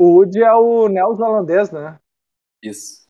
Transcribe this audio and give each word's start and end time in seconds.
O 0.00 0.14
Woody 0.14 0.42
é 0.42 0.54
o 0.54 0.88
neozelandês, 0.88 1.70
né? 1.70 2.00
Isso. 2.62 3.06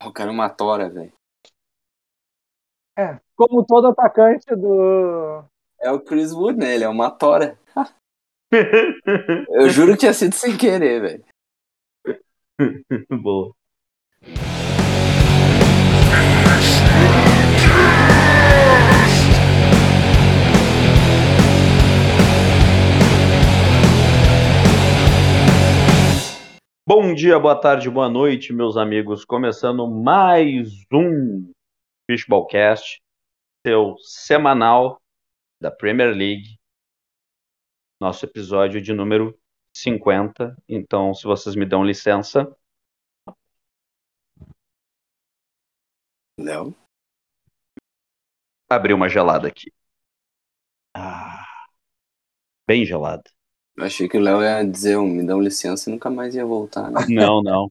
O 0.00 0.12
cara 0.12 0.30
é 0.30 0.32
uma 0.32 0.48
tora, 0.48 0.88
velho. 0.88 1.12
É, 2.96 3.18
como 3.34 3.66
todo 3.66 3.88
atacante 3.88 4.46
do. 4.54 5.44
É 5.80 5.90
o 5.90 5.98
Chris 5.98 6.32
Wood, 6.32 6.56
né? 6.56 6.72
Ele 6.72 6.84
é 6.84 6.88
uma 6.88 7.10
tora. 7.10 7.58
Eu 9.50 9.68
juro 9.68 9.94
que 9.94 9.98
tinha 9.98 10.14
sido 10.14 10.36
sem 10.36 10.56
querer, 10.56 11.00
velho. 11.00 11.24
Boa. 13.20 13.52
Bom 26.88 27.12
dia, 27.12 27.36
boa 27.36 27.60
tarde, 27.60 27.90
boa 27.90 28.08
noite, 28.08 28.52
meus 28.52 28.76
amigos. 28.76 29.24
Começando 29.24 29.88
mais 29.88 30.68
um 30.92 31.52
Fishballcast, 32.08 33.02
seu 33.66 33.96
semanal 33.98 35.02
da 35.60 35.68
Premier 35.68 36.14
League. 36.14 36.56
Nosso 38.00 38.24
episódio 38.24 38.80
de 38.80 38.92
número 38.92 39.36
50. 39.74 40.56
Então, 40.68 41.12
se 41.12 41.24
vocês 41.24 41.56
me 41.56 41.66
dão 41.66 41.84
licença. 41.84 42.56
Léo? 46.38 46.72
Abri 48.70 48.94
uma 48.94 49.08
gelada 49.08 49.48
aqui. 49.48 49.72
Ah, 50.94 51.44
bem 52.64 52.84
gelada. 52.84 53.35
Eu 53.76 53.84
achei 53.84 54.08
que 54.08 54.16
o 54.16 54.20
Léo 54.20 54.42
ia 54.42 54.62
dizer 54.64 54.96
um, 54.96 55.06
me 55.06 55.24
dão 55.24 55.40
licença 55.40 55.90
e 55.90 55.92
nunca 55.92 56.08
mais 56.08 56.34
ia 56.34 56.46
voltar. 56.46 56.90
Né? 56.90 57.00
Não, 57.10 57.42
não. 57.42 57.70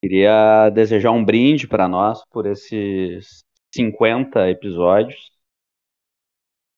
Queria 0.00 0.70
desejar 0.70 1.10
um 1.10 1.24
brinde 1.24 1.66
para 1.66 1.88
nós 1.88 2.24
por 2.30 2.46
esses 2.46 3.44
50 3.74 4.48
episódios. 4.48 5.30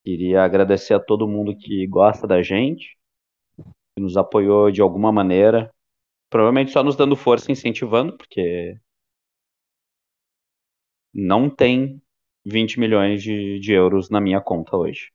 Queria 0.04 0.42
agradecer 0.42 0.94
a 0.94 1.00
todo 1.00 1.28
mundo 1.28 1.56
que 1.56 1.86
gosta 1.86 2.26
da 2.26 2.42
gente, 2.42 2.96
que 3.94 4.02
nos 4.02 4.16
apoiou 4.16 4.70
de 4.70 4.80
alguma 4.80 5.12
maneira. 5.12 5.70
Provavelmente 6.30 6.72
só 6.72 6.82
nos 6.82 6.96
dando 6.96 7.14
força, 7.14 7.52
incentivando, 7.52 8.16
porque 8.16 8.76
não 11.14 11.48
tem 11.48 12.02
20 12.44 12.80
milhões 12.80 13.22
de, 13.22 13.60
de 13.60 13.72
euros 13.72 14.08
na 14.08 14.20
minha 14.20 14.40
conta 14.40 14.76
hoje. 14.76 15.12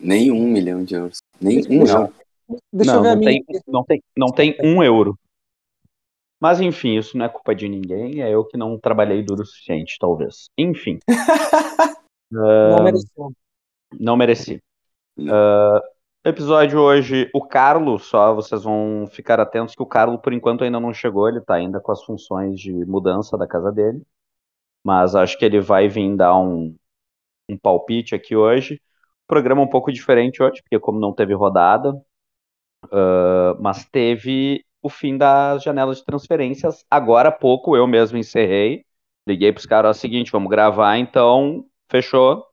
Nem 0.00 0.32
um 0.32 0.50
milhão 0.50 0.82
de 0.82 0.94
euros. 0.94 1.18
Nem 1.40 1.58
um. 1.68 1.84
Deixa 2.72 2.92
não, 2.92 2.98
eu 2.98 3.02
ver 3.02 3.08
a 3.08 3.12
não 3.12 3.18
minha. 3.18 3.44
tem, 3.46 3.62
não, 3.66 3.84
tem, 3.84 4.02
não 4.16 4.26
tem 4.28 4.56
um 4.62 4.82
euro. 4.82 5.18
Mas 6.40 6.60
enfim, 6.60 6.96
isso 6.96 7.18
não 7.18 7.26
é 7.26 7.28
culpa 7.28 7.54
de 7.54 7.68
ninguém, 7.68 8.22
é 8.22 8.32
eu 8.32 8.44
que 8.44 8.56
não 8.56 8.78
trabalhei 8.78 9.22
duro 9.22 9.42
o 9.42 9.46
suficiente, 9.46 9.96
talvez. 10.00 10.48
Enfim. 10.56 10.98
Não 12.32 12.84
mereceu. 12.84 13.32
Não 13.98 14.16
mereci. 14.16 14.62
Não. 15.16 15.34
Ah, 15.34 15.82
episódio 16.24 16.78
hoje, 16.78 17.28
o 17.34 17.44
Carlos, 17.44 18.06
só 18.06 18.32
vocês 18.32 18.62
vão 18.62 19.04
ficar 19.10 19.40
atentos 19.40 19.74
que 19.74 19.82
o 19.82 19.86
Carlos, 19.86 20.20
por 20.20 20.32
enquanto, 20.32 20.62
ainda 20.62 20.78
não 20.78 20.94
chegou, 20.94 21.28
ele 21.28 21.40
tá 21.40 21.54
ainda 21.54 21.80
com 21.80 21.90
as 21.90 22.04
funções 22.04 22.60
de 22.60 22.72
mudança 22.86 23.36
da 23.36 23.48
casa 23.48 23.72
dele. 23.72 24.00
Mas 24.84 25.16
acho 25.16 25.36
que 25.38 25.44
ele 25.44 25.60
vai 25.60 25.88
vir 25.88 26.16
dar 26.16 26.38
um, 26.38 26.76
um 27.48 27.58
palpite 27.58 28.14
aqui 28.14 28.36
hoje. 28.36 28.80
Programa 29.26 29.62
um 29.62 29.68
pouco 29.68 29.92
diferente 29.92 30.42
hoje, 30.42 30.62
porque 30.62 30.78
como 30.78 31.00
não 31.00 31.12
teve 31.12 31.34
rodada, 31.34 31.92
ah, 32.90 33.56
mas 33.58 33.84
teve 33.84 34.64
o 34.82 34.88
fim 34.88 35.16
das 35.16 35.62
janelas 35.62 35.98
de 35.98 36.04
transferências. 36.04 36.84
Agora 36.90 37.28
há 37.28 37.32
pouco 37.32 37.76
eu 37.76 37.86
mesmo 37.86 38.18
encerrei. 38.18 38.84
Liguei 39.26 39.52
pros 39.52 39.66
caras, 39.66 39.96
ó, 39.96 40.00
seguinte, 40.00 40.32
vamos 40.32 40.48
gravar, 40.48 40.96
então 40.98 41.64
fechou, 41.90 42.44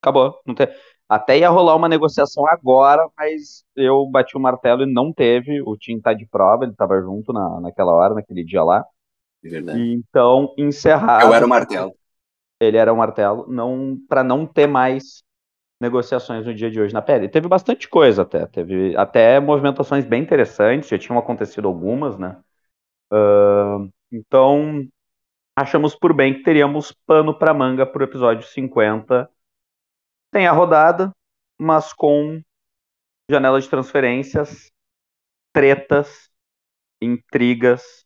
acabou. 0.00 0.38
Tem... 0.56 0.68
Até 1.08 1.38
ia 1.38 1.50
rolar 1.50 1.76
uma 1.76 1.90
negociação 1.90 2.46
agora, 2.46 3.06
mas 3.18 3.64
eu 3.76 4.06
bati 4.06 4.34
o 4.34 4.40
martelo 4.40 4.82
e 4.82 4.90
não 4.90 5.12
teve. 5.12 5.60
O 5.60 5.76
time 5.76 6.00
tá 6.00 6.14
de 6.14 6.24
prova, 6.24 6.64
ele 6.64 6.72
tava 6.72 6.98
junto 7.02 7.34
na, 7.34 7.60
naquela 7.60 7.92
hora, 7.92 8.14
naquele 8.14 8.42
dia 8.42 8.62
lá. 8.62 8.82
É 9.44 9.48
verdade. 9.48 9.78
Então, 9.78 10.54
encerrado. 10.56 11.26
Eu 11.26 11.34
era 11.34 11.44
o 11.44 11.48
martelo. 11.48 11.92
Ele 12.58 12.76
era 12.78 12.92
o 12.92 12.96
martelo, 12.96 13.46
não 13.48 13.98
para 14.08 14.22
não 14.22 14.46
ter 14.46 14.66
mais 14.66 15.22
negociações 15.82 16.46
no 16.46 16.54
dia 16.54 16.70
de 16.70 16.80
hoje 16.80 16.94
na 16.94 17.02
pele. 17.02 17.28
Teve 17.28 17.48
bastante 17.48 17.88
coisa 17.88 18.22
até, 18.22 18.46
teve 18.46 18.96
até 18.96 19.40
movimentações 19.40 20.04
bem 20.04 20.22
interessantes, 20.22 20.88
já 20.88 20.98
tinham 20.98 21.18
acontecido 21.18 21.68
algumas, 21.68 22.18
né? 22.18 22.38
Ahn, 23.12 23.88
então, 24.12 24.86
achamos 25.56 25.94
por 25.96 26.14
bem 26.14 26.34
que 26.34 26.42
teríamos 26.44 26.92
pano 27.06 27.38
para 27.38 27.54
manga 27.54 27.86
pro 27.86 28.04
episódio 28.04 28.46
50. 28.48 29.30
Tem 30.32 30.46
a 30.46 30.52
rodada, 30.52 31.12
mas 31.58 31.92
com 31.92 32.40
janela 33.30 33.60
de 33.60 33.68
transferências, 33.68 34.70
tretas, 35.52 36.30
intrigas, 37.02 38.04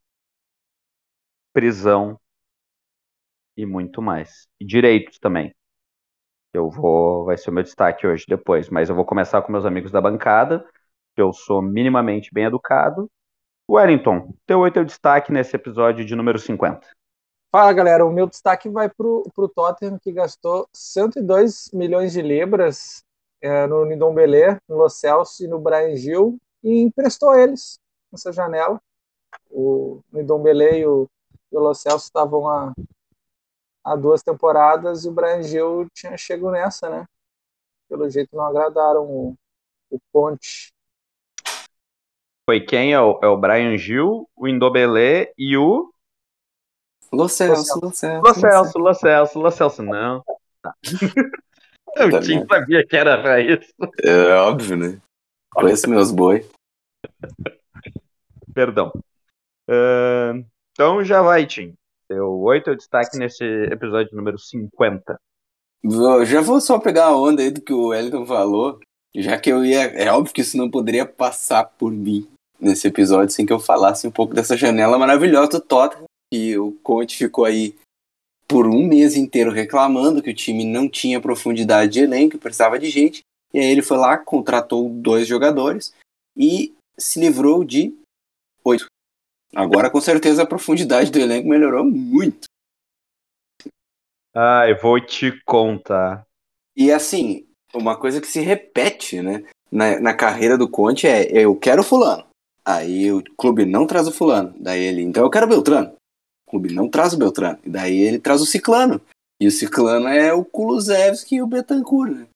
prisão 1.53 2.19
e 3.57 3.67
muito 3.67 4.01
mais. 4.03 4.49
E 4.61 4.65
direitos 4.65 5.19
também. 5.19 5.53
Eu 6.57 6.71
vou, 6.71 7.27
vai 7.27 7.37
ser 7.37 7.51
o 7.51 7.53
meu 7.53 7.63
destaque 7.63 8.07
hoje 8.07 8.25
depois, 8.27 8.71
mas 8.71 8.89
eu 8.89 8.95
vou 8.95 9.05
começar 9.05 9.43
com 9.43 9.53
meus 9.53 9.67
amigos 9.67 9.93
da 9.93 10.01
bancada, 10.01 10.67
que 11.15 11.21
eu 11.21 11.31
sou 11.31 11.61
minimamente 11.61 12.31
bem 12.33 12.45
educado. 12.45 13.11
Wellington, 13.71 14.35
teu 14.47 14.61
oi 14.61 14.71
teu 14.71 14.83
destaque 14.83 15.31
nesse 15.31 15.55
episódio 15.55 16.03
de 16.03 16.17
número 16.17 16.39
50. 16.39 16.81
Fala, 17.53 17.73
galera. 17.75 18.07
O 18.07 18.13
meu 18.13 18.27
destaque 18.27 18.71
vai 18.71 18.89
pro, 18.89 19.23
pro 19.35 19.49
Tottenham, 19.49 19.99
que 19.99 20.11
gastou 20.11 20.67
102 20.73 21.71
milhões 21.75 22.13
de 22.13 22.23
libras 22.23 23.05
é, 23.43 23.67
no 23.67 23.85
Ndombele, 23.85 24.59
no 24.67 24.77
Lo 24.77 24.89
Celso 24.89 25.45
e 25.45 25.49
no 25.49 25.59
Brian 25.59 25.95
Gil 25.95 26.39
e 26.65 26.81
emprestou 26.81 27.35
eles 27.39 27.79
nessa 28.11 28.33
janela. 28.33 28.81
O 29.51 30.01
Ndombele 30.11 30.79
e 30.79 30.87
o, 30.87 31.07
e 31.53 31.57
o 31.57 31.75
Celso 31.75 32.07
estavam 32.07 32.49
há, 32.49 32.73
há 33.87 33.95
duas 33.95 34.21
temporadas 34.21 35.05
e 35.05 35.09
o 35.09 35.13
Brian 35.13 35.43
Gil 35.45 35.87
tinha 35.95 36.19
chego 36.19 36.51
nessa, 36.51 36.91
né? 36.91 37.07
Pelo 37.89 38.11
jeito 38.11 38.35
não 38.35 38.45
agradaram 38.45 39.05
o, 39.05 39.35
o 39.89 39.99
Ponte. 40.13 40.73
Foi 42.45 42.61
quem? 42.61 42.93
É 42.93 43.01
o, 43.01 43.21
é 43.23 43.29
o 43.29 43.37
Brian 43.37 43.79
Gil, 43.79 44.29
o 44.35 44.49
Indobelé 44.49 45.33
e 45.39 45.57
o 45.57 45.93
Lo 47.13 47.29
Celso, 47.29 47.79
Lo 47.81 47.93
Celso. 47.93 48.27
Lo 48.27 48.35
Celso, 48.35 48.79
Lo 48.79 48.95
Celso, 48.95 49.39
Lo 49.39 49.51
Celso, 49.53 49.83
não. 49.83 50.25
Eu 51.95 52.11
Tá 52.11 52.21
tinha 52.21 52.45
sabia 52.45 52.87
que 52.87 52.95
era 52.95 53.23
pra 53.23 53.41
isso. 53.41 53.73
É 54.03 54.35
óbvio, 54.35 54.77
né? 54.77 55.01
Conheço 55.51 55.89
meus 55.89 56.11
boi. 56.11 56.47
Perdão. 58.53 58.93
Ahn, 59.67 60.45
então 60.73 61.03
já 61.03 61.23
vai, 61.23 61.47
Tim. 61.47 61.75
Teu 62.09 62.41
oi 62.41 62.61
teu 62.63 62.77
destaque 62.77 63.19
nesse 63.19 63.45
episódio 63.45 64.17
número 64.17 64.39
50. 64.39 65.17
Vou- 65.83 66.25
Já 66.25 66.41
vou 66.41 66.61
só 66.61 66.79
pegar 66.79 67.07
a 67.07 67.17
onda 67.17 67.43
aí 67.43 67.51
do 67.51 67.61
que 67.61 67.73
o 67.73 67.89
Wellington 67.89 68.25
falou, 68.27 68.79
já 69.15 69.39
que 69.39 69.51
eu 69.51 69.65
ia. 69.65 69.83
É 69.83 70.11
óbvio 70.13 70.33
que 70.33 70.41
isso 70.41 70.57
não 70.57 70.71
poderia 70.71 71.05
passar 71.07 71.65
por 71.65 71.91
mim 71.93 72.29
nesse 72.61 72.87
episódio 72.89 73.35
sem 73.35 73.45
que 73.45 73.53
eu 73.53 73.61
falasse 73.61 74.07
um 74.07 74.11
pouco 74.11 74.35
dessa 74.35 74.57
janela 74.57 74.99
maravilhosa 74.99 75.49
do 75.49 75.61
Tottenham, 75.61 76.05
que 76.33 76.57
o 76.59 76.73
Conte 76.83 77.17
ficou 77.17 77.45
aí 77.45 77.75
por 78.49 78.67
um 78.67 78.87
mês 78.87 79.17
inteiro 79.17 79.51
reclamando 79.51 80.23
que 80.23 80.31
o 80.31 80.35
time 80.35 80.65
não 80.65 80.89
tinha 80.89 81.21
profundidade 81.21 81.93
de 81.93 82.01
elenco, 82.01 82.39
precisava 82.39 82.79
de 82.79 82.89
gente. 82.89 83.21
E 83.53 83.59
aí 83.59 83.67
ele 83.67 83.83
foi 83.83 83.97
lá, 83.97 84.17
contratou 84.17 84.89
dois 84.89 85.27
jogadores 85.27 85.93
e 86.37 86.73
se 86.99 87.19
livrou 87.21 87.65
de 87.65 87.83
oito. 87.89 88.06
Agora, 89.55 89.91
com 89.91 90.01
certeza, 90.01 90.43
a 90.43 90.47
profundidade 90.47 91.11
do 91.11 91.19
elenco 91.19 91.49
melhorou 91.49 91.85
muito. 91.85 92.49
Ai, 94.35 94.75
vou 94.75 95.01
te 95.01 95.33
contar. 95.45 96.27
E 96.77 96.93
assim, 96.93 97.47
uma 97.75 97.97
coisa 97.97 98.21
que 98.21 98.27
se 98.27 98.41
repete, 98.41 99.23
né, 99.23 99.45
na, 99.71 99.99
na 99.99 100.15
carreira 100.15 100.59
do 100.59 100.69
Conte 100.69 101.07
é 101.07 101.27
eu 101.33 101.57
quero 101.57 101.83
fulano. 101.83 102.25
Aí 102.65 103.13
o 103.13 103.23
clube 103.37 103.65
não 103.65 103.87
traz 103.87 104.07
o 104.07 104.13
fulano. 104.13 104.55
Daí 104.59 104.83
ele, 104.83 105.03
então 105.03 105.23
eu 105.25 105.31
quero 105.31 105.47
Beltrano. 105.47 105.95
O 106.47 106.51
clube 106.51 106.75
não 106.75 106.89
traz 106.89 107.13
o 107.13 107.19
Beltrano. 107.19 107.59
E 107.65 107.71
daí 107.71 107.97
ele 107.97 108.19
traz 108.19 108.43
o 108.43 108.47
Ciclano. 108.47 109.01
E 109.41 109.47
o 109.47 109.51
Ciclano 109.51 110.09
é 110.09 110.33
o 110.33 110.45
Kulusevski 110.45 111.37
e 111.37 111.43
o 111.43 111.47
Betancourt, 111.47 112.13
né? 112.13 112.27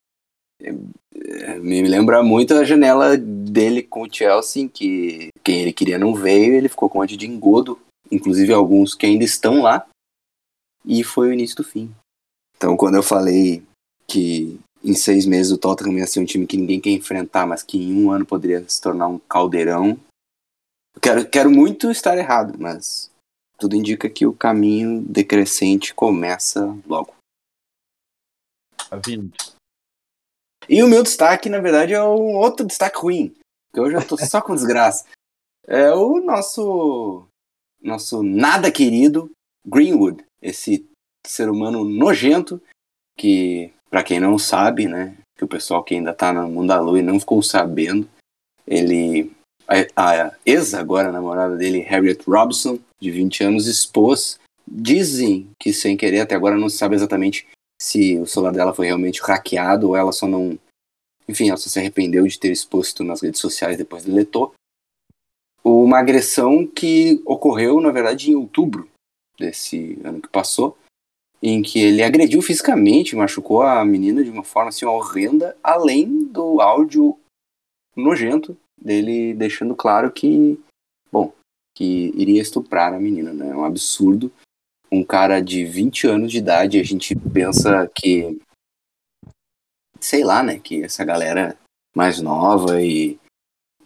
Me 1.60 1.82
lembra 1.82 2.22
muito 2.22 2.54
a 2.54 2.64
janela 2.64 3.16
dele 3.16 3.82
com 3.82 4.02
o 4.02 4.12
Chelsea, 4.12 4.68
que 4.68 5.28
quem 5.42 5.60
ele 5.60 5.72
queria 5.72 5.98
não 5.98 6.14
veio, 6.14 6.54
ele 6.54 6.68
ficou 6.68 6.88
com 6.88 6.98
um 6.98 7.00
monte 7.02 7.16
de 7.16 7.26
engodo, 7.26 7.80
inclusive 8.10 8.52
alguns 8.52 8.94
que 8.94 9.06
ainda 9.06 9.24
estão 9.24 9.62
lá, 9.62 9.86
e 10.84 11.02
foi 11.02 11.28
o 11.28 11.32
início 11.32 11.56
do 11.56 11.64
fim. 11.64 11.94
Então 12.56 12.76
quando 12.76 12.96
eu 12.96 13.02
falei 13.02 13.62
que 14.06 14.58
em 14.82 14.94
seis 14.94 15.26
meses 15.26 15.52
o 15.52 15.58
Tottenham 15.58 15.98
ia 15.98 16.06
ser 16.06 16.20
um 16.20 16.24
time 16.24 16.46
que 16.46 16.56
ninguém 16.56 16.80
quer 16.80 16.90
enfrentar, 16.90 17.46
mas 17.46 17.62
que 17.62 17.78
em 17.78 18.04
um 18.04 18.10
ano 18.10 18.24
poderia 18.26 18.66
se 18.68 18.80
tornar 18.80 19.08
um 19.08 19.18
caldeirão, 19.18 19.98
Eu 20.94 21.00
quero, 21.00 21.28
quero 21.28 21.50
muito 21.50 21.90
estar 21.90 22.16
errado, 22.18 22.58
mas 22.58 23.10
tudo 23.58 23.76
indica 23.76 24.08
que 24.08 24.26
o 24.26 24.32
caminho 24.32 25.02
decrescente 25.02 25.94
começa 25.94 26.76
logo. 26.86 27.14
Tá 28.88 28.96
vindo. 28.96 29.32
E 30.68 30.82
o 30.82 30.88
meu 30.88 31.02
destaque, 31.02 31.48
na 31.48 31.58
verdade, 31.58 31.94
é 31.94 32.02
um 32.02 32.36
outro 32.36 32.66
destaque 32.66 32.98
ruim. 32.98 33.34
Porque 33.70 33.80
eu 33.80 33.90
já 33.90 34.06
tô 34.06 34.16
só 34.18 34.40
com 34.40 34.54
desgraça. 34.54 35.04
É 35.66 35.92
o 35.92 36.20
nosso. 36.20 37.26
Nosso 37.82 38.22
nada 38.22 38.70
querido 38.70 39.30
Greenwood. 39.66 40.24
Esse 40.42 40.86
ser 41.26 41.48
humano 41.48 41.84
nojento 41.84 42.60
que, 43.16 43.72
para 43.88 44.02
quem 44.02 44.20
não 44.20 44.38
sabe, 44.38 44.86
né? 44.86 45.16
Que 45.36 45.44
o 45.44 45.48
pessoal 45.48 45.82
que 45.82 45.94
ainda 45.94 46.12
tá 46.12 46.32
no 46.32 46.48
mundo 46.48 46.68
da 46.68 46.80
lua 46.80 46.98
e 46.98 47.02
não 47.02 47.20
ficou 47.20 47.42
sabendo, 47.42 48.08
ele. 48.66 49.32
A, 49.66 50.24
a 50.24 50.32
ex, 50.44 50.74
agora 50.74 51.12
namorada 51.12 51.56
dele, 51.56 51.78
Harriet 51.78 52.24
Robson, 52.26 52.78
de 53.00 53.10
20 53.10 53.44
anos, 53.44 53.66
expôs. 53.66 54.38
Dizem 54.66 55.48
que 55.58 55.72
sem 55.72 55.96
querer, 55.96 56.20
até 56.20 56.34
agora 56.34 56.56
não 56.56 56.68
se 56.68 56.76
sabe 56.76 56.94
exatamente 56.94 57.46
se 57.80 58.18
o 58.18 58.26
celular 58.26 58.52
dela 58.52 58.74
foi 58.74 58.86
realmente 58.86 59.22
hackeado 59.22 59.88
ou 59.88 59.96
ela 59.96 60.12
só 60.12 60.26
não. 60.26 60.58
Enfim, 61.26 61.48
ela 61.48 61.56
só 61.56 61.70
se 61.70 61.78
arrependeu 61.78 62.26
de 62.26 62.38
ter 62.38 62.52
exposto 62.52 63.02
nas 63.02 63.22
redes 63.22 63.40
sociais 63.40 63.78
depois 63.78 64.04
deletou. 64.04 64.52
Uma 65.64 65.98
agressão 65.98 66.66
que 66.66 67.22
ocorreu, 67.24 67.80
na 67.80 67.90
verdade, 67.90 68.30
em 68.30 68.34
outubro 68.34 68.88
desse 69.38 69.98
ano 70.04 70.20
que 70.20 70.28
passou, 70.28 70.76
em 71.42 71.62
que 71.62 71.78
ele 71.78 72.02
agrediu 72.02 72.42
fisicamente, 72.42 73.16
machucou 73.16 73.62
a 73.62 73.82
menina 73.84 74.22
de 74.22 74.30
uma 74.30 74.44
forma 74.44 74.68
assim 74.68 74.84
horrenda, 74.84 75.56
além 75.62 76.24
do 76.24 76.60
áudio 76.60 77.18
nojento 77.96 78.56
dele 78.80 79.34
deixando 79.34 79.74
claro 79.74 80.10
que, 80.10 80.58
bom, 81.10 81.32
que 81.76 82.12
iria 82.14 82.42
estuprar 82.42 82.92
a 82.92 83.00
menina, 83.00 83.32
né? 83.32 83.50
É 83.50 83.56
um 83.56 83.64
absurdo 83.64 84.30
um 84.90 85.04
cara 85.04 85.40
de 85.40 85.64
20 85.64 86.06
anos 86.06 86.32
de 86.32 86.38
idade, 86.38 86.80
a 86.80 86.82
gente 86.82 87.14
pensa 87.14 87.88
que. 87.94 88.40
Sei 90.00 90.24
lá, 90.24 90.42
né? 90.42 90.58
Que 90.58 90.82
essa 90.82 91.04
galera 91.04 91.56
mais 91.94 92.20
nova 92.20 92.82
e. 92.82 93.18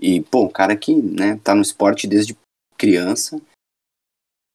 E, 0.01 0.21
pô, 0.21 0.45
um 0.45 0.49
cara 0.49 0.77
que, 0.77 0.95
né, 0.95 1.41
tá 1.43 1.55
no 1.55 1.63
esporte 1.63 2.07
desde 2.07 2.37
criança. 2.77 3.41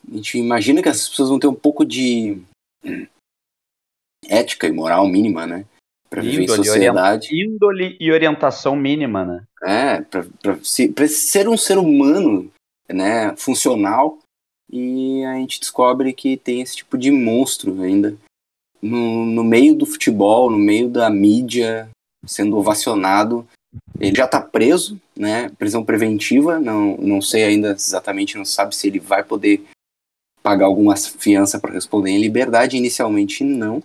A 0.08 0.16
gente 0.16 0.38
imagina 0.38 0.82
que 0.82 0.90
as 0.90 1.08
pessoas 1.08 1.30
vão 1.30 1.40
ter 1.40 1.48
um 1.48 1.56
pouco 1.56 1.86
de 1.86 2.42
ética 4.28 4.68
e 4.68 4.72
moral 4.72 5.08
mínima, 5.08 5.48
né? 5.48 5.66
Pra 6.10 6.22
viver 6.22 6.44
índole, 6.44 6.62
em 6.62 6.64
sociedade. 6.64 7.30
Índole 7.32 7.98
e 8.00 8.12
orientação 8.12 8.76
mínima, 8.76 9.24
né? 9.24 9.44
É, 9.64 10.02
pra, 10.02 10.26
pra, 10.42 10.58
pra 10.96 11.08
ser 11.08 11.48
um 11.48 11.58
ser 11.58 11.78
humano, 11.78 12.52
né, 12.90 13.36
funcional, 13.36 14.18
e 14.72 15.24
a 15.26 15.36
gente 15.36 15.60
descobre 15.60 16.14
que 16.14 16.38
tem 16.38 16.62
esse 16.62 16.76
tipo 16.78 16.98
de 16.98 17.10
monstro 17.12 17.82
ainda 17.82 18.16
no, 18.82 19.26
no 19.26 19.44
meio 19.44 19.76
do 19.76 19.86
futebol, 19.86 20.50
no 20.50 20.58
meio 20.58 20.90
da 20.90 21.10
mídia, 21.10 21.90
sendo 22.26 22.58
ovacionado. 22.58 23.48
Ele 24.00 24.16
já 24.16 24.26
está 24.26 24.42
preso, 24.42 25.00
né? 25.18 25.50
Prisão 25.58 25.84
preventiva, 25.84 26.60
não, 26.60 26.98
não 26.98 27.22
sei 27.22 27.44
ainda 27.44 27.72
exatamente, 27.72 28.38
não 28.38 28.46
sabe 28.46 28.76
se 28.76 28.88
ele 28.88 29.00
vai 29.00 29.24
poder 29.24 29.66
pagar 30.42 30.66
alguma 30.66 30.96
fiança 30.96 31.60
para 31.60 31.74
responder 31.74 32.12
em 32.12 32.22
liberdade. 32.22 32.78
Inicialmente 32.78 33.44
não. 33.44 33.84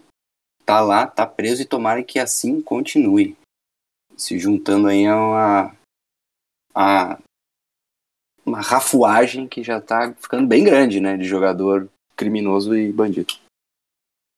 Tá 0.65 0.81
lá, 0.81 1.07
tá 1.07 1.27
preso 1.27 1.63
e 1.63 1.67
tomara 1.67 2.03
que 2.03 2.19
assim 2.19 2.61
continue. 2.61 3.37
Se 4.17 4.39
juntando 4.39 4.89
aí 4.89 5.07
a 5.07 5.17
uma, 5.17 5.77
a 6.75 7.19
uma 8.45 8.61
rafuagem 8.61 9.47
que 9.47 9.63
já 9.63 9.81
tá 9.81 10.15
ficando 10.21 10.47
bem 10.47 10.65
grande, 10.65 11.01
né? 11.01 11.17
De 11.17 11.25
jogador 11.25 11.89
criminoso 12.17 12.77
e 12.77 12.93
bandido. 12.93 13.35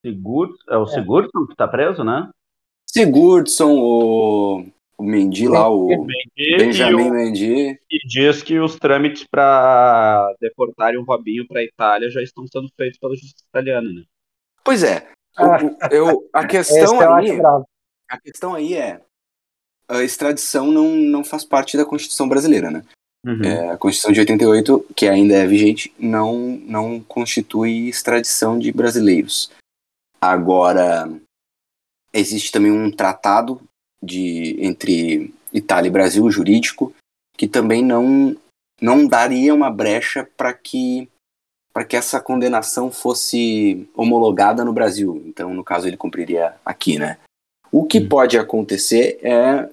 Sigur, 0.05 0.57
é 0.69 0.77
o 0.77 0.85
é. 0.85 0.87
Sigurdsson 0.87 1.47
que 1.47 1.57
tá 1.57 1.67
preso, 1.67 2.05
né? 2.05 2.31
Sigurdsson, 2.89 3.77
o, 3.77 4.67
o 4.97 5.03
Mendy 5.03 5.49
lá, 5.49 5.69
o 5.69 5.89
Mendy 5.89 6.57
Benjamin 6.59 7.11
Mendy. 7.11 7.81
E 7.91 8.07
diz 8.07 8.43
que 8.43 8.59
os 8.59 8.77
trâmites 8.77 9.25
para 9.29 10.33
deportarem 10.41 10.99
o 10.99 11.05
Robinho 11.05 11.47
para 11.47 11.65
Itália 11.65 12.11
já 12.11 12.23
estão 12.23 12.47
sendo 12.47 12.69
feitos 12.77 12.99
pela 12.99 13.15
justiça 13.15 13.45
italiana, 13.49 13.91
né? 13.93 14.05
Pois 14.65 14.83
é. 14.83 15.11
Eu, 15.39 15.77
eu, 15.91 16.31
a 16.33 16.47
questão 16.49 17.01
aí, 17.15 17.41
a 18.09 18.21
questão 18.21 18.55
aí 18.55 18.75
é 18.75 19.01
a 19.89 20.03
extradição 20.03 20.71
não, 20.71 20.89
não 20.97 21.25
faz 21.25 21.45
parte 21.45 21.77
da 21.77 21.85
Constituição 21.85 22.29
brasileira, 22.29 22.71
né? 22.71 22.83
Uhum. 23.25 23.43
É, 23.43 23.71
a 23.71 23.77
Constituição 23.77 24.13
de 24.13 24.21
88, 24.21 24.87
que 24.95 25.09
ainda 25.09 25.35
é 25.35 25.47
vigente, 25.47 25.93
não, 25.99 26.37
não 26.65 27.01
constitui 27.01 27.89
extradição 27.89 28.59
de 28.59 28.71
brasileiros. 28.73 29.51
Agora, 30.21 31.11
existe 32.13 32.53
também 32.53 32.71
um 32.71 32.91
tratado 32.91 33.61
de, 34.03 34.57
entre 34.61 35.35
Itália 35.53 35.89
e 35.89 35.93
Brasil, 35.93 36.31
jurídico, 36.31 36.95
que 37.37 37.49
também 37.49 37.85
não, 37.85 38.37
não 38.81 39.07
daria 39.07 39.55
uma 39.55 39.71
brecha 39.71 40.29
para 40.37 40.53
que 40.53 41.09
para 41.73 41.85
que 41.85 41.95
essa 41.95 42.19
condenação 42.19 42.91
fosse 42.91 43.87
homologada 43.95 44.65
no 44.65 44.73
Brasil. 44.73 45.23
Então, 45.27 45.53
no 45.53 45.63
caso, 45.63 45.87
ele 45.87 45.99
cumpriria 45.99 46.55
aqui, 46.65 46.99
né? 46.99 47.19
O 47.71 47.85
que 47.85 47.99
uhum. 47.99 48.09
pode 48.09 48.39
acontecer 48.39 49.19
é 49.23 49.69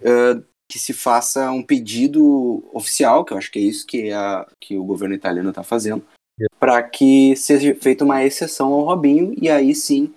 uh, 0.00 0.44
que 0.70 0.78
se 0.78 0.92
faça 0.92 1.50
um 1.50 1.62
pedido 1.64 2.62
oficial, 2.72 3.24
que 3.24 3.32
eu 3.32 3.38
acho 3.38 3.50
que 3.50 3.58
é 3.58 3.62
isso 3.62 3.84
que, 3.84 4.12
a, 4.12 4.46
que 4.60 4.78
o 4.78 4.84
governo 4.84 5.16
italiano 5.16 5.48
está 5.48 5.64
fazendo, 5.64 6.04
para 6.60 6.80
que 6.82 7.34
seja 7.34 7.74
feita 7.74 8.04
uma 8.04 8.24
exceção 8.24 8.72
ao 8.72 8.84
Robinho, 8.84 9.34
e 9.36 9.50
aí 9.50 9.74
sim, 9.74 10.14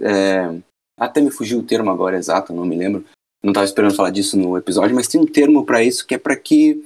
é, 0.00 0.58
até 0.98 1.20
me 1.20 1.30
fugiu 1.30 1.58
o 1.58 1.62
termo 1.62 1.90
agora 1.90 2.16
exato, 2.16 2.54
não 2.54 2.64
me 2.64 2.74
lembro, 2.74 3.04
não 3.44 3.50
estava 3.50 3.66
esperando 3.66 3.94
falar 3.94 4.10
disso 4.10 4.38
no 4.38 4.56
episódio, 4.56 4.96
mas 4.96 5.06
tem 5.06 5.20
um 5.20 5.26
termo 5.26 5.66
para 5.66 5.82
isso 5.82 6.06
que 6.06 6.14
é 6.14 6.18
para 6.18 6.34
que, 6.34 6.82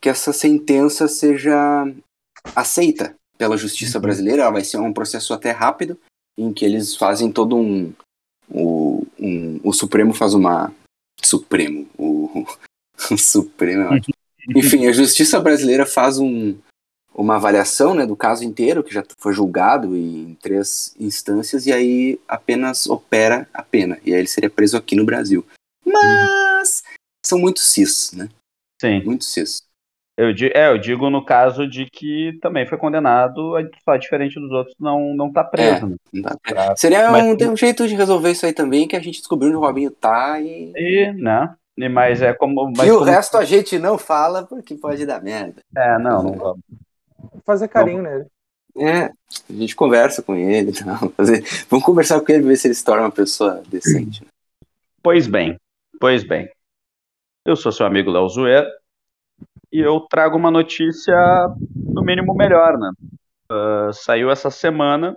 que 0.00 0.08
essa 0.08 0.32
sentença 0.32 1.08
seja 1.08 1.84
aceita 2.54 3.16
pela 3.36 3.56
justiça 3.56 3.98
uhum. 3.98 4.02
brasileira, 4.02 4.42
ela 4.42 4.52
vai 4.52 4.62
ser 4.62 4.78
um 4.78 4.92
processo 4.92 5.34
até 5.34 5.50
rápido, 5.50 5.98
em 6.38 6.52
que 6.52 6.64
eles 6.64 6.94
fazem 6.94 7.32
todo 7.32 7.56
um, 7.56 7.92
o, 8.48 9.04
um, 9.18 9.60
o 9.64 9.72
Supremo 9.72 10.14
faz 10.14 10.32
uma, 10.32 10.72
Supremo. 11.24 11.88
O, 11.96 12.46
o 13.10 13.18
Supremo 13.18 13.82
é 13.82 13.96
ótimo. 13.96 14.14
Enfim, 14.54 14.86
a 14.86 14.92
justiça 14.92 15.40
brasileira 15.40 15.84
faz 15.84 16.18
um, 16.18 16.56
uma 17.14 17.36
avaliação 17.36 17.94
né, 17.94 18.06
do 18.06 18.14
caso 18.14 18.44
inteiro, 18.44 18.84
que 18.84 18.94
já 18.94 19.02
foi 19.18 19.32
julgado 19.32 19.96
em 19.96 20.36
três 20.40 20.94
instâncias, 21.00 21.66
e 21.66 21.72
aí 21.72 22.20
apenas 22.28 22.86
opera 22.86 23.48
a 23.52 23.62
pena. 23.62 23.98
E 24.04 24.12
aí 24.12 24.20
ele 24.20 24.28
seria 24.28 24.50
preso 24.50 24.76
aqui 24.76 24.94
no 24.94 25.04
Brasil. 25.04 25.44
Mas 25.84 26.84
são 27.24 27.38
muito 27.38 27.60
cis, 27.60 28.12
né? 28.12 28.28
Sim. 28.80 29.02
Muito 29.02 29.24
cis. 29.24 29.65
Eu, 30.16 30.30
é, 30.54 30.70
eu 30.70 30.78
digo 30.78 31.10
no 31.10 31.22
caso 31.22 31.68
de 31.68 31.84
que 31.90 32.38
também 32.40 32.66
foi 32.66 32.78
condenado, 32.78 33.52
só 33.84 33.96
diferente 33.98 34.40
dos 34.40 34.50
outros, 34.50 34.74
não, 34.80 35.14
não 35.14 35.30
tá 35.30 35.44
preso. 35.44 35.86
É, 35.86 35.88
né? 35.88 35.96
não 36.14 36.54
tá. 36.54 36.74
Seria 36.74 37.10
mas, 37.10 37.42
um, 37.42 37.52
um 37.52 37.56
jeito 37.56 37.86
de 37.86 37.94
resolver 37.94 38.30
isso 38.30 38.46
aí 38.46 38.54
também, 38.54 38.88
que 38.88 38.96
a 38.96 39.00
gente 39.00 39.18
descobriu 39.18 39.50
onde 39.50 39.58
o 39.58 39.60
Robinho 39.60 39.90
tá 39.90 40.40
e. 40.40 40.72
E, 40.74 41.12
né? 41.12 41.54
E, 41.76 41.86
mas 41.90 42.22
é 42.22 42.32
como. 42.32 42.72
Mas 42.74 42.88
e 42.88 42.90
como... 42.90 43.02
o 43.02 43.04
resto 43.04 43.36
a 43.36 43.44
gente 43.44 43.78
não 43.78 43.98
fala 43.98 44.42
porque 44.44 44.74
pode 44.74 45.04
dar 45.04 45.22
merda. 45.22 45.60
É, 45.76 45.98
não, 45.98 46.22
não 46.22 46.32
vamos. 46.32 46.60
Fazer 47.44 47.68
carinho 47.68 48.02
não. 48.02 48.10
nele. 48.10 48.26
É, 48.78 49.04
a 49.04 49.52
gente 49.52 49.76
conversa 49.76 50.22
com 50.22 50.34
ele. 50.34 50.72
Não, 50.84 51.08
fazer... 51.16 51.44
Vamos 51.68 51.84
conversar 51.84 52.20
com 52.20 52.32
ele 52.32 52.42
ver 52.42 52.56
se 52.56 52.68
ele 52.68 52.74
se 52.74 52.84
torna 52.84 53.02
uma 53.02 53.10
pessoa 53.10 53.62
decente. 53.68 54.22
Né? 54.22 54.28
Pois 55.02 55.26
bem, 55.26 55.58
pois 56.00 56.24
bem. 56.24 56.48
Eu 57.44 57.54
sou 57.54 57.70
seu 57.70 57.84
amigo 57.84 58.10
Léo 58.10 58.28
Zuer 58.28 58.66
e 59.72 59.80
eu 59.80 60.00
trago 60.00 60.36
uma 60.36 60.50
notícia, 60.50 61.14
no 61.74 62.02
mínimo, 62.02 62.34
melhor, 62.34 62.78
né? 62.78 62.90
Uh, 63.50 63.92
saiu 63.92 64.30
essa 64.30 64.50
semana 64.50 65.16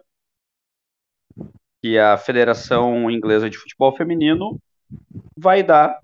que 1.82 1.98
a 1.98 2.18
Federação 2.18 3.10
Inglesa 3.10 3.50
de 3.50 3.58
Futebol 3.58 3.96
Feminino 3.96 4.60
vai 5.38 5.64
dar 5.64 6.00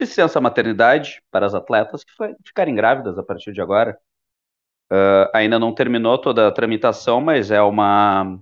licença 0.00 0.40
maternidade 0.40 1.22
para 1.30 1.46
as 1.46 1.54
atletas 1.54 2.04
que 2.04 2.12
ficarem 2.44 2.74
grávidas 2.74 3.18
a 3.18 3.22
partir 3.22 3.52
de 3.52 3.60
agora. 3.60 3.98
Uh, 4.92 5.28
ainda 5.34 5.58
não 5.58 5.74
terminou 5.74 6.16
toda 6.16 6.46
a 6.46 6.52
tramitação, 6.52 7.20
mas 7.20 7.50
é 7.50 7.60
uma 7.60 8.38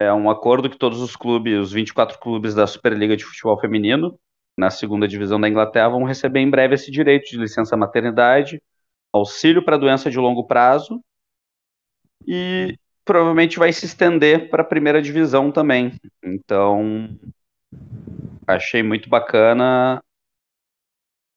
é 0.00 0.12
um 0.12 0.28
acordo 0.28 0.68
que 0.68 0.76
todos 0.76 1.00
os 1.00 1.16
clubes, 1.16 1.58
os 1.58 1.72
24 1.72 2.18
clubes 2.18 2.54
da 2.54 2.66
Superliga 2.66 3.16
de 3.16 3.24
Futebol 3.24 3.58
Feminino, 3.58 4.18
na 4.56 4.70
segunda 4.70 5.06
divisão 5.06 5.40
da 5.40 5.48
Inglaterra 5.48 5.90
vão 5.90 6.04
receber 6.04 6.40
em 6.40 6.50
breve 6.50 6.74
esse 6.74 6.90
direito 6.90 7.28
de 7.28 7.36
licença 7.36 7.76
maternidade, 7.76 8.62
auxílio 9.12 9.64
para 9.64 9.76
doença 9.76 10.10
de 10.10 10.18
longo 10.18 10.46
prazo 10.46 11.00
e 12.26 12.78
provavelmente 13.04 13.58
vai 13.58 13.72
se 13.72 13.86
estender 13.86 14.50
para 14.50 14.62
a 14.62 14.66
primeira 14.66 15.00
divisão 15.00 15.52
também. 15.52 15.92
Então, 16.24 17.08
achei 18.46 18.82
muito 18.82 19.08
bacana 19.08 20.02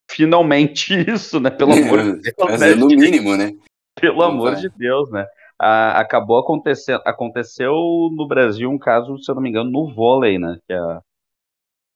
finalmente 0.09 0.93
isso, 1.07 1.39
né? 1.39 1.49
Pelo 1.49 1.73
amor 1.73 2.03
de 2.03 2.21
Deus. 2.21 2.35
Fazer 2.39 2.75
né, 2.75 2.75
no 2.75 2.87
mínimo, 2.87 3.35
né? 3.35 3.51
Pelo 3.99 4.23
amor 4.23 4.55
de 4.55 4.69
Deus, 4.69 5.11
né? 5.11 5.25
Ah, 5.59 5.99
acabou 5.99 6.39
acontecendo. 6.39 7.01
Aconteceu 7.05 7.73
no 8.15 8.27
Brasil 8.27 8.69
um 8.69 8.79
caso, 8.79 9.17
se 9.19 9.29
eu 9.29 9.35
não 9.35 9.41
me 9.41 9.49
engano, 9.49 9.69
no 9.69 9.93
vôlei, 9.93 10.39
né? 10.39 10.57
Que 10.65 10.73
é- 10.73 10.99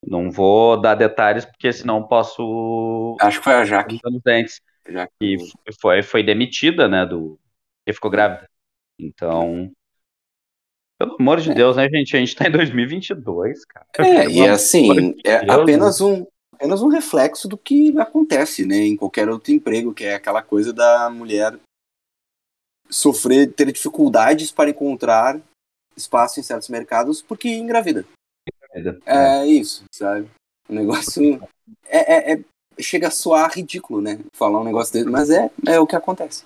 Não 0.05 0.29
vou 0.29 0.79
dar 0.79 0.95
detalhes, 0.95 1.45
porque 1.45 1.71
senão 1.71 2.03
posso 2.03 3.15
Acho 3.21 3.39
que 3.39 3.43
foi 3.43 3.53
a 3.53 3.65
Jaque. 3.65 3.99
dentes. 4.23 4.61
Já 4.87 5.07
E 5.21 5.37
foi, 5.79 6.03
foi 6.03 6.23
demitida, 6.23 6.87
né? 6.87 7.05
Do 7.05 7.39
que 7.85 7.93
ficou 7.93 8.11
grávida. 8.11 8.49
Então, 8.99 9.71
pelo 10.99 11.17
amor 11.19 11.39
de 11.39 11.53
Deus, 11.53 11.75
né, 11.75 11.87
gente? 11.89 12.15
A 12.15 12.19
gente 12.19 12.35
tá 12.35 12.47
em 12.47 12.51
2022, 12.51 13.65
cara. 13.65 13.85
É, 13.99 14.29
e 14.29 14.47
assim, 14.47 15.13
de 15.13 15.21
é 15.25 15.45
Deus, 15.45 15.59
apenas 15.59 16.01
um, 16.01 16.25
apenas 16.53 16.81
um 16.81 16.87
reflexo 16.87 17.47
do 17.47 17.57
que 17.57 17.97
acontece, 17.99 18.65
né, 18.65 18.77
em 18.77 18.95
qualquer 18.95 19.29
outro 19.29 19.51
emprego, 19.51 19.93
que 19.93 20.05
é 20.05 20.15
aquela 20.15 20.41
coisa 20.41 20.71
da 20.71 21.09
mulher 21.09 21.57
sofrer, 22.89 23.51
ter 23.51 23.71
dificuldades 23.71 24.51
para 24.51 24.69
encontrar 24.69 25.39
espaço 25.95 26.39
em 26.39 26.43
certos 26.43 26.69
mercados 26.69 27.21
porque 27.21 27.49
engravida. 27.49 28.05
Né? 28.81 28.99
É 29.05 29.45
isso, 29.45 29.83
sabe? 29.91 30.29
O 30.67 30.73
negócio 30.73 31.41
é, 31.85 32.31
é- 32.31 32.33
é- 32.33 32.43
chega 32.79 33.07
a 33.07 33.11
soar 33.11 33.51
ridículo, 33.53 34.01
né? 34.01 34.19
Falar 34.33 34.61
um 34.61 34.63
negócio 34.63 34.93
desse, 34.93 35.09
mas 35.09 35.29
é, 35.29 35.49
é 35.67 35.79
o 35.79 35.87
que 35.87 35.95
acontece. 35.95 36.45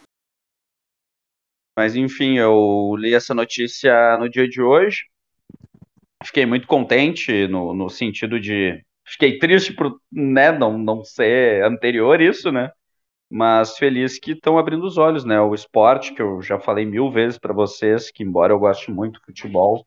Mas 1.77 1.95
enfim, 1.95 2.37
eu 2.37 2.95
li 2.97 3.13
essa 3.13 3.33
notícia 3.33 4.17
no 4.17 4.27
dia 4.27 4.47
de 4.47 4.61
hoje. 4.61 5.05
Fiquei 6.23 6.45
muito 6.45 6.67
contente 6.67 7.47
no, 7.47 7.73
no 7.73 7.89
sentido 7.89 8.39
de. 8.39 8.83
Fiquei 9.05 9.37
triste 9.37 9.73
por 9.73 10.01
né, 10.11 10.51
não, 10.51 10.77
não 10.77 11.03
ser 11.03 11.63
anterior 11.63 12.19
isso, 12.19 12.51
né? 12.51 12.71
Mas 13.29 13.77
feliz 13.77 14.19
que 14.19 14.31
estão 14.31 14.57
abrindo 14.57 14.85
os 14.85 14.97
olhos, 14.97 15.23
né? 15.23 15.39
O 15.39 15.53
esporte, 15.53 16.13
que 16.13 16.21
eu 16.21 16.41
já 16.41 16.59
falei 16.59 16.85
mil 16.85 17.11
vezes 17.11 17.37
para 17.37 17.53
vocês, 17.53 18.09
que 18.09 18.23
embora 18.23 18.51
eu 18.51 18.59
goste 18.59 18.89
muito 18.89 19.19
do 19.19 19.25
futebol, 19.25 19.85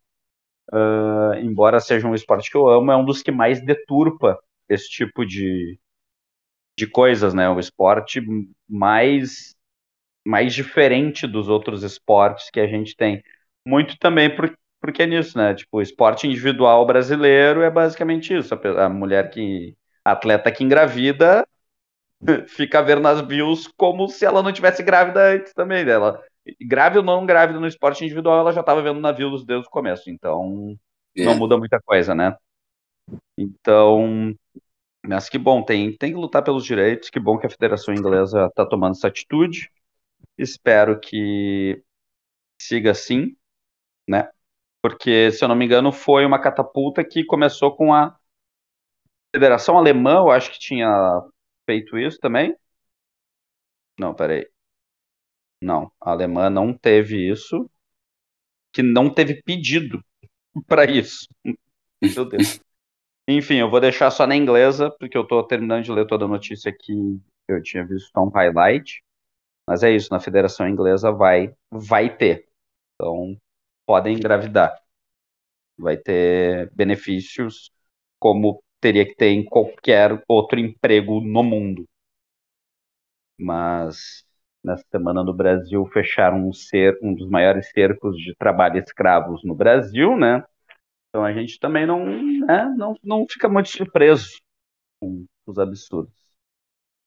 ah, 0.73 1.33
embora 1.41 1.81
seja 1.81 2.07
um 2.09 2.15
esporte 2.15 2.51
que 2.51 2.57
eu 2.57 2.69
amo, 2.69 2.91
é 2.93 2.97
um 2.97 3.05
dos 3.05 3.23
que 3.23 3.31
mais 3.31 3.65
deturpa 3.65 4.39
esse 4.69 4.89
tipo 4.89 5.25
de, 5.27 5.79
de 6.79 6.87
coisas, 6.87 7.35
né? 7.35 7.49
O 7.49 7.59
esporte 7.61 8.21
mais 8.69 9.55
mais 10.27 10.55
diferente 10.55 11.27
dos 11.27 11.49
outros 11.49 11.83
esportes 11.85 12.51
que 12.51 12.61
a 12.61 12.67
gente 12.67 12.97
tem. 12.97 13.23
Muito 13.67 13.99
também 13.99 14.35
por, 14.35 14.55
porque 14.81 15.03
é 15.05 15.07
nisso, 15.07 15.39
né? 15.39 15.55
Tipo, 15.55 15.79
o 15.79 15.83
esporte 15.83 16.27
individual 16.27 16.87
brasileiro 16.87 17.63
é 17.63 17.71
basicamente 17.71 18.37
isso. 18.37 18.55
A, 18.55 18.87
a 18.87 18.89
mulher 18.89 19.31
que. 19.31 19.77
a 20.05 20.13
atleta 20.13 20.53
que 20.53 20.65
engravida 20.65 21.47
fica 22.49 22.81
a 22.81 22.83
ver 22.83 23.01
nas 23.01 23.21
views 23.23 23.69
como 23.77 24.09
se 24.09 24.25
ela 24.25 24.43
não 24.43 24.53
tivesse 24.53 24.83
grávida 24.83 25.35
antes 25.35 25.53
também 25.55 25.85
dela. 25.85 26.23
Grávida 26.61 27.01
ou 27.01 27.05
não 27.07 27.27
grávida 27.27 27.61
no 27.61 27.67
esporte 27.67 28.05
individual, 28.05 28.41
ela 28.41 28.53
já 28.53 28.61
estava 28.61 28.83
vendo 28.83 29.01
na 29.01 29.13
views 29.13 29.45
desde 29.45 29.67
o 29.69 29.71
começo. 29.71 30.11
Então, 30.11 30.77
não 31.23 31.35
É. 31.35 31.35
muda 31.35 31.57
muita 31.59 31.81
coisa, 31.81 32.15
né? 32.15 32.37
Então, 33.37 34.35
mas 35.07 35.29
que 35.29 35.39
bom, 35.39 35.65
tem, 35.65 35.97
tem 35.97 36.13
que 36.13 36.19
lutar 36.19 36.45
pelos 36.45 36.65
direitos, 36.65 37.11
que 37.11 37.21
bom 37.21 37.39
que 37.39 37.47
a 37.47 37.51
Federação 37.51 37.95
Inglesa 37.95 38.47
está 38.47 38.67
tomando 38.67 38.93
essa 38.93 39.09
atitude. 39.09 39.71
Espero 40.39 41.01
que 41.01 41.83
siga 42.61 42.93
assim, 42.93 43.37
né? 44.09 44.31
Porque, 44.83 45.33
se 45.33 45.45
eu 45.45 45.49
não 45.49 45.57
me 45.57 45.67
engano, 45.67 45.93
foi 45.93 46.27
uma 46.27 46.41
catapulta 46.41 47.05
que 47.05 47.25
começou 47.25 47.77
com 47.77 47.95
a 47.95 48.17
Federação 49.35 49.77
Alemã, 49.79 50.15
eu 50.19 50.31
acho 50.31 50.51
que 50.53 50.59
tinha 50.59 50.89
feito 51.67 51.99
isso 51.99 52.19
também. 52.21 52.55
Não, 53.99 54.15
peraí. 54.15 54.47
Não, 55.61 55.91
a 56.01 56.11
Alemã 56.13 56.49
não 56.49 56.73
teve 56.73 57.31
isso, 57.31 57.69
que 58.73 58.83
não 58.83 59.13
teve 59.13 59.43
pedido 59.43 60.03
para 60.67 60.91
isso. 60.91 61.27
Meu 62.03 62.25
Deus. 62.25 62.61
Enfim, 63.29 63.57
eu 63.57 63.71
vou 63.71 63.81
deixar 63.81 64.11
só 64.11 64.27
na 64.27 64.37
inglesa, 64.37 64.91
porque 64.99 65.17
eu 65.17 65.27
tô 65.27 65.43
terminando 65.45 65.85
de 65.85 65.93
ler 65.93 66.07
toda 66.07 66.25
a 66.25 66.29
notícia 66.29 66.71
aqui. 66.71 67.21
Eu 67.49 67.63
tinha 67.63 67.87
visto 67.87 68.11
só 68.13 68.25
um 68.25 68.31
highlight. 68.31 69.03
Mas 69.67 69.83
é 69.83 69.93
isso, 69.93 70.09
na 70.13 70.21
Federação 70.21 70.69
Inglesa 70.69 71.13
vai, 71.13 71.55
vai 71.71 72.17
ter. 72.17 72.49
Então, 72.95 73.37
podem 73.87 74.17
engravidar. 74.17 74.77
Vai 75.79 75.97
ter 75.97 76.71
benefícios 76.75 77.71
como 78.19 78.63
teria 78.81 79.05
que 79.07 79.15
ter 79.15 79.31
em 79.31 79.45
qualquer 79.45 80.23
outro 80.29 80.59
emprego 80.61 81.21
no 81.21 81.43
mundo. 81.43 81.89
Mas 83.39 84.25
nessa 84.63 84.85
semana 84.91 85.25
no 85.25 85.35
Brasil 85.35 85.85
fecharam 85.87 86.49
um, 86.49 86.53
cer 86.53 86.99
um 87.03 87.15
dos 87.15 87.29
maiores 87.29 87.71
cercos 87.71 88.17
de 88.17 88.35
trabalho 88.37 88.79
escravos 88.79 89.43
no 89.45 89.55
Brasil, 89.55 90.17
né? 90.17 90.45
Então 91.09 91.25
a 91.25 91.33
gente 91.33 91.59
também 91.59 91.87
não, 91.87 92.05
né, 92.05 92.73
não, 92.77 92.95
não 93.03 93.27
fica 93.29 93.49
muito 93.49 93.69
surpreso 93.69 94.41
com 95.01 95.27
os 95.47 95.59
absurdos. 95.59 96.15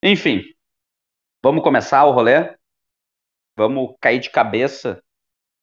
Enfim, 0.02 0.44
vamos 1.42 1.64
começar 1.64 2.04
o 2.06 2.12
rolê? 2.12 2.58
Vamos 3.56 3.96
cair 4.02 4.20
de 4.20 4.30
cabeça 4.30 5.02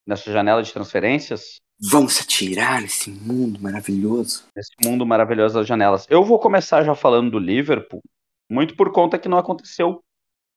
nessa 0.06 0.32
janela 0.32 0.62
de 0.62 0.72
transferências? 0.72 1.60
Vamos 1.90 2.14
se 2.14 2.22
atirar 2.22 2.80
nesse 2.80 3.10
mundo 3.10 3.60
maravilhoso. 3.60 4.46
nesse 4.54 4.72
mundo 4.84 5.04
maravilhoso 5.04 5.54
das 5.54 5.66
janelas. 5.66 6.06
Eu 6.08 6.22
vou 6.22 6.38
começar 6.38 6.84
já 6.84 6.94
falando 6.94 7.30
do 7.30 7.38
Liverpool, 7.38 8.02
muito 8.50 8.76
por 8.76 8.92
conta 8.92 9.18
que 9.18 9.28
não 9.28 9.38
aconteceu 9.38 10.02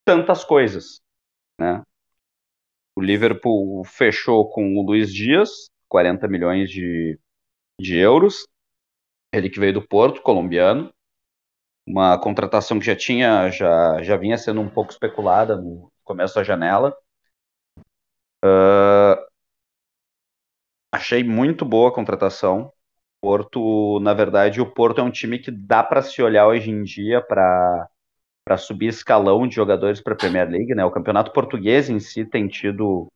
tantas 0.05 0.43
coisas, 0.43 1.01
né? 1.59 1.83
O 2.95 3.01
Liverpool 3.01 3.83
fechou 3.85 4.49
com 4.49 4.77
o 4.77 4.85
Luiz 4.85 5.13
Dias, 5.13 5.69
40 5.87 6.27
milhões 6.27 6.69
de, 6.69 7.19
de 7.79 7.97
euros, 7.97 8.45
ele 9.33 9.49
que 9.49 9.59
veio 9.59 9.73
do 9.73 9.87
Porto, 9.87 10.21
colombiano, 10.21 10.93
uma 11.85 12.17
contratação 12.19 12.79
que 12.79 12.85
já 12.85 12.95
tinha, 12.95 13.49
já, 13.49 14.01
já 14.01 14.15
vinha 14.15 14.37
sendo 14.37 14.61
um 14.61 14.69
pouco 14.69 14.91
especulada 14.91 15.55
no 15.55 15.91
começo 16.03 16.35
da 16.35 16.43
janela. 16.43 16.95
Ah, 18.43 19.25
achei 20.91 21.23
muito 21.23 21.65
boa 21.65 21.89
a 21.89 21.93
contratação. 21.93 22.71
Porto, 23.21 23.99
na 24.01 24.13
verdade, 24.13 24.61
o 24.61 24.71
Porto 24.71 24.99
é 24.99 25.03
um 25.03 25.11
time 25.11 25.39
que 25.39 25.49
dá 25.49 25.81
para 25.83 26.01
se 26.01 26.21
olhar 26.21 26.47
hoje 26.47 26.69
em 26.69 26.83
dia 26.83 27.21
para 27.21 27.89
para 28.45 28.57
subir 28.57 28.87
escalão 28.87 29.47
de 29.47 29.55
jogadores 29.55 30.01
para 30.01 30.13
a 30.13 30.17
Premier 30.17 30.49
League, 30.49 30.75
né? 30.75 30.83
O 30.85 30.91
campeonato 30.91 31.31
português 31.31 31.89
em 31.89 31.99
si 31.99 32.25
tem 32.25 32.47
tido 32.47 33.07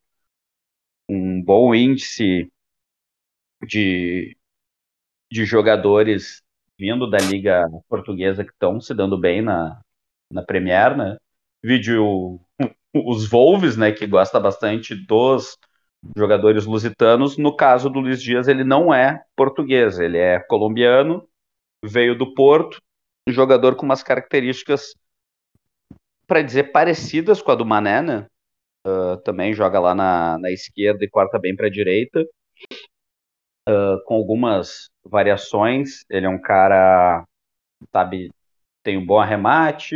um 1.09 1.41
bom 1.43 1.73
índice 1.73 2.51
de, 3.65 4.37
de 5.31 5.45
jogadores 5.45 6.41
vindo 6.79 7.09
da 7.09 7.17
liga 7.17 7.65
portuguesa 7.89 8.43
que 8.43 8.51
estão 8.51 8.79
se 8.79 8.93
dando 8.93 9.17
bem 9.17 9.41
na, 9.41 9.81
na 10.31 10.43
Premier, 10.43 10.95
né? 10.95 11.17
Vídeo 11.63 12.39
os 12.93 13.27
Wolves, 13.27 13.75
né, 13.75 13.91
que 13.91 14.05
gosta 14.07 14.39
bastante 14.39 14.95
dos 14.95 15.57
jogadores 16.15 16.65
lusitanos. 16.65 17.37
No 17.37 17.55
caso 17.55 17.89
do 17.89 17.99
Luiz 17.99 18.21
Dias, 18.21 18.47
ele 18.47 18.63
não 18.63 18.93
é 18.93 19.23
português, 19.35 19.99
ele 19.99 20.17
é 20.17 20.39
colombiano, 20.39 21.27
veio 21.83 22.17
do 22.17 22.33
Porto, 22.33 22.79
jogador 23.27 23.75
com 23.75 23.85
umas 23.85 24.03
características, 24.03 24.93
para 26.27 26.41
dizer, 26.41 26.71
parecidas 26.71 27.41
com 27.41 27.51
a 27.51 27.55
do 27.55 27.65
Mané, 27.65 28.01
né? 28.01 28.27
Uh, 28.85 29.17
também 29.23 29.53
joga 29.53 29.79
lá 29.79 29.95
na, 29.95 30.37
na 30.37 30.51
esquerda 30.51 31.03
e 31.03 31.09
corta 31.09 31.39
bem 31.39 31.55
para 31.55 31.67
a 31.67 31.69
direita, 31.69 32.21
uh, 33.67 34.03
com 34.05 34.15
algumas 34.15 34.89
variações. 35.03 36.05
Ele 36.09 36.25
é 36.25 36.29
um 36.29 36.39
cara, 36.41 37.25
sabe, 37.91 38.31
tem 38.83 38.97
um 38.97 39.05
bom 39.05 39.19
arremate, 39.19 39.95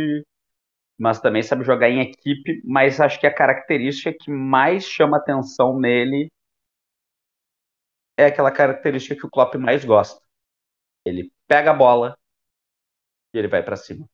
mas 0.98 1.20
também 1.20 1.42
sabe 1.42 1.64
jogar 1.64 1.90
em 1.90 2.00
equipe. 2.00 2.62
Mas 2.64 3.00
acho 3.00 3.20
que 3.20 3.26
a 3.26 3.34
característica 3.34 4.12
que 4.12 4.30
mais 4.30 4.84
chama 4.84 5.18
atenção 5.18 5.78
nele 5.78 6.28
é 8.16 8.26
aquela 8.26 8.50
característica 8.50 9.16
que 9.16 9.26
o 9.26 9.30
Klopp 9.30 9.54
mais 9.56 9.84
gosta. 9.84 10.20
Ele 11.04 11.30
pega 11.48 11.70
a 11.72 11.74
bola 11.74 12.16
e 13.34 13.38
ele 13.38 13.48
vai 13.48 13.62
para 13.62 13.76
cima. 13.76 14.08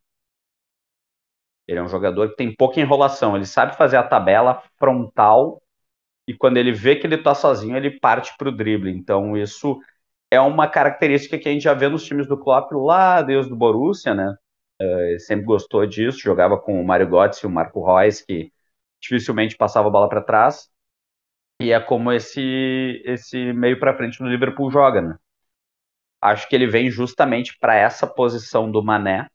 Ele 1.69 1.79
é 1.79 1.83
um 1.83 1.89
jogador 1.89 2.31
que 2.31 2.37
tem 2.37 2.55
pouca 2.55 2.81
enrolação. 2.81 3.37
Ele 3.37 3.45
sabe 3.45 3.77
fazer 3.77 3.99
a 3.99 4.03
tabela 4.03 4.63
frontal 4.79 5.63
e 6.27 6.35
quando 6.35 6.57
ele 6.57 6.73
vê 6.73 6.97
que 6.97 7.07
ele 7.07 7.17
está 7.17 7.35
sozinho, 7.35 7.77
ele 7.77 7.99
parte 8.01 8.35
para 8.39 8.49
o 8.49 8.53
drible. 8.53 8.91
Então 8.91 9.37
isso 9.37 9.79
é 10.31 10.41
uma 10.41 10.69
característica 10.69 11.39
que 11.39 11.49
a 11.49 11.53
gente 11.53 11.63
já 11.63 11.75
vê 11.75 11.89
nos 11.89 12.05
times 12.05 12.27
do 12.27 12.39
Klopp 12.39 12.73
lá 12.73 13.23
desde 13.23 13.53
o 13.53 13.57
Borussia, 13.57 14.15
né? 14.15 14.35
Ele 14.81 15.19
sempre 15.19 15.45
gostou 15.45 15.87
disso, 15.87 16.21
jogava 16.21 16.59
com 16.59 16.81
o 16.81 16.87
Mário 16.87 17.09
Götze 17.09 17.41
e 17.45 17.47
o 17.47 17.51
Marco 17.51 17.85
Reus, 17.85 18.21
que 18.23 18.53
dificilmente 19.01 19.57
passava 19.57 19.89
a 19.89 19.91
bola 19.91 20.09
para 20.09 20.23
trás. 20.23 20.71
E 21.61 21.73
é 21.73 21.81
como 21.81 22.13
esse 22.13 23.03
esse 23.05 23.53
meio 23.53 23.79
para 23.81 23.97
frente 23.97 24.21
no 24.23 24.29
Liverpool 24.29 24.71
joga, 24.71 25.03
né? 25.03 25.19
Acho 26.21 26.49
que 26.49 26.55
ele 26.55 26.67
vem 26.67 26.91
justamente 26.91 27.57
para 27.59 27.75
essa 27.77 28.07
posição 28.07 28.71
do 28.71 28.83
Mané. 28.83 29.29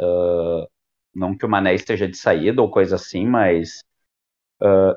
Uh, 0.00 0.66
Não 1.14 1.36
que 1.36 1.44
o 1.44 1.48
Mané 1.48 1.74
esteja 1.74 2.08
de 2.08 2.16
saída 2.16 2.62
ou 2.62 2.70
coisa 2.70 2.96
assim, 2.96 3.26
mas 3.26 3.80
uh, 4.62 4.96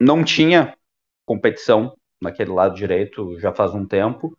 não 0.00 0.24
tinha 0.24 0.76
competição 1.24 1.96
naquele 2.20 2.52
lado 2.52 2.74
direito 2.74 3.38
já 3.38 3.52
faz 3.52 3.74
um 3.74 3.86
tempo. 3.86 4.36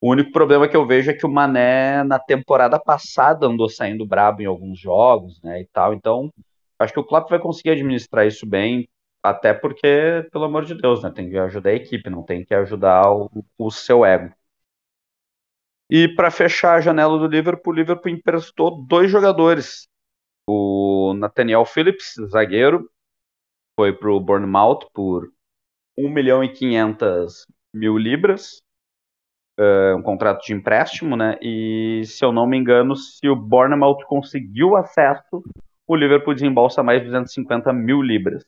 O 0.00 0.10
único 0.10 0.32
problema 0.32 0.68
que 0.68 0.76
eu 0.76 0.86
vejo 0.86 1.10
é 1.10 1.14
que 1.14 1.24
o 1.24 1.30
Mané, 1.30 2.04
na 2.04 2.18
temporada 2.18 2.78
passada, 2.78 3.46
andou 3.46 3.68
saindo 3.68 4.06
brabo 4.06 4.42
em 4.42 4.46
alguns 4.46 4.78
jogos, 4.78 5.40
né, 5.42 5.62
e 5.62 5.66
tal. 5.66 5.94
Então, 5.94 6.30
acho 6.78 6.92
que 6.92 7.00
o 7.00 7.04
Klopp 7.04 7.30
vai 7.30 7.38
conseguir 7.38 7.70
administrar 7.70 8.26
isso 8.26 8.46
bem, 8.46 8.86
até 9.22 9.54
porque, 9.54 10.28
pelo 10.30 10.44
amor 10.44 10.66
de 10.66 10.74
Deus, 10.74 11.02
né, 11.02 11.10
tem 11.10 11.30
que 11.30 11.38
ajudar 11.38 11.70
a 11.70 11.74
equipe, 11.74 12.10
não 12.10 12.22
tem 12.22 12.44
que 12.44 12.54
ajudar 12.54 13.10
o, 13.10 13.30
o 13.56 13.70
seu 13.70 14.04
ego. 14.04 14.34
E 15.88 16.08
para 16.08 16.30
fechar 16.30 16.74
a 16.76 16.80
janela 16.80 17.18
do 17.18 17.26
Liverpool, 17.26 17.72
o 17.72 17.76
Liverpool 17.76 18.12
emprestou 18.12 18.84
dois 18.84 19.10
jogadores. 19.10 19.88
O 20.46 21.14
Nathaniel 21.14 21.64
Phillips, 21.64 22.14
zagueiro, 22.30 22.90
foi 23.78 23.92
para 23.92 24.10
o 24.10 24.20
Bournemouth 24.20 24.88
por 24.92 25.30
1 25.96 26.08
milhão 26.10 26.44
e 26.44 26.52
500 26.52 27.46
mil 27.74 27.96
libras, 27.96 28.62
uh, 29.58 29.96
um 29.96 30.02
contrato 30.02 30.44
de 30.44 30.52
empréstimo, 30.52 31.16
né? 31.16 31.38
E 31.40 32.02
se 32.04 32.24
eu 32.24 32.32
não 32.32 32.46
me 32.46 32.56
engano, 32.56 32.96
se 32.96 33.28
o 33.28 33.36
Bournemouth 33.36 34.04
conseguiu 34.06 34.76
acesso, 34.76 35.42
o 35.86 35.96
Liverpool 35.96 36.34
desembolsa 36.34 36.82
mais 36.82 37.00
de 37.00 37.06
250 37.06 37.72
mil 37.72 38.00
libras. 38.02 38.44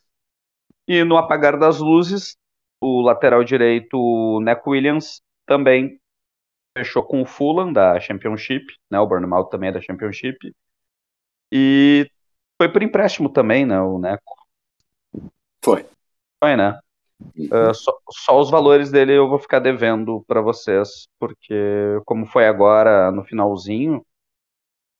E 0.88 1.02
no 1.04 1.16
apagar 1.16 1.58
das 1.58 1.78
luzes, 1.78 2.36
o 2.80 3.02
lateral 3.02 3.42
direito, 3.42 3.96
o 3.98 4.40
Neco 4.40 4.70
Williams, 4.70 5.20
também 5.46 5.98
fechou 6.76 7.02
com 7.02 7.22
o 7.22 7.26
Fulham 7.26 7.72
da 7.72 7.98
Championship, 7.98 8.64
né? 8.90 8.98
O 9.00 9.06
Bournemouth 9.06 9.48
também 9.48 9.70
é 9.70 9.72
da 9.72 9.80
Championship. 9.80 10.54
E 11.52 12.10
foi 12.60 12.70
por 12.70 12.82
empréstimo 12.82 13.28
também, 13.28 13.64
né? 13.64 13.80
O 13.80 13.98
Neco. 13.98 14.34
Foi. 15.64 15.86
Foi, 16.42 16.56
né? 16.56 16.78
Uh, 17.20 17.74
só, 17.74 17.98
só, 18.10 18.40
os 18.40 18.50
valores 18.50 18.90
dele 18.90 19.12
eu 19.14 19.28
vou 19.28 19.38
ficar 19.38 19.58
devendo 19.58 20.22
para 20.26 20.42
vocês, 20.42 21.08
porque 21.18 21.54
como 22.04 22.26
foi 22.26 22.46
agora 22.46 23.10
no 23.10 23.24
finalzinho, 23.24 24.04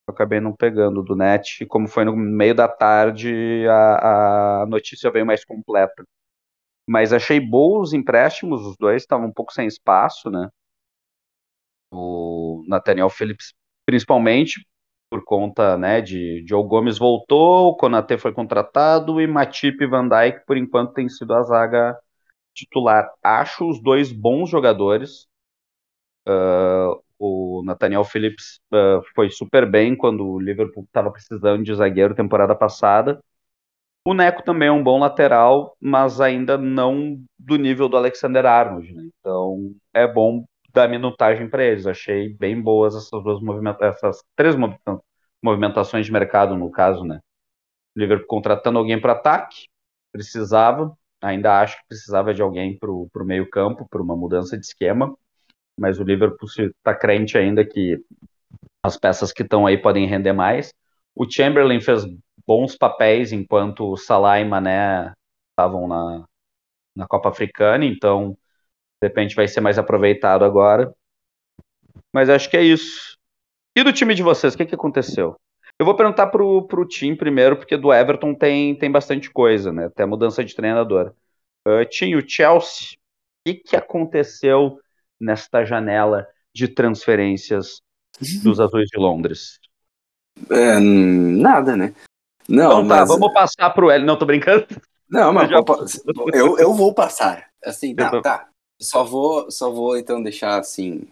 eu 0.09 0.15
acabei 0.15 0.41
não 0.41 0.55
pegando 0.55 1.03
do 1.03 1.17
net. 1.17 1.63
E 1.63 1.67
como 1.67 1.89
foi 1.89 2.05
no 2.05 2.17
meio 2.17 2.55
da 2.55 2.69
tarde, 2.69 3.67
a, 3.69 4.63
a 4.63 4.67
notícia 4.67 5.11
veio 5.11 5.27
mais 5.27 5.45
completa. 5.45 6.05
Mas 6.89 7.13
achei 7.13 7.41
bons 7.41 7.93
empréstimos, 7.93 8.65
os 8.65 8.77
dois 8.77 9.03
estavam 9.03 9.27
um 9.29 9.33
pouco 9.33 9.53
sem 9.53 9.67
espaço, 9.67 10.31
né? 10.31 10.49
O 11.91 12.65
Nathaniel 12.69 13.11
Phillips, 13.11 13.53
principalmente, 13.85 14.65
por 15.09 15.25
conta 15.25 15.77
né, 15.77 16.01
de 16.01 16.45
Joe 16.49 16.67
Gomes 16.67 16.99
voltou, 16.99 17.77
o 17.81 18.19
foi 18.19 18.33
contratado 18.33 19.21
e 19.21 19.27
Matip 19.27 19.83
e 19.83 19.87
Van 19.87 20.09
Dijk, 20.09 20.45
por 20.47 20.57
enquanto, 20.57 20.93
tem 20.93 21.09
sido 21.09 21.35
a 21.35 21.43
zaga 21.43 21.97
titular. 22.55 23.09
Acho 23.23 23.69
os 23.69 23.81
dois 23.83 24.13
bons 24.13 24.51
jogadores. 24.51 25.27
Uh, 26.27 27.01
o 27.19 27.63
Nathaniel 27.65 28.05
Phillips 28.05 28.61
uh, 28.73 29.03
foi 29.15 29.31
super 29.31 29.71
bem 29.71 29.97
quando 29.97 30.27
o 30.27 30.41
Liverpool 30.41 30.85
estava 30.85 31.11
precisando 31.11 31.63
de 31.63 31.75
zagueiro 31.75 32.15
temporada 32.15 32.55
passada. 32.55 33.23
O 34.05 34.15
Neco 34.15 34.43
também 34.43 34.69
é 34.69 34.73
um 34.73 34.83
bom 34.83 34.99
lateral, 35.01 35.77
mas 35.81 36.21
ainda 36.21 36.57
não 36.57 37.21
do 37.39 37.57
nível 37.57 37.89
do 37.89 37.97
Alexander 37.97 38.47
Arnold. 38.47 38.93
Né? 38.93 39.09
Então 39.19 39.75
é 39.93 40.07
bom 40.07 40.45
dar 40.77 40.89
minutagem 40.89 41.49
para 41.49 41.65
eles. 41.65 41.87
Achei 41.87 42.29
bem 42.35 42.61
boas 42.61 42.95
essas 42.95 43.23
duas 43.23 43.41
movimentações, 43.41 43.97
essas 43.97 44.25
três 44.37 44.55
movimentações 45.43 46.07
de 46.07 46.13
mercado, 46.13 46.57
no 46.57 46.71
caso, 46.71 47.05
né? 47.05 47.21
O 47.97 48.01
Liverpool 48.01 48.27
contratando 48.29 48.79
alguém 48.79 49.01
para 49.01 49.13
ataque, 49.13 49.69
precisava, 50.13 50.97
ainda 51.21 51.61
acho 51.61 51.79
que 51.79 51.89
precisava 51.89 52.35
de 52.35 52.43
alguém 52.43 52.79
para 52.79 52.91
o 52.91 53.11
meio 53.25 53.49
campo, 53.49 53.87
para 53.89 54.03
uma 54.03 54.15
mudança 54.15 54.59
de 54.59 54.67
esquema, 54.67 55.17
mas 55.79 55.99
o 55.99 56.05
Liverpool 56.05 56.49
está 56.49 56.95
crente 56.95 57.39
ainda 57.39 57.65
que 57.65 57.99
as 58.83 58.97
peças 58.97 59.33
que 59.33 59.43
estão 59.43 59.67
aí 59.67 59.79
podem 59.79 60.07
render 60.07 60.33
mais. 60.33 60.73
O 61.15 61.29
Chamberlain 61.31 61.81
fez 61.81 62.05
bons 62.47 62.77
papéis 62.77 63.33
enquanto 63.33 63.91
o 63.91 63.97
Salah 63.97 64.41
e 64.41 64.45
Mané 64.45 65.13
estavam 65.51 65.89
na, 65.89 66.25
na 66.95 67.07
Copa 67.07 67.31
Africana, 67.31 67.85
então 67.85 68.37
de 69.03 69.09
repente 69.09 69.35
vai 69.35 69.47
ser 69.47 69.61
mais 69.61 69.79
aproveitado 69.79 70.45
agora. 70.45 70.93
Mas 72.13 72.29
acho 72.29 72.51
que 72.51 72.57
é 72.57 72.63
isso. 72.63 73.17
E 73.77 73.83
do 73.83 73.93
time 73.93 74.15
de 74.15 74.23
vocês, 74.23 74.55
o 74.55 74.57
que, 74.57 74.67
que 74.67 74.75
aconteceu? 74.75 75.37
Eu 75.79 75.85
vou 75.85 75.95
perguntar 75.95 76.29
pro, 76.29 76.67
pro 76.67 76.89
Tim 76.89 77.15
primeiro, 77.15 77.57
porque 77.57 77.77
do 77.77 77.93
Everton 77.93 78.35
tem, 78.35 78.75
tem 78.75 78.91
bastante 78.91 79.31
coisa, 79.31 79.71
né? 79.71 79.87
Até 79.87 80.07
mudança 80.07 80.43
de 80.43 80.55
treinador. 80.55 81.13
Uh, 81.69 81.85
Tim, 81.91 82.15
o 82.15 82.27
Chelsea, 82.27 82.97
o 82.97 82.99
que, 83.47 83.55
que 83.57 83.77
aconteceu 83.77 84.81
nesta 85.21 85.65
janela 85.65 86.27
de 86.55 86.69
transferências 86.69 87.83
dos 88.43 88.61
Azuis 88.61 88.89
de 88.89 88.99
Londres? 88.99 89.61
É, 90.51 90.79
nada, 90.81 91.77
né? 91.77 91.95
Não, 92.49 92.81
então 92.81 92.89
tá, 92.89 92.97
mas... 93.01 93.09
vamos 93.09 93.33
passar 93.33 93.71
pro 93.71 93.91
L. 93.91 94.05
Não, 94.05 94.19
tô 94.19 94.25
brincando. 94.25 94.67
Não, 95.11 95.33
mas 95.33 95.51
eu, 95.51 95.59
já... 95.59 96.39
eu, 96.39 96.59
eu 96.59 96.73
vou 96.73 96.95
passar. 96.95 97.51
Assim, 97.63 97.95
tá, 97.95 98.21
tá. 98.23 98.49
Só 98.81 99.05
vou, 99.05 99.51
só 99.51 99.71
vou 99.71 99.97
então 99.97 100.23
deixar 100.23 100.59
assim 100.59 101.07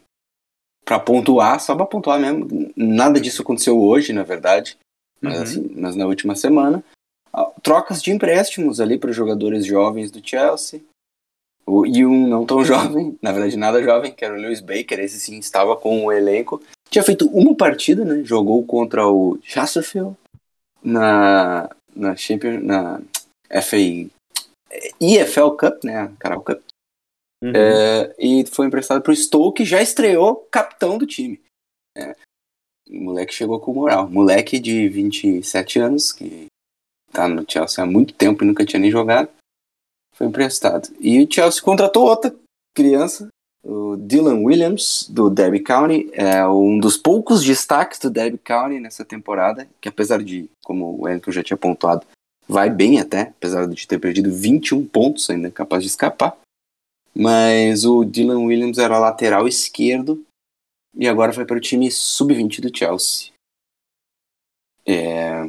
para 0.85 1.00
pontuar, 1.00 1.61
só 1.61 1.74
para 1.74 1.87
pontuar 1.87 2.20
mesmo. 2.20 2.70
Nada 2.77 3.20
disso 3.20 3.42
aconteceu 3.42 3.81
hoje, 3.81 4.12
na 4.12 4.22
verdade, 4.22 4.77
mas, 5.20 5.37
uhum. 5.37 5.42
assim, 5.42 5.74
mas 5.74 5.96
na 5.96 6.07
última 6.07 6.37
semana. 6.37 6.85
Ah, 7.33 7.50
trocas 7.62 8.03
de 8.03 8.12
empréstimos 8.12 8.81
ali 8.81 8.98
para 8.98 9.12
jogadores 9.12 9.64
jovens 9.64 10.11
do 10.11 10.27
Chelsea. 10.27 10.83
O, 11.66 11.87
e 11.87 12.05
um 12.05 12.29
não 12.29 12.44
tão 12.44 12.62
jovem, 12.64 13.18
na 13.22 13.33
verdade 13.33 13.57
nada 13.57 13.83
jovem, 13.83 14.12
que 14.12 14.24
era 14.24 14.35
o 14.35 14.37
Lewis 14.37 14.61
Baker, 14.61 15.00
esse 15.00 15.18
sim 15.18 15.38
estava 15.38 15.74
com 15.77 16.05
o 16.05 16.12
elenco. 16.12 16.62
Tinha 16.90 17.03
feito 17.03 17.27
uma 17.29 17.55
partida, 17.57 18.05
né? 18.05 18.22
Jogou 18.22 18.62
contra 18.64 19.09
o 19.09 19.38
Chesterfield 19.42 20.14
na 20.83 21.70
na 21.96 22.16
Champions, 22.16 22.62
na 22.62 23.00
FA 23.62 23.77
EFL 25.00 25.50
Cup, 25.59 25.85
né? 25.85 26.12
Carol 26.18 26.42
Cup. 26.42 26.61
Uhum. 27.44 27.52
É, 27.54 28.14
e 28.18 28.46
foi 28.46 28.66
emprestado 28.66 29.02
para 29.02 29.12
o 29.12 29.16
Stoke, 29.16 29.66
já 29.66 29.83
estreou 29.83 30.37
capitão 30.50 30.96
do 30.96 31.07
time. 31.07 31.42
É, 31.94 32.16
o 32.88 33.00
moleque 33.00 33.35
chegou 33.35 33.61
com 33.61 33.74
moral. 33.74 34.09
Moleque 34.09 34.59
de 34.59 34.88
27 34.88 35.78
anos, 35.78 36.11
que 36.11 36.46
tá 37.12 37.28
no 37.28 37.44
Chelsea 37.46 37.85
há 37.85 37.87
muito 37.87 38.14
tempo 38.14 38.42
e 38.42 38.46
nunca 38.46 38.64
tinha 38.64 38.80
nem 38.80 38.90
jogado, 38.90 39.28
foi 40.14 40.26
emprestado. 40.26 40.88
E 40.98 41.22
o 41.22 41.30
Chelsea 41.30 41.62
contratou 41.62 42.07
outra 42.07 42.35
criança, 42.74 43.28
o 43.62 43.96
Dylan 43.96 44.40
Williams, 44.40 45.07
do 45.11 45.28
Derby 45.28 45.61
County, 45.61 46.11
é 46.12 46.46
um 46.46 46.78
dos 46.78 46.96
poucos 46.96 47.44
destaques 47.44 47.98
do 47.98 48.09
Derby 48.09 48.38
County 48.38 48.80
nessa 48.80 49.04
temporada, 49.04 49.68
que 49.83 49.88
apesar 49.88 50.22
de, 50.22 50.48
como 50.64 50.87
o 50.87 51.02
Wellington 51.02 51.30
já 51.30 51.42
tinha 51.42 51.57
pontuado, 51.59 52.07
vai 52.48 52.70
bem 52.70 53.00
até, 53.00 53.33
apesar 53.37 53.66
de 53.66 53.87
ter 53.87 53.98
perdido 53.98 54.33
21 54.33 54.87
pontos, 54.87 55.28
ainda 55.28 55.48
é 55.48 55.50
capaz 55.50 55.83
de 55.83 55.88
escapar. 55.88 56.37
Mas 57.14 57.85
o 57.85 58.05
Dylan 58.05 58.40
Williams 58.40 58.79
era 58.79 58.98
lateral 58.98 59.46
esquerdo 59.46 60.24
e 60.96 61.07
agora 61.07 61.33
foi 61.33 61.44
para 61.44 61.57
o 61.57 61.61
time 61.61 61.90
sub-20 61.90 62.61
do 62.61 62.77
Chelsea. 62.77 63.33
É, 64.87 65.44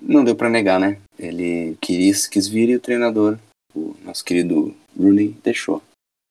não 0.00 0.24
deu 0.24 0.36
para 0.36 0.48
negar, 0.48 0.78
né? 0.78 1.00
Ele 1.18 1.76
quis, 1.80 2.26
quis 2.26 2.46
vir 2.46 2.68
e 2.68 2.76
o 2.76 2.80
treinador, 2.80 3.36
o 3.74 3.96
nosso 4.04 4.24
querido 4.24 4.74
Rooney, 4.96 5.36
deixou. 5.42 5.82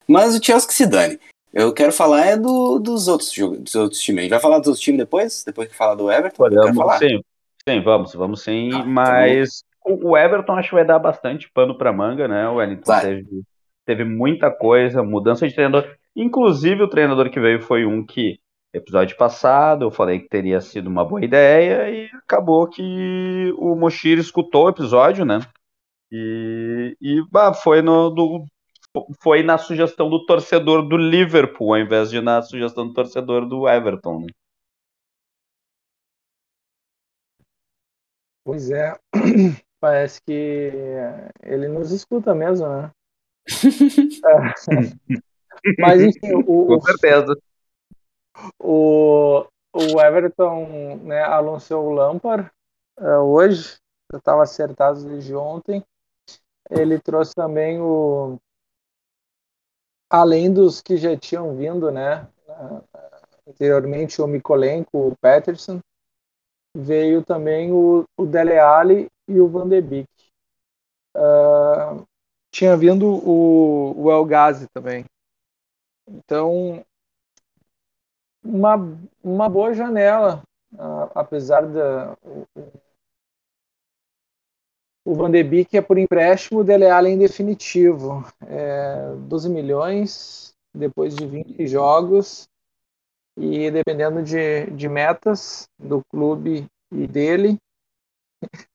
Mas 0.07 0.35
o 0.35 0.43
Chelsea 0.43 0.67
que 0.67 0.73
se 0.73 0.87
dane. 0.87 1.19
Eu 1.53 1.73
quero 1.73 1.91
falar 1.91 2.25
é 2.25 2.37
do, 2.37 2.79
dos, 2.79 3.07
outros, 3.07 3.31
dos 3.59 3.75
outros 3.75 4.01
times. 4.01 4.19
A 4.19 4.21
gente 4.23 4.31
vai 4.31 4.39
falar 4.39 4.59
dos 4.59 4.67
outros 4.67 4.83
times 4.83 4.99
depois? 4.99 5.43
Depois 5.43 5.69
que 5.69 5.75
falar 5.75 5.95
do 5.95 6.11
Everton? 6.11 6.37
Podemos, 6.37 6.75
falar. 6.75 6.99
Sim, 6.99 7.21
sim, 7.67 7.81
vamos, 7.81 8.13
vamos 8.13 8.41
sim. 8.41 8.69
Ah, 8.73 8.85
mas 8.85 9.61
tá 9.61 9.67
o 9.89 10.17
Everton 10.17 10.53
acho 10.53 10.69
que 10.69 10.75
vai 10.75 10.85
dar 10.85 10.99
bastante 10.99 11.49
pano 11.53 11.77
para 11.77 11.93
manga, 11.93 12.27
né? 12.27 12.47
O 12.49 12.55
Wellington 12.55 12.85
vai. 12.85 13.01
teve 13.01 13.43
teve 13.87 14.03
muita 14.03 14.51
coisa, 14.51 15.01
mudança 15.01 15.47
de 15.47 15.55
treinador. 15.55 15.89
Inclusive, 16.15 16.83
o 16.83 16.89
treinador 16.89 17.31
que 17.31 17.39
veio 17.39 17.61
foi 17.61 17.85
um 17.85 18.05
que, 18.05 18.39
episódio 18.73 19.15
passado, 19.17 19.85
eu 19.85 19.91
falei 19.91 20.19
que 20.19 20.27
teria 20.27 20.59
sido 20.61 20.87
uma 20.87 21.05
boa 21.05 21.23
ideia 21.23 21.89
e 21.89 22.09
acabou 22.17 22.67
que 22.69 23.53
o 23.57 23.75
Moshir 23.75 24.19
escutou 24.19 24.65
o 24.65 24.69
episódio, 24.69 25.25
né? 25.25 25.39
E, 26.11 26.97
e 27.01 27.21
bah, 27.31 27.53
foi, 27.53 27.81
no, 27.81 28.09
do, 28.09 28.45
foi 29.21 29.41
na 29.41 29.57
sugestão 29.57 30.09
do 30.09 30.25
torcedor 30.25 30.87
do 30.87 30.97
Liverpool, 30.97 31.73
ao 31.73 31.79
invés 31.79 32.09
de 32.09 32.21
na 32.21 32.41
sugestão 32.41 32.87
do 32.87 32.93
torcedor 32.93 33.47
do 33.47 33.67
Everton, 33.69 34.21
né? 34.21 34.27
Pois 38.43 38.69
é, 38.71 38.97
parece 39.79 40.21
que 40.21 40.71
ele 41.43 41.67
nos 41.67 41.91
escuta 41.91 42.33
mesmo, 42.33 42.67
né? 42.67 42.91
Mas 45.79 46.01
enfim, 46.01 46.35
o, 46.45 46.67
com 46.67 46.81
certeza. 46.81 47.33
O, 48.59 49.45
o 49.73 50.01
Everton 50.01 50.97
né, 51.03 51.23
anunciou 51.23 51.87
o 51.87 51.91
Lampard 51.91 52.51
uh, 52.99 53.21
hoje, 53.21 53.77
eu 54.11 54.19
estava 54.19 54.43
acertado 54.43 55.03
desde 55.03 55.35
ontem. 55.35 55.83
Ele 56.69 56.99
trouxe 56.99 57.33
também 57.33 57.79
o. 57.79 58.37
Além 60.09 60.53
dos 60.53 60.81
que 60.81 60.97
já 60.97 61.17
tinham 61.17 61.55
vindo, 61.55 61.91
né? 61.91 62.27
Uh, 62.47 62.83
anteriormente, 63.47 64.21
o 64.21 64.27
Mikolenko, 64.27 65.09
o 65.09 65.17
Peterson, 65.17 65.79
veio 66.75 67.23
também 67.23 67.71
o, 67.71 68.05
o 68.17 68.25
Dele 68.25 68.57
Alli 68.57 69.09
e 69.27 69.39
o 69.39 69.47
Van 69.47 69.67
de 69.67 69.81
Beek. 69.81 70.09
Uh, 71.15 72.05
tinha 72.57 72.75
vindo 72.75 73.07
o, 73.07 73.93
o 73.95 74.11
El 74.11 74.27
também. 74.73 75.05
Então, 76.07 76.83
uma, 78.43 78.75
uma 79.23 79.47
boa 79.47 79.75
janela, 79.75 80.41
apesar 81.13 81.67
da. 81.67 82.17
O, 85.05 85.13
Van 85.13 85.29
de 85.29 85.43
Beek 85.43 85.77
é 85.77 85.81
por 85.81 85.99
empréstimo, 85.99 86.61
o 86.61 86.63
Dele 86.63 86.89
Alli 86.89 87.15
definitivo. 87.15 88.25
É, 88.47 89.13
12 89.27 89.49
milhões, 89.49 90.55
depois 90.73 91.15
de 91.15 91.27
20 91.27 91.67
jogos, 91.67 92.49
e 93.37 93.69
dependendo 93.69 94.23
de, 94.23 94.65
de 94.71 94.89
metas 94.89 95.69
do 95.77 96.01
clube 96.09 96.65
e 96.91 97.05
dele, 97.05 97.57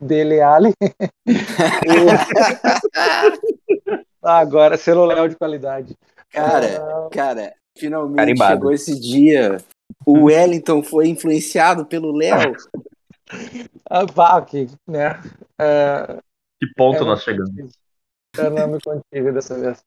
Dele 0.00 0.40
Alli. 0.40 0.72
Agora, 4.22 4.76
celular 4.76 5.28
de 5.28 5.36
qualidade. 5.36 5.96
Cara, 6.30 7.06
uh... 7.06 7.10
cara, 7.10 7.54
finalmente 7.76 8.16
Carimbado. 8.16 8.54
chegou 8.54 8.72
esse 8.72 8.98
dia. 8.98 9.58
O 10.06 10.24
Wellington 10.24 10.82
foi 10.82 11.08
influenciado 11.08 11.84
pelo 11.84 12.12
Léo. 12.12 12.54
ah, 13.90 14.42
que, 14.42 14.68
né? 14.88 15.20
Uh, 15.60 16.18
que 16.60 16.72
ponto 16.76 17.02
é 17.02 17.06
nós 17.06 17.22
chegamos? 17.22 17.72
Eu 18.36 18.50
não 18.50 18.68
me 18.68 18.78
contive 18.80 19.32
dessa 19.32 19.58
vez. 19.58 19.82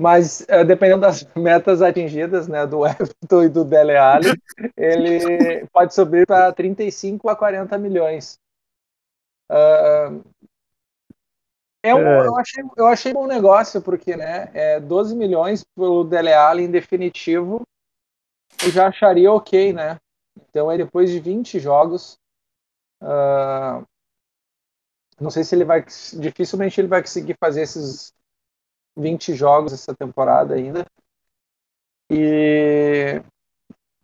Mas, 0.00 0.46
uh, 0.48 0.64
dependendo 0.64 1.02
das 1.02 1.26
metas 1.36 1.82
atingidas, 1.82 2.48
né, 2.48 2.66
do 2.66 2.86
Everton 2.86 3.44
e 3.44 3.48
do 3.50 3.64
Dele 3.64 3.96
Alli, 3.96 4.32
ele 4.76 5.66
pode 5.72 5.94
subir 5.94 6.26
para 6.26 6.50
35 6.52 7.28
a 7.28 7.36
40 7.36 7.76
milhões. 7.76 8.39
Uh, 9.50 10.22
é 11.82 11.94
um, 11.94 11.98
é. 11.98 12.26
Eu, 12.26 12.36
achei, 12.36 12.64
eu 12.76 12.86
achei 12.86 13.12
bom 13.12 13.26
negócio, 13.26 13.82
porque 13.82 14.16
né, 14.16 14.50
é 14.54 14.78
12 14.78 15.16
milhões 15.16 15.64
pelo 15.74 16.04
Dele 16.04 16.32
Alli 16.32 16.62
em 16.64 16.70
definitivo, 16.70 17.62
eu 18.62 18.70
já 18.70 18.88
acharia 18.88 19.32
ok, 19.32 19.72
né? 19.72 19.98
Então, 20.36 20.68
aí 20.68 20.78
depois 20.78 21.10
de 21.10 21.18
20 21.18 21.58
jogos, 21.58 22.18
uh, 23.02 23.84
não 25.18 25.30
sei 25.30 25.42
se 25.42 25.54
ele 25.54 25.64
vai, 25.64 25.84
dificilmente 26.18 26.80
ele 26.80 26.88
vai 26.88 27.00
conseguir 27.00 27.36
fazer 27.40 27.62
esses 27.62 28.12
20 28.96 29.34
jogos 29.34 29.72
essa 29.72 29.94
temporada 29.94 30.54
ainda. 30.54 30.84
E, 32.10 33.22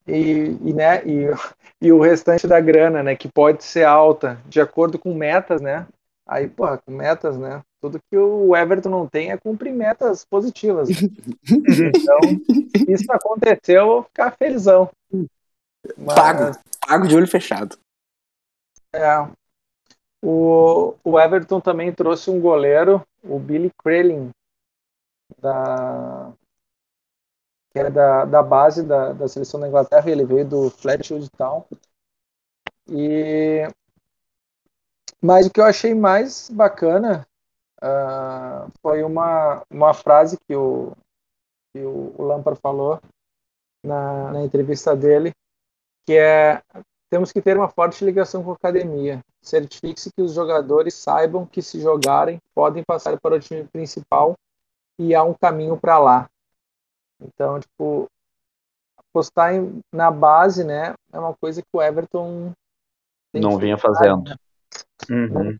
e, 0.06 0.56
e, 0.64 0.72
né, 0.72 1.02
e, 1.04 1.26
e 1.80 1.92
o 1.92 2.00
restante 2.00 2.46
da 2.46 2.60
grana, 2.60 3.02
né, 3.02 3.16
que 3.16 3.28
pode 3.28 3.64
ser 3.64 3.84
alta, 3.84 4.40
de 4.46 4.60
acordo 4.60 4.98
com 4.98 5.14
metas, 5.14 5.60
né? 5.60 5.86
Aí, 6.26 6.48
porra, 6.48 6.78
com 6.78 6.90
metas, 6.90 7.38
né? 7.38 7.62
Tudo 7.80 8.00
que 8.10 8.16
o 8.16 8.56
Everton 8.56 8.88
não 8.88 9.06
tem 9.06 9.30
é 9.30 9.36
cumprir 9.36 9.72
metas 9.72 10.24
positivas. 10.24 10.88
então, 10.90 12.18
isso 12.88 13.04
aconteceu, 13.12 13.82
eu 13.82 13.86
vou 13.86 14.02
ficar 14.02 14.32
felizão. 14.32 14.90
Mas, 15.96 16.14
pago, 16.16 16.58
pago 16.84 17.06
de 17.06 17.14
olho 17.14 17.28
fechado. 17.28 17.78
É. 18.92 19.28
O, 20.20 20.94
o 21.04 21.20
Everton 21.20 21.60
também 21.60 21.92
trouxe 21.92 22.28
um 22.28 22.40
goleiro, 22.40 23.06
o 23.22 23.38
Billy 23.38 23.70
Krelin, 23.78 24.30
da, 25.40 26.32
que 27.76 27.80
era 27.80 27.90
da, 27.90 28.24
da 28.24 28.42
base 28.42 28.82
da, 28.82 29.12
da 29.12 29.28
seleção 29.28 29.60
da 29.60 29.68
Inglaterra, 29.68 30.10
ele 30.10 30.24
veio 30.24 30.46
do 30.46 30.70
Fletcher 30.70 31.20
Town. 31.36 31.62
E 32.88 33.68
mas 35.20 35.46
o 35.46 35.50
que 35.50 35.60
eu 35.60 35.64
achei 35.66 35.94
mais 35.94 36.48
bacana 36.48 37.26
uh, 37.82 38.72
foi 38.80 39.02
uma, 39.02 39.62
uma 39.68 39.92
frase 39.92 40.38
que 40.48 40.56
o, 40.56 40.92
que 41.70 41.84
o, 41.84 42.14
Lampard 42.18 42.58
falou 42.62 42.98
na, 43.84 44.32
na 44.32 44.42
entrevista 44.42 44.96
dele, 44.96 45.34
que 46.06 46.14
é 46.14 46.62
temos 47.10 47.30
que 47.30 47.42
ter 47.42 47.58
uma 47.58 47.68
forte 47.68 48.02
ligação 48.06 48.42
com 48.42 48.52
a 48.52 48.54
academia. 48.54 49.20
Certifique-se 49.42 50.10
que 50.14 50.22
os 50.22 50.32
jogadores 50.32 50.94
saibam 50.94 51.44
que 51.44 51.60
se 51.60 51.78
jogarem 51.78 52.40
podem 52.54 52.82
passar 52.82 53.20
para 53.20 53.34
o 53.34 53.40
time 53.40 53.64
principal 53.64 54.34
e 54.98 55.14
há 55.14 55.22
um 55.22 55.34
caminho 55.34 55.76
para 55.76 55.98
lá. 55.98 56.30
Então, 57.20 57.60
tipo, 57.60 58.08
apostar 58.98 59.54
em, 59.54 59.80
na 59.92 60.10
base, 60.10 60.64
né, 60.64 60.94
é 61.12 61.18
uma 61.18 61.34
coisa 61.34 61.62
que 61.62 61.68
o 61.72 61.82
Everton 61.82 62.52
não 63.34 63.58
vinha 63.58 63.76
fazendo. 63.76 64.24
Né? 64.24 64.36
Uhum. 65.10 65.58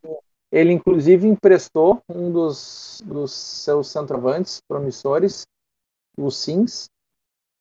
Ele, 0.50 0.72
inclusive, 0.72 1.26
emprestou 1.26 2.00
um 2.08 2.32
dos, 2.32 3.02
dos 3.04 3.32
seus 3.32 3.88
centroavantes 3.88 4.60
promissores, 4.66 5.46
o 6.16 6.30
Sims, 6.30 6.88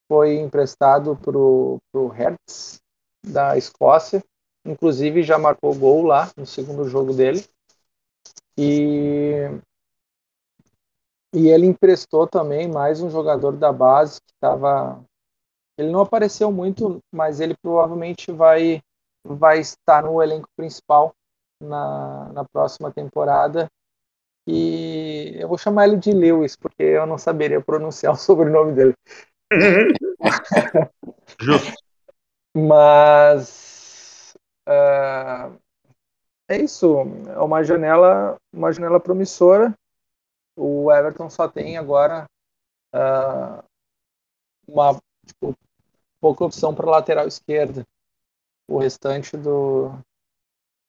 foi 0.08 0.36
emprestado 0.38 1.16
para 1.16 1.38
o 1.38 2.08
Hertz, 2.08 2.80
da 3.26 3.58
Escócia. 3.58 4.24
Inclusive, 4.66 5.24
já 5.24 5.38
marcou 5.38 5.76
gol 5.76 6.04
lá 6.04 6.32
no 6.38 6.46
segundo 6.46 6.88
jogo 6.88 7.14
dele. 7.14 7.44
E, 8.58 9.50
e 11.36 11.50
ele 11.50 11.66
emprestou 11.66 12.26
também 12.26 12.66
mais 12.72 13.02
um 13.02 13.10
jogador 13.10 13.58
da 13.58 13.74
base 13.74 14.22
que 14.22 14.32
estava. 14.34 15.04
Ele 15.78 15.92
não 15.92 16.00
apareceu 16.00 16.50
muito, 16.50 17.00
mas 17.14 17.42
ele 17.42 17.54
provavelmente 17.62 18.32
vai, 18.32 18.82
vai 19.22 19.60
estar 19.60 20.04
no 20.04 20.24
elenco 20.24 20.48
principal 20.56 21.14
na, 21.62 22.32
na 22.32 22.46
próxima 22.46 22.90
temporada. 22.90 23.68
E 24.48 25.36
eu 25.38 25.50
vou 25.50 25.58
chamar 25.58 25.88
ele 25.88 25.98
de 25.98 26.12
Lewis, 26.12 26.56
porque 26.56 26.84
eu 26.84 27.06
não 27.06 27.18
saberia 27.18 27.60
pronunciar 27.60 28.14
o 28.16 28.18
sobrenome 28.18 28.72
dele. 28.72 28.94
Justo. 31.42 31.74
Mas 32.56 34.34
uh, 34.70 35.60
é 36.48 36.58
isso. 36.58 36.96
É 37.28 37.40
uma 37.40 37.62
janela, 37.62 38.38
uma 38.54 38.72
janela 38.72 39.02
promissora. 39.02 39.74
O 40.56 40.92
Everton 40.92 41.30
só 41.30 41.48
tem 41.48 41.78
agora 41.78 42.26
uh, 42.94 43.64
uma 44.68 45.00
tipo, 45.26 45.56
pouca 46.20 46.46
opção 46.46 46.74
para 46.74 46.90
lateral 46.90 47.28
esquerda. 47.28 47.86
O 48.68 48.78
restante 48.80 49.38
do, 49.38 49.92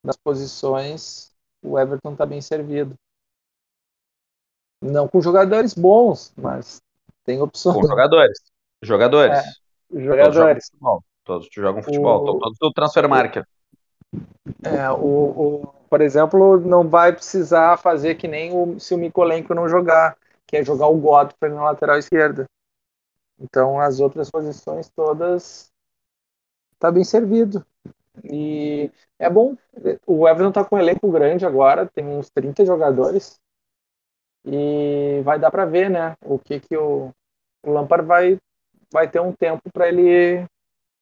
das 0.04 0.16
posições, 0.16 1.32
o 1.62 1.78
Everton 1.78 2.12
está 2.12 2.24
bem 2.24 2.40
servido. 2.40 2.94
Não 4.80 5.08
com 5.08 5.20
jogadores 5.20 5.74
bons, 5.74 6.32
mas 6.36 6.80
tem 7.24 7.40
opções. 7.40 7.76
Com 7.76 7.86
jogadores. 7.86 8.38
Jogadores. 8.82 9.38
É, 9.38 10.00
jogadores. 10.00 10.70
Todos 11.24 11.48
jogam 11.52 11.82
futebol, 11.82 12.22
o... 12.22 12.38
todos 12.38 12.58
do 12.58 12.72
transfer 12.72 13.08
market. 13.08 13.44
É, 14.62 14.88
o, 14.90 15.64
o, 15.64 15.74
por 15.88 16.00
exemplo, 16.00 16.60
não 16.60 16.88
vai 16.88 17.12
precisar 17.12 17.76
fazer 17.78 18.16
que 18.16 18.28
nem 18.28 18.52
o, 18.52 18.78
se 18.78 18.94
o 18.94 18.98
Mikolenko 18.98 19.54
não 19.54 19.68
jogar, 19.68 20.16
que 20.46 20.56
é 20.56 20.64
jogar 20.64 20.88
o 20.88 20.96
Godfrey 20.98 21.52
na 21.52 21.64
lateral 21.64 21.98
esquerda. 21.98 22.46
Então, 23.38 23.80
as 23.80 24.00
outras 24.00 24.30
posições 24.30 24.88
todas 24.90 25.70
tá 26.78 26.90
bem 26.90 27.04
servido. 27.04 27.64
E 28.24 28.90
é 29.18 29.28
bom. 29.30 29.56
O 30.06 30.28
Everton 30.28 30.52
tá 30.52 30.64
com 30.64 30.76
um 30.76 30.78
elenco 30.78 31.10
grande 31.10 31.46
agora, 31.46 31.86
tem 31.86 32.06
uns 32.06 32.30
30 32.30 32.64
jogadores. 32.64 33.40
E 34.44 35.20
vai 35.24 35.38
dar 35.38 35.50
para 35.50 35.64
ver, 35.66 35.90
né? 35.90 36.16
O 36.24 36.38
que 36.38 36.60
que 36.60 36.76
o, 36.76 37.10
o 37.64 37.70
Lampard 37.70 38.06
vai, 38.06 38.38
vai 38.92 39.10
ter 39.10 39.20
um 39.20 39.32
tempo 39.32 39.62
para 39.72 39.88
ele 39.88 40.46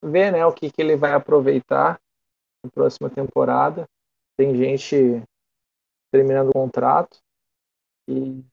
ver, 0.03 0.33
né? 0.33 0.45
O 0.47 0.53
que 0.53 0.71
que 0.71 0.83
ele 0.83 0.97
vai 0.97 1.13
aproveitar 1.13 2.01
na 2.65 2.71
próxima 2.71 3.11
temporada. 3.11 3.87
Tem 4.37 4.55
gente 4.57 5.23
terminando 6.13 6.51
o 6.51 6.53
contrato 6.53 7.19
e 8.09 8.45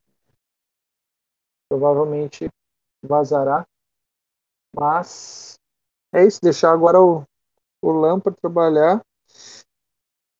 provavelmente 1.69 2.49
vazará. 3.03 3.65
Mas 4.75 5.55
é 6.13 6.25
isso, 6.25 6.39
deixar 6.41 6.71
agora 6.71 7.01
o, 7.01 7.23
o 7.81 7.91
Lampard 7.91 8.39
trabalhar. 8.39 9.01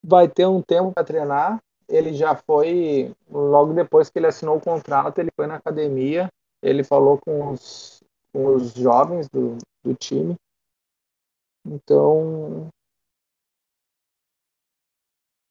Vai 0.04 0.28
ter 0.28 0.48
um 0.48 0.62
tempo 0.62 0.92
para 0.94 1.04
treinar. 1.04 1.60
Ele 1.88 2.14
já 2.14 2.36
foi, 2.36 3.14
logo 3.30 3.74
depois 3.74 4.10
que 4.10 4.20
ele 4.20 4.28
assinou 4.28 4.58
o 4.58 4.62
contrato, 4.62 5.20
ele 5.20 5.30
foi 5.36 5.48
na 5.48 5.56
academia. 5.56 6.30
Ele 6.62 6.84
falou 6.84 7.20
com 7.20 7.52
os, 7.52 8.04
com 8.34 8.56
os 8.56 8.74
jovens 8.74 9.28
do, 9.30 9.58
do 9.84 9.94
time. 9.96 10.36
Então, 11.66 12.70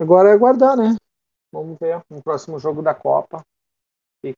Agora 0.01 0.31
é 0.31 0.33
aguardar, 0.33 0.77
né? 0.79 0.97
Vamos 1.53 1.77
ver 1.79 2.03
no 2.09 2.23
próximo 2.23 2.59
jogo 2.59 2.81
da 2.81 2.95
Copa. 2.95 3.39
O 3.39 4.27
que, 4.27 4.35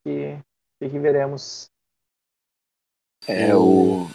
que, 0.81 0.99
veremos. 0.99 1.67
É, 3.29 3.55
o. 3.55 4.09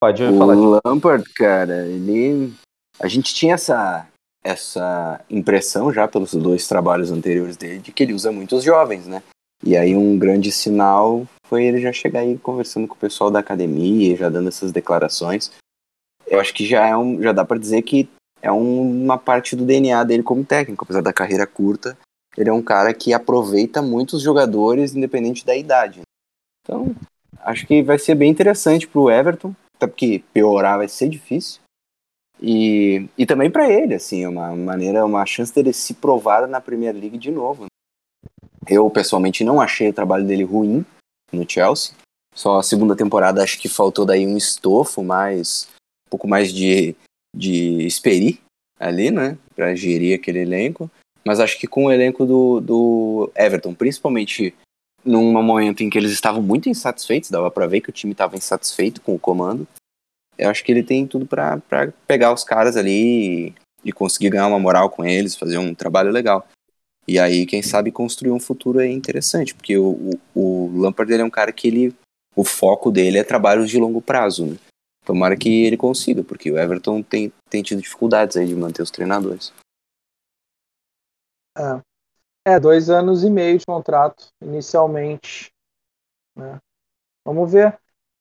Pode 0.00 0.24
o 0.24 0.36
falar. 0.36 0.80
Lampard, 0.84 1.24
cara, 1.34 1.86
ele. 1.86 2.52
A 2.98 3.06
gente 3.06 3.32
tinha 3.32 3.54
essa, 3.54 4.08
essa 4.42 5.24
impressão 5.30 5.92
já 5.92 6.08
pelos 6.08 6.34
dois 6.34 6.66
trabalhos 6.66 7.12
anteriores 7.12 7.56
dele 7.56 7.78
de 7.78 7.92
que 7.92 8.02
ele 8.02 8.12
usa 8.12 8.32
muitos 8.32 8.64
jovens, 8.64 9.06
né? 9.06 9.22
E 9.62 9.76
aí 9.76 9.94
um 9.94 10.18
grande 10.18 10.50
sinal 10.50 11.24
foi 11.46 11.64
ele 11.64 11.80
já 11.80 11.92
chegar 11.92 12.20
aí 12.20 12.36
conversando 12.36 12.88
com 12.88 12.94
o 12.94 12.98
pessoal 12.98 13.30
da 13.30 13.38
academia, 13.38 14.16
já 14.16 14.28
dando 14.28 14.48
essas 14.48 14.72
declarações. 14.72 15.52
Eu 16.26 16.40
acho 16.40 16.52
que 16.52 16.66
já 16.66 16.86
é 16.86 16.96
um, 16.96 17.22
já 17.22 17.32
dá 17.32 17.44
para 17.44 17.58
dizer 17.58 17.82
que 17.82 18.08
é 18.42 18.50
um, 18.50 19.04
uma 19.04 19.18
parte 19.18 19.54
do 19.54 19.64
DNA 19.64 20.02
dele 20.04 20.22
como 20.22 20.44
técnico, 20.44 20.84
apesar 20.84 21.02
da 21.02 21.12
carreira 21.12 21.46
curta, 21.46 21.96
ele 22.36 22.48
é 22.48 22.52
um 22.52 22.62
cara 22.62 22.94
que 22.94 23.12
aproveita 23.12 23.82
muitos 23.82 24.22
jogadores 24.22 24.94
independente 24.94 25.44
da 25.44 25.56
idade. 25.56 26.02
Então, 26.62 26.94
acho 27.40 27.66
que 27.66 27.82
vai 27.82 27.98
ser 27.98 28.14
bem 28.14 28.30
interessante 28.30 28.86
pro 28.86 29.10
Everton, 29.10 29.54
até 29.76 29.86
porque 29.86 30.22
piorar 30.32 30.78
vai 30.78 30.88
ser 30.88 31.08
difícil. 31.08 31.60
E, 32.40 33.08
e 33.18 33.26
também 33.26 33.50
para 33.50 33.70
ele, 33.70 33.94
assim, 33.94 34.24
é 34.24 34.28
uma 34.28 34.56
maneira, 34.56 35.04
uma 35.04 35.26
chance 35.26 35.54
dele 35.54 35.72
se 35.72 35.94
provar 35.94 36.46
na 36.46 36.60
Premier 36.60 36.94
League 36.94 37.18
de 37.18 37.30
novo. 37.30 37.66
Eu, 38.66 38.88
pessoalmente, 38.88 39.44
não 39.44 39.60
achei 39.60 39.88
o 39.88 39.92
trabalho 39.92 40.26
dele 40.26 40.44
ruim 40.44 40.84
no 41.32 41.48
Chelsea. 41.48 41.94
Só 42.34 42.58
a 42.58 42.62
segunda 42.62 42.96
temporada 42.96 43.42
acho 43.42 43.58
que 43.58 43.68
faltou 43.68 44.06
daí 44.06 44.26
um 44.26 44.36
estofo 44.36 45.02
mais, 45.02 45.68
um 46.06 46.10
pouco 46.10 46.28
mais 46.28 46.52
de, 46.52 46.94
de 47.34 47.86
experi 47.86 48.40
ali, 48.78 49.10
né, 49.10 49.36
para 49.54 49.74
gerir 49.74 50.18
aquele 50.18 50.40
elenco. 50.40 50.90
Mas 51.24 51.38
acho 51.38 51.58
que 51.58 51.66
com 51.66 51.84
o 51.84 51.92
elenco 51.92 52.24
do, 52.24 52.60
do 52.60 53.32
Everton, 53.36 53.74
principalmente 53.74 54.54
num 55.04 55.32
momento 55.32 55.82
em 55.82 55.90
que 55.90 55.98
eles 55.98 56.12
estavam 56.12 56.42
muito 56.42 56.68
insatisfeitos, 56.68 57.30
dava 57.30 57.50
para 57.50 57.66
ver 57.66 57.80
que 57.80 57.90
o 57.90 57.92
time 57.92 58.12
estava 58.12 58.36
insatisfeito 58.36 59.00
com 59.00 59.14
o 59.14 59.18
comando, 59.18 59.66
eu 60.40 60.48
acho 60.48 60.64
que 60.64 60.72
ele 60.72 60.82
tem 60.82 61.06
tudo 61.06 61.26
para 61.26 61.60
pegar 62.06 62.32
os 62.32 62.44
caras 62.44 62.76
ali 62.76 63.48
e, 63.48 63.54
e, 63.84 63.92
conseguir 63.92 64.30
ganhar 64.30 64.46
uma 64.46 64.58
moral 64.58 64.88
com 64.88 65.04
eles, 65.04 65.36
fazer 65.36 65.58
um 65.58 65.74
trabalho 65.74 66.10
legal. 66.10 66.46
E 67.06 67.18
aí, 67.18 67.44
quem 67.44 67.62
sabe, 67.62 67.90
construir 67.90 68.30
um 68.30 68.40
futuro 68.40 68.80
é 68.80 68.90
interessante, 68.90 69.54
porque 69.54 69.76
o, 69.76 70.18
o, 70.34 70.40
o 70.40 70.80
Lampard 70.80 71.12
ele 71.12 71.22
é 71.22 71.24
um 71.24 71.30
cara 71.30 71.52
que 71.52 71.68
ele, 71.68 71.94
o 72.34 72.44
foco 72.44 72.90
dele 72.90 73.18
é 73.18 73.24
trabalhos 73.24 73.68
de 73.68 73.78
longo 73.78 74.00
prazo, 74.00 74.46
né? 74.46 74.56
Tomara 75.10 75.36
que 75.36 75.64
ele 75.64 75.76
consiga, 75.76 76.22
porque 76.22 76.52
o 76.52 76.56
Everton 76.56 77.02
tem, 77.02 77.32
tem 77.48 77.64
tido 77.64 77.82
dificuldades 77.82 78.36
aí 78.36 78.46
de 78.46 78.54
manter 78.54 78.80
os 78.80 78.92
treinadores. 78.92 79.52
É. 81.58 82.52
é, 82.52 82.60
dois 82.60 82.88
anos 82.88 83.24
e 83.24 83.28
meio 83.28 83.58
de 83.58 83.66
contrato, 83.66 84.28
inicialmente. 84.40 85.50
Né? 86.36 86.60
Vamos 87.26 87.50
ver. 87.50 87.76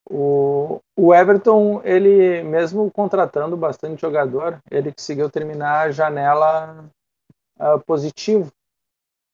O, 0.10 0.80
o 0.98 1.14
Everton, 1.14 1.80
ele 1.84 2.42
mesmo 2.42 2.90
contratando 2.90 3.56
bastante 3.56 4.02
jogador, 4.02 4.60
ele 4.72 4.92
conseguiu 4.92 5.30
terminar 5.30 5.82
a 5.82 5.92
janela 5.92 6.90
uh, 7.60 7.80
positivo, 7.86 8.52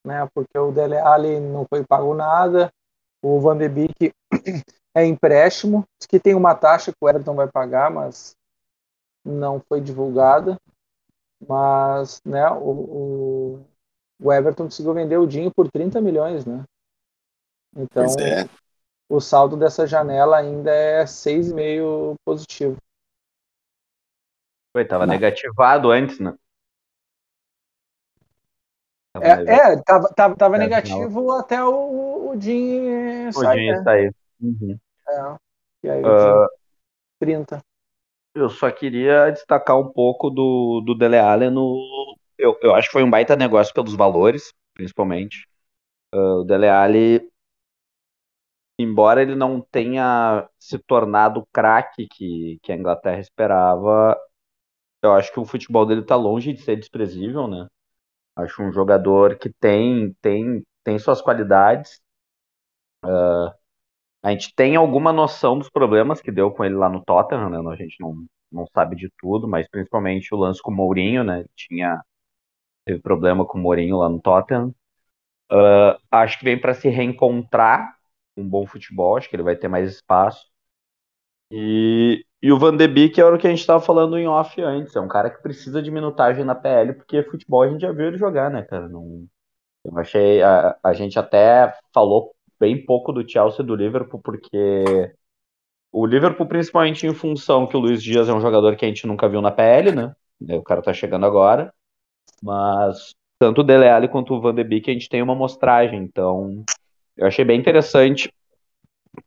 né? 0.06 0.28
Porque 0.34 0.60
o 0.60 0.74
Dele 0.74 0.98
Alli 0.98 1.40
não 1.40 1.66
foi 1.70 1.86
pago 1.86 2.14
nada, 2.14 2.70
o 3.24 3.40
Van 3.40 3.58
de 3.58 3.70
Beek 3.70 4.12
é 4.96 5.06
empréstimo, 5.06 5.86
que 6.10 6.20
tem 6.20 6.34
uma 6.34 6.56
taxa 6.56 6.92
que 6.92 6.98
o 7.02 7.10
Everton 7.10 7.36
vai 7.36 7.48
pagar, 7.48 7.92
mas 7.92 8.36
não 9.24 9.60
foi 9.60 9.82
divulgada. 9.82 10.58
Mas, 11.46 12.22
né? 12.24 12.50
O, 12.50 12.72
o, 13.60 13.66
o 14.22 14.34
Everton 14.34 14.64
conseguiu 14.64 14.94
vender 14.94 15.18
o 15.18 15.28
Dinho 15.28 15.52
por 15.54 15.70
30 15.70 16.00
milhões, 16.00 16.46
né? 16.46 16.64
Então, 17.76 18.06
é 18.06 18.48
o 19.10 19.20
saldo 19.20 19.56
dessa 19.56 19.86
janela 19.86 20.38
ainda 20.38 20.72
é 20.72 21.04
6,5 21.04 22.16
positivo. 22.26 22.78
Foi, 24.72 24.86
tava 24.86 25.06
Não. 25.06 25.14
negativado 25.14 25.92
antes, 25.92 26.20
né? 26.20 26.34
Tava 29.14 29.26
é, 29.26 29.32
é, 29.32 29.82
tava, 29.84 30.14
tava, 30.14 30.36
tava 30.36 30.56
é, 30.58 30.60
negativo 30.60 31.22
não. 31.22 31.40
até 31.40 31.64
o, 31.64 32.32
o 32.32 32.42
Jim 32.42 33.32
sair. 33.32 33.72
O 33.72 33.76
Jim 33.76 33.84
sair. 33.84 34.16
Uhum. 34.42 34.80
É. 35.08 35.36
E 35.84 35.90
aí 35.90 36.04
o 36.04 36.46
uh, 36.46 36.48
30. 37.20 37.60
Eu 38.34 38.50
só 38.50 38.70
queria 38.72 39.30
destacar 39.32 39.80
um 39.80 39.92
pouco 39.92 40.30
do, 40.30 40.82
do 40.86 40.96
Dele 40.96 41.18
Alli 41.18 41.50
no. 41.50 42.16
Eu, 42.38 42.58
eu 42.62 42.76
acho 42.76 42.90
que 42.90 42.94
foi 42.94 43.04
um 43.04 43.10
baita 43.10 43.36
negócio 43.36 43.74
pelos 43.74 43.96
valores, 43.96 44.54
principalmente. 44.74 45.48
Uh, 46.14 46.42
o 46.42 46.44
Dele 46.44 46.68
Alli 46.68 47.32
embora 48.78 49.22
ele 49.22 49.36
não 49.36 49.62
tenha 49.62 50.48
se 50.60 50.78
tornado 50.80 51.40
o 51.42 51.48
craque 51.48 52.08
que, 52.08 52.60
que 52.62 52.72
a 52.72 52.76
Inglaterra 52.76 53.20
esperava, 53.20 54.18
eu 55.02 55.14
acho 55.14 55.32
que 55.34 55.40
o 55.40 55.46
futebol 55.46 55.86
dele 55.86 56.02
está 56.02 56.16
longe 56.16 56.54
de 56.54 56.62
ser 56.62 56.78
desprezível, 56.78 57.48
né? 57.48 57.68
Acho 58.36 58.64
um 58.64 58.72
jogador 58.72 59.38
que 59.38 59.52
tem 59.54 60.14
tem 60.22 60.64
tem 60.84 61.00
suas 61.00 61.22
qualidades. 61.22 62.02
Uh, 63.04 63.54
a 64.26 64.32
gente 64.32 64.56
tem 64.56 64.76
alguma 64.76 65.14
noção 65.14 65.56
dos 65.56 65.70
problemas 65.70 66.20
que 66.20 66.32
deu 66.32 66.50
com 66.50 66.66
ele 66.66 66.74
lá 66.74 66.90
no 66.90 67.04
Tottenham, 67.06 67.48
né? 67.48 67.60
A 67.72 67.76
gente 67.76 67.96
não, 68.00 68.26
não 68.52 68.66
sabe 68.74 68.96
de 68.96 69.08
tudo, 69.20 69.48
mas 69.48 69.70
principalmente 69.70 70.34
o 70.34 70.38
lance 70.38 70.60
com 70.64 70.72
o 70.72 70.76
Mourinho, 70.76 71.24
né? 71.24 71.46
Tinha 71.56 72.02
teve 72.86 73.00
problema 73.00 73.46
com 73.46 73.60
o 73.60 73.62
Mourinho 73.62 73.98
lá 73.98 74.10
no 74.10 74.20
Tottenham. 74.20 74.74
Uh, 75.52 75.96
acho 76.10 76.40
que 76.40 76.46
vem 76.46 76.60
para 76.60 76.74
se 76.74 76.90
reencontrar 76.90 77.96
um 78.36 78.48
bom 78.50 78.66
futebol, 78.66 79.16
acho 79.16 79.30
que 79.30 79.36
ele 79.36 79.44
vai 79.44 79.56
ter 79.56 79.68
mais 79.68 79.92
espaço. 79.92 80.48
E, 81.52 82.26
e 82.42 82.52
o 82.52 82.58
Van 82.58 82.76
de 82.76 82.88
Beek 82.88 83.22
era 83.22 83.36
o 83.36 83.38
que 83.38 83.46
a 83.46 83.52
gente 83.52 83.60
estava 83.60 83.80
falando 83.80 84.18
em 84.18 84.28
off 84.28 84.60
antes, 84.60 84.96
é 84.96 85.00
um 85.00 85.08
cara 85.08 85.30
que 85.30 85.42
precisa 85.44 85.84
de 85.84 85.92
minutagem 85.92 86.44
na 86.44 86.56
PL, 86.56 86.94
porque 86.96 87.22
futebol 87.22 87.62
a 87.62 87.70
gente 87.70 87.82
já 87.82 87.92
viu 87.92 88.08
ele 88.08 88.18
jogar, 88.18 88.50
né, 88.50 88.64
cara? 88.64 88.90
Não, 88.90 89.28
eu 89.84 89.98
achei. 90.00 90.42
A, 90.42 90.76
a 90.84 90.94
gente 90.94 91.20
até 91.20 91.72
falou 91.94 92.35
bem 92.60 92.86
pouco 92.86 93.12
do 93.12 93.28
Chelsea 93.28 93.64
e 93.64 93.66
do 93.66 93.76
Liverpool, 93.76 94.22
porque 94.22 95.14
o 95.92 96.06
Liverpool, 96.06 96.48
principalmente 96.48 97.08
em 97.08 97.14
função 97.14 97.68
que 97.68 97.78
o 97.78 97.80
Luiz 97.80 98.04
Dias 98.04 98.28
é 98.28 98.34
um 98.34 98.42
jogador 98.42 98.76
que 98.76 98.86
a 98.86 98.88
gente 98.88 99.08
nunca 99.08 99.30
viu 99.30 99.42
na 99.42 99.52
PL, 99.52 99.92
né? 99.92 100.16
O 100.58 100.62
cara 100.62 100.82
tá 100.82 100.94
chegando 100.94 101.26
agora. 101.26 101.74
Mas 102.42 103.16
tanto 103.40 103.62
o 103.62 103.64
Dele 103.64 103.88
Alli 103.88 104.08
quanto 104.08 104.34
o 104.34 104.42
Van 104.42 104.54
de 104.54 104.64
Beek 104.64 104.90
a 104.90 104.94
gente 104.94 105.10
tem 105.10 105.22
uma 105.22 105.34
amostragem, 105.34 106.02
então 106.04 106.64
eu 107.18 107.28
achei 107.28 107.46
bem 107.46 107.60
interessante 107.60 108.32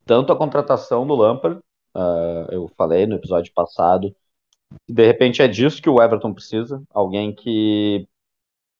tanto 0.05 0.33
a 0.33 0.37
contratação 0.37 1.07
do 1.07 1.15
Lampard, 1.15 1.61
uh, 1.95 2.51
eu 2.51 2.71
falei 2.77 3.07
no 3.07 3.17
episódio 3.17 3.53
passado, 3.55 4.15
de 4.89 5.07
repente 5.07 5.41
é 5.41 5.49
disso 5.49 5.81
que 5.81 5.89
o 5.89 6.03
Everton 6.03 6.35
precisa, 6.35 6.83
alguém 6.91 7.35
que 7.35 8.07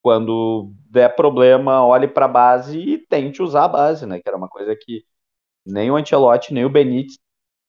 quando 0.03 0.73
der 0.91 1.15
problema 1.15 1.85
olhe 1.85 2.09
para 2.09 2.27
a 2.27 2.29
base 2.29 2.79
e 2.79 2.99
tente 2.99 3.43
usar 3.43 3.65
a 3.65 3.69
base, 3.69 4.07
né? 4.07 4.21
Que 4.21 4.29
era 4.29 4.37
uma 4.37 4.49
coisa 4.49 4.75
que 4.77 5.05
nem 5.67 5.91
o 5.91 5.97
Ancelotti 5.97 6.55
nem 6.55 6.65
o 6.65 6.71
Benítez 6.71 7.19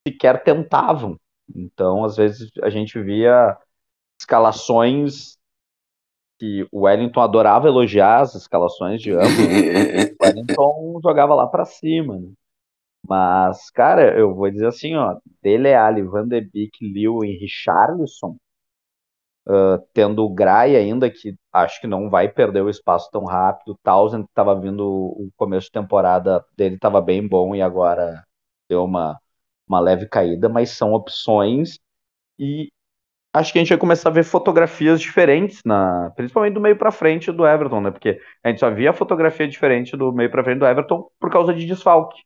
sequer 0.06 0.42
tentavam. 0.42 1.18
Então, 1.54 2.04
às 2.04 2.16
vezes 2.16 2.50
a 2.62 2.70
gente 2.70 3.00
via 3.02 3.56
escalações 4.18 5.36
que 6.38 6.66
o 6.72 6.82
Wellington 6.82 7.20
adorava 7.20 7.68
elogiar 7.68 8.20
as 8.20 8.34
escalações 8.34 9.02
de 9.02 9.12
ambos. 9.12 9.28
o 10.20 10.24
Wellington 10.24 11.00
jogava 11.02 11.34
lá 11.34 11.46
para 11.46 11.64
cima. 11.66 12.18
Né? 12.18 12.32
Mas, 13.06 13.70
cara, 13.70 14.18
eu 14.18 14.34
vou 14.34 14.50
dizer 14.50 14.66
assim, 14.66 14.94
ó, 14.94 15.18
Dele 15.42 15.74
Alli, 15.74 16.02
Van 16.02 16.26
de 16.26 16.40
Beek, 16.40 16.78
Liu 16.82 17.24
e 17.24 17.36
Richarlison, 17.38 18.36
uh, 19.46 19.78
tendo 19.92 20.24
o 20.24 20.30
Gray 20.34 20.76
ainda, 20.76 21.10
que 21.10 21.34
acho 21.52 21.80
que 21.80 21.86
não 21.86 22.10
vai 22.10 22.28
perder 22.28 22.62
o 22.62 22.70
espaço 22.70 23.10
tão 23.10 23.24
rápido, 23.24 23.78
Townsend 23.82 24.24
estava 24.24 24.58
vindo, 24.58 24.86
o 24.86 25.30
começo 25.36 25.66
de 25.66 25.72
temporada 25.72 26.44
dele 26.56 26.76
estava 26.76 27.00
bem 27.00 27.26
bom 27.26 27.54
e 27.54 27.62
agora 27.62 28.24
deu 28.68 28.84
uma, 28.84 29.18
uma 29.68 29.80
leve 29.80 30.06
caída, 30.08 30.48
mas 30.48 30.70
são 30.70 30.92
opções 30.92 31.78
e 32.38 32.70
acho 33.32 33.52
que 33.52 33.58
a 33.58 33.62
gente 33.62 33.70
vai 33.70 33.78
começar 33.78 34.08
a 34.08 34.12
ver 34.12 34.24
fotografias 34.24 35.00
diferentes, 35.00 35.60
na, 35.64 36.10
principalmente 36.16 36.54
do 36.54 36.60
meio 36.60 36.76
para 36.76 36.90
frente 36.92 37.30
do 37.32 37.46
Everton, 37.46 37.80
né? 37.80 37.90
Porque 37.90 38.20
a 38.42 38.48
gente 38.48 38.60
só 38.60 38.70
via 38.70 38.92
fotografia 38.92 39.48
diferente 39.48 39.96
do 39.96 40.12
meio 40.12 40.30
para 40.30 40.44
frente 40.44 40.58
do 40.58 40.66
Everton 40.66 41.08
por 41.18 41.30
causa 41.30 41.54
de 41.54 41.66
desfalque, 41.66 42.22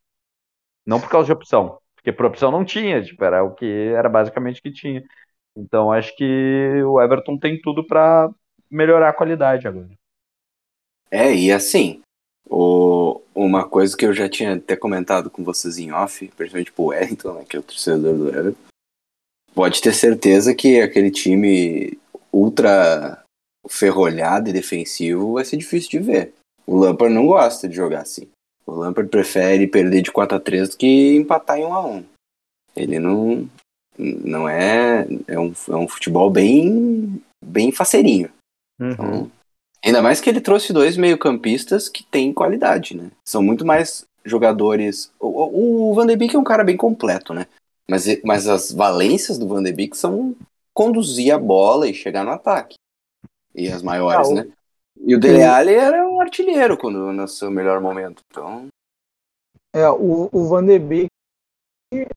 não 0.87 1.00
por 1.00 1.11
causa 1.11 1.27
de 1.27 1.33
opção, 1.33 1.79
porque 1.96 2.12
por 2.12 2.27
opção 2.27 2.50
não 2.50 2.64
tinha, 2.64 3.03
tipo, 3.03 3.24
era 3.24 3.42
o 3.44 3.55
que 3.55 3.66
era 3.96 4.09
basicamente 4.09 4.61
o 4.61 4.62
que 4.62 4.72
tinha. 4.72 5.03
Então 5.56 5.92
acho 5.92 6.14
que 6.16 6.82
o 6.84 7.00
Everton 7.00 7.38
tem 7.38 7.60
tudo 7.60 7.86
para 7.86 8.30
melhorar 8.70 9.10
a 9.10 9.14
qualidade 9.14 9.68
agora. 9.68 9.90
É, 11.10 11.34
e 11.34 11.52
assim, 11.52 12.02
o, 12.48 13.20
uma 13.34 13.68
coisa 13.68 13.96
que 13.96 14.04
eu 14.04 14.12
já 14.12 14.28
tinha 14.28 14.54
até 14.54 14.76
comentado 14.76 15.30
com 15.30 15.44
vocês 15.44 15.78
em 15.78 15.92
off, 15.92 16.26
principalmente 16.36 16.72
pro 16.72 16.86
Wellington, 16.86 17.34
né, 17.34 17.44
que 17.48 17.56
é 17.56 17.60
o 17.60 17.62
torcedor 17.62 18.16
do 18.16 18.28
Everton, 18.28 18.58
pode 19.54 19.80
ter 19.80 19.94
certeza 19.94 20.54
que 20.54 20.80
aquele 20.80 21.10
time 21.10 21.96
ultra 22.32 23.22
ferrolhado 23.68 24.50
e 24.50 24.52
defensivo 24.52 25.34
vai 25.34 25.44
ser 25.44 25.56
difícil 25.56 25.90
de 25.90 25.98
ver. 26.00 26.34
O 26.66 26.76
Lampard 26.76 27.14
não 27.14 27.26
gosta 27.26 27.68
de 27.68 27.76
jogar 27.76 28.02
assim. 28.02 28.28
O 28.66 28.72
Lampard 28.72 29.10
prefere 29.10 29.66
perder 29.66 30.02
de 30.02 30.10
4 30.10 30.36
a 30.36 30.40
3 30.40 30.70
do 30.70 30.76
que 30.76 31.14
empatar 31.14 31.58
em 31.58 31.64
1 31.64 31.72
a 31.74 31.86
1 31.86 32.04
Ele 32.76 32.98
não, 32.98 33.48
não 33.98 34.48
é. 34.48 35.07
É 35.26 35.38
um, 35.38 35.52
é 35.68 35.76
um 35.76 35.88
futebol 35.88 36.30
bem, 36.30 37.22
bem 37.44 37.72
faceirinho. 37.72 38.30
Uhum. 38.80 38.90
Então, 38.90 39.30
ainda 39.85 40.02
mais 40.02 40.20
que 40.20 40.28
ele 40.28 40.40
trouxe 40.40 40.72
dois 40.72 40.96
meio-campistas 40.96 41.88
que 41.88 42.04
têm 42.04 42.33
qualidade, 42.33 42.96
né? 42.96 43.11
São 43.24 43.42
muito 43.42 43.64
mais 43.64 44.04
jogadores. 44.24 45.12
O, 45.20 45.90
o 45.90 45.94
Van 45.94 46.07
de 46.07 46.16
Beek 46.16 46.35
é 46.35 46.38
um 46.38 46.44
cara 46.44 46.64
bem 46.64 46.76
completo, 46.76 47.33
né? 47.33 47.46
Mas, 47.88 48.04
mas 48.24 48.48
as 48.48 48.72
valências 48.72 49.38
do 49.38 49.46
Van 49.46 49.62
de 49.62 49.72
Beek 49.72 49.96
são 49.96 50.35
conduzir 50.72 51.33
a 51.33 51.38
bola 51.38 51.88
e 51.88 51.94
chegar 51.94 52.24
no 52.24 52.30
ataque. 52.30 52.74
E 53.54 53.68
as 53.68 53.83
maiores, 53.83 54.28
ah, 54.30 54.35
né? 54.35 54.48
E 55.00 55.14
o 55.14 55.20
Dele 55.20 55.42
Alli 55.42 55.74
era 55.74 56.09
um 56.09 56.20
artilheiro 56.20 56.76
quando 56.76 57.12
no 57.12 57.28
seu 57.28 57.50
melhor 57.50 57.80
momento. 57.80 58.22
Então. 58.30 58.66
É, 59.72 59.88
o, 59.88 60.28
o 60.33 60.48
Van 60.48 60.64
de 60.64 60.78
Beek, 60.78 61.09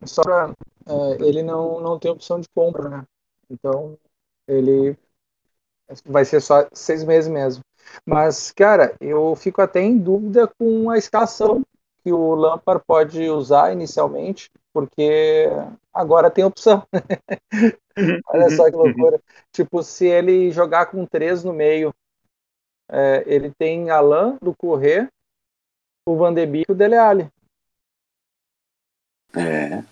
só 0.06 0.22
pra, 0.22 0.54
é, 0.88 1.28
ele 1.28 1.44
não, 1.44 1.80
não 1.80 2.00
tem 2.00 2.12
opção 2.12 2.40
de 2.40 2.48
compra, 2.50 2.90
né? 2.90 3.06
Então, 3.50 3.98
ele 4.48 4.98
vai 6.06 6.26
ser 6.26 6.42
só 6.42 6.68
seis 6.74 7.04
meses 7.04 7.30
mesmo. 7.30 7.64
Mas, 8.06 8.52
cara, 8.52 8.96
eu 9.00 9.36
fico 9.36 9.62
até 9.62 9.82
em 9.82 9.98
dúvida 9.98 10.48
com 10.60 10.90
a 10.90 10.98
escalação 10.98 11.64
que 12.04 12.12
o 12.12 12.36
Lampard 12.36 12.84
pode 12.86 13.30
usar 13.30 13.72
inicialmente, 13.72 14.50
porque 14.74 15.48
agora 15.94 16.32
tem 16.32 16.44
opção. 16.44 16.86
Olha 18.28 18.50
só 18.50 18.70
que 18.70 18.76
loucura. 18.76 19.20
tipo, 19.52 19.82
se 19.84 20.06
ele 20.06 20.52
jogar 20.52 20.88
com 20.88 21.06
três 21.06 21.44
no 21.44 21.54
meio, 21.54 21.94
é, 22.90 23.24
ele 23.26 23.52
tem 23.58 23.90
Alain 23.90 24.38
do 24.42 24.56
Correr, 24.56 25.10
o 26.08 26.16
Van 26.16 26.34
de 26.34 26.46
Beek 26.46 26.70
e 26.70 26.72
o 26.72 26.76
Dele 26.76 26.96
Alli. 26.96 27.30
É. 29.36 29.84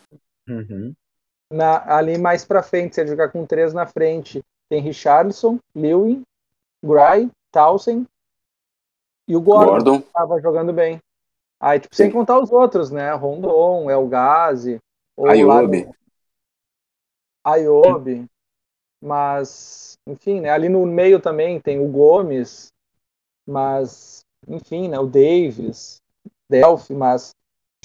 Uhum. 0.47 0.93
Na, 1.51 1.95
ali 1.95 2.17
mais 2.17 2.45
pra 2.45 2.63
frente, 2.63 2.95
se 2.95 3.01
ele 3.01 3.09
jogar 3.09 3.31
com 3.31 3.45
três 3.45 3.73
na 3.73 3.85
frente, 3.85 4.43
tem 4.69 4.81
Richardson, 4.81 5.59
Lewin, 5.75 6.23
Gray, 6.83 7.29
Townsend 7.51 8.07
e 9.27 9.35
o 9.35 9.41
Gordon, 9.41 9.65
Gordon. 9.65 10.01
que 10.01 10.07
estava 10.07 10.41
jogando 10.41 10.73
bem. 10.73 10.99
Aí, 11.59 11.79
tipo, 11.79 11.95
sem 11.95 12.11
contar 12.11 12.39
os 12.39 12.51
outros, 12.51 12.91
né? 12.91 13.13
Rondon, 13.13 13.89
El 13.89 14.07
Ghazi, 14.07 14.79
Ayobi. 15.17 15.89
Ayobi. 17.43 18.25
Mas, 19.01 19.97
enfim, 20.07 20.41
né? 20.41 20.49
Ali 20.49 20.67
no 20.67 20.85
meio 20.85 21.19
também 21.19 21.59
tem 21.59 21.79
o 21.79 21.87
Gomes, 21.87 22.71
mas, 23.47 24.25
enfim, 24.47 24.89
né? 24.89 24.99
O 24.99 25.05
Davis, 25.05 26.01
Delphi, 26.49 26.93
mas, 26.93 27.34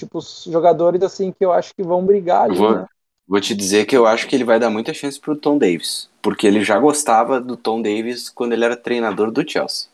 tipo, 0.05 0.17
os 0.17 0.43
jogadores 0.43 1.01
assim 1.01 1.31
que 1.31 1.43
eu 1.43 1.51
acho 1.51 1.73
que 1.73 1.83
vão 1.83 2.05
brigar 2.05 2.43
ali, 2.43 2.57
vou, 2.57 2.75
né? 2.75 2.87
Vou 3.27 3.39
te 3.39 3.55
dizer 3.55 3.85
que 3.85 3.95
eu 3.95 4.05
acho 4.05 4.27
que 4.27 4.35
ele 4.35 4.43
vai 4.43 4.59
dar 4.59 4.69
muita 4.69 4.93
chance 4.93 5.19
pro 5.19 5.37
Tom 5.37 5.57
Davis, 5.57 6.09
porque 6.21 6.45
ele 6.45 6.63
já 6.63 6.77
gostava 6.77 7.39
do 7.39 7.55
Tom 7.55 7.81
Davis 7.81 8.29
quando 8.29 8.53
ele 8.53 8.65
era 8.65 8.75
treinador 8.75 9.31
do 9.31 9.47
Chelsea. 9.49 9.89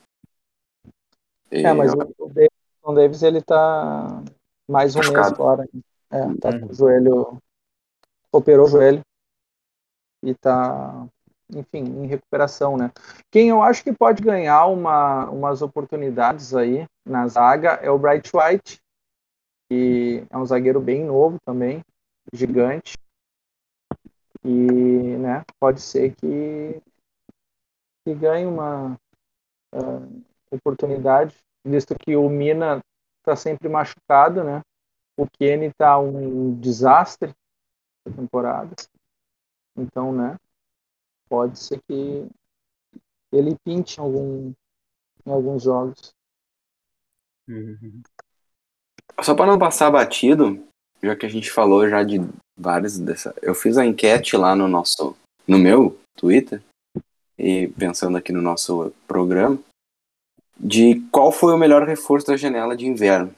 É, 1.52 1.72
mas 1.74 1.94
eu... 1.94 2.14
o, 2.18 2.30
Davis, 2.30 2.50
Tom 2.82 2.94
Davis 2.94 3.24
ele 3.24 3.42
tá 3.42 4.24
mais 4.68 4.96
um 4.96 5.00
mês 5.00 5.32
fora. 5.36 5.68
É, 6.10 6.34
tá 6.42 6.60
com 6.60 6.68
o 6.68 6.74
joelho. 6.74 7.38
Operou 8.32 8.66
o 8.66 8.70
joelho. 8.70 9.02
E 10.24 10.34
tá, 10.34 11.06
enfim, 11.54 11.84
em 11.84 12.08
recuperação, 12.08 12.76
né? 12.76 12.92
Quem 13.32 13.50
eu 13.50 13.62
acho 13.62 13.84
que 13.84 13.94
pode 13.94 14.22
ganhar 14.22 14.66
uma, 14.66 15.30
umas 15.30 15.62
oportunidades 15.62 16.56
aí 16.56 16.86
na 17.06 17.28
zaga 17.28 17.74
é 17.84 17.92
o 17.92 18.00
Bright 18.00 18.32
White, 18.36 18.80
que 19.70 20.26
é 20.30 20.38
um 20.38 20.46
zagueiro 20.46 20.80
bem 20.80 21.06
novo 21.06 21.38
também, 21.46 21.82
gigante. 22.34 22.98
E, 24.44 25.18
né, 25.18 25.44
pode 25.60 25.82
ser 25.82 26.16
que, 26.16 26.82
que 28.06 28.16
ganhe 28.16 28.46
uma 28.46 28.98
uh, 29.74 30.24
oportunidade 30.52 31.36
visto 31.68 31.96
que 31.96 32.16
o 32.16 32.30
Mina 32.30 32.82
está 33.20 33.36
sempre 33.36 33.68
machucado, 33.68 34.44
né? 34.44 34.62
O 35.18 35.28
Kenny 35.28 35.66
está 35.66 36.00
um 36.00 36.58
desastre 36.60 37.34
da 38.06 38.16
temporada. 38.16 38.74
Então, 39.76 40.14
né? 40.14 40.38
Pode 41.30 41.60
ser 41.60 41.82
que 41.88 42.30
ele 43.32 43.58
pinte 43.64 44.00
em, 44.00 44.04
algum, 44.04 44.54
em 45.26 45.32
alguns 45.32 45.64
jogos. 45.64 46.16
Uhum. 47.48 48.02
Só 49.22 49.34
para 49.34 49.48
não 49.48 49.58
passar 49.58 49.90
batido, 49.90 50.60
já 51.02 51.16
que 51.16 51.26
a 51.26 51.30
gente 51.30 51.52
falou 51.52 51.90
já 51.90 52.04
de 52.04 52.22
vários 52.58 52.98
dessa, 52.98 53.34
eu 53.42 53.56
fiz 53.56 53.78
a 53.78 53.86
enquete 53.86 54.38
lá 54.38 54.56
no 54.56 54.68
nosso, 54.68 55.16
no 55.48 55.58
meu 55.58 55.98
Twitter 56.16 56.62
e 57.38 57.68
pensando 57.68 58.18
aqui 58.18 58.32
no 58.32 58.42
nosso 58.42 58.92
programa, 59.08 59.60
de 60.60 61.02
qual 61.12 61.32
foi 61.32 61.54
o 61.54 61.58
melhor 61.58 61.88
reforço 61.88 62.28
da 62.28 62.38
janela 62.38 62.76
de 62.76 62.88
inverno. 62.88 63.34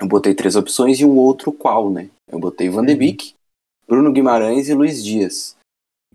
Eu 0.00 0.08
botei 0.08 0.34
três 0.34 0.56
opções 0.56 0.98
e 1.00 1.04
um 1.04 1.16
outro 1.16 1.52
qual, 1.52 1.90
né? 1.90 2.10
Eu 2.28 2.38
botei 2.38 2.68
Van 2.68 2.84
de 2.84 2.92
uhum. 2.92 2.98
Beek, 2.98 3.34
Bruno 3.86 4.12
Guimarães 4.12 4.68
e 4.68 4.74
Luiz 4.74 5.04
Dias. 5.04 5.56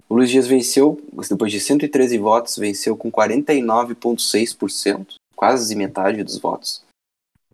O 0.09 0.15
Luiz 0.15 0.29
Dias 0.29 0.47
venceu, 0.47 1.01
depois 1.29 1.51
de 1.51 1.59
113 1.59 2.17
votos, 2.17 2.55
venceu 2.57 2.95
com 2.95 3.11
49,6%, 3.11 5.15
quase 5.35 5.75
metade 5.75 6.23
dos 6.23 6.37
votos. 6.37 6.81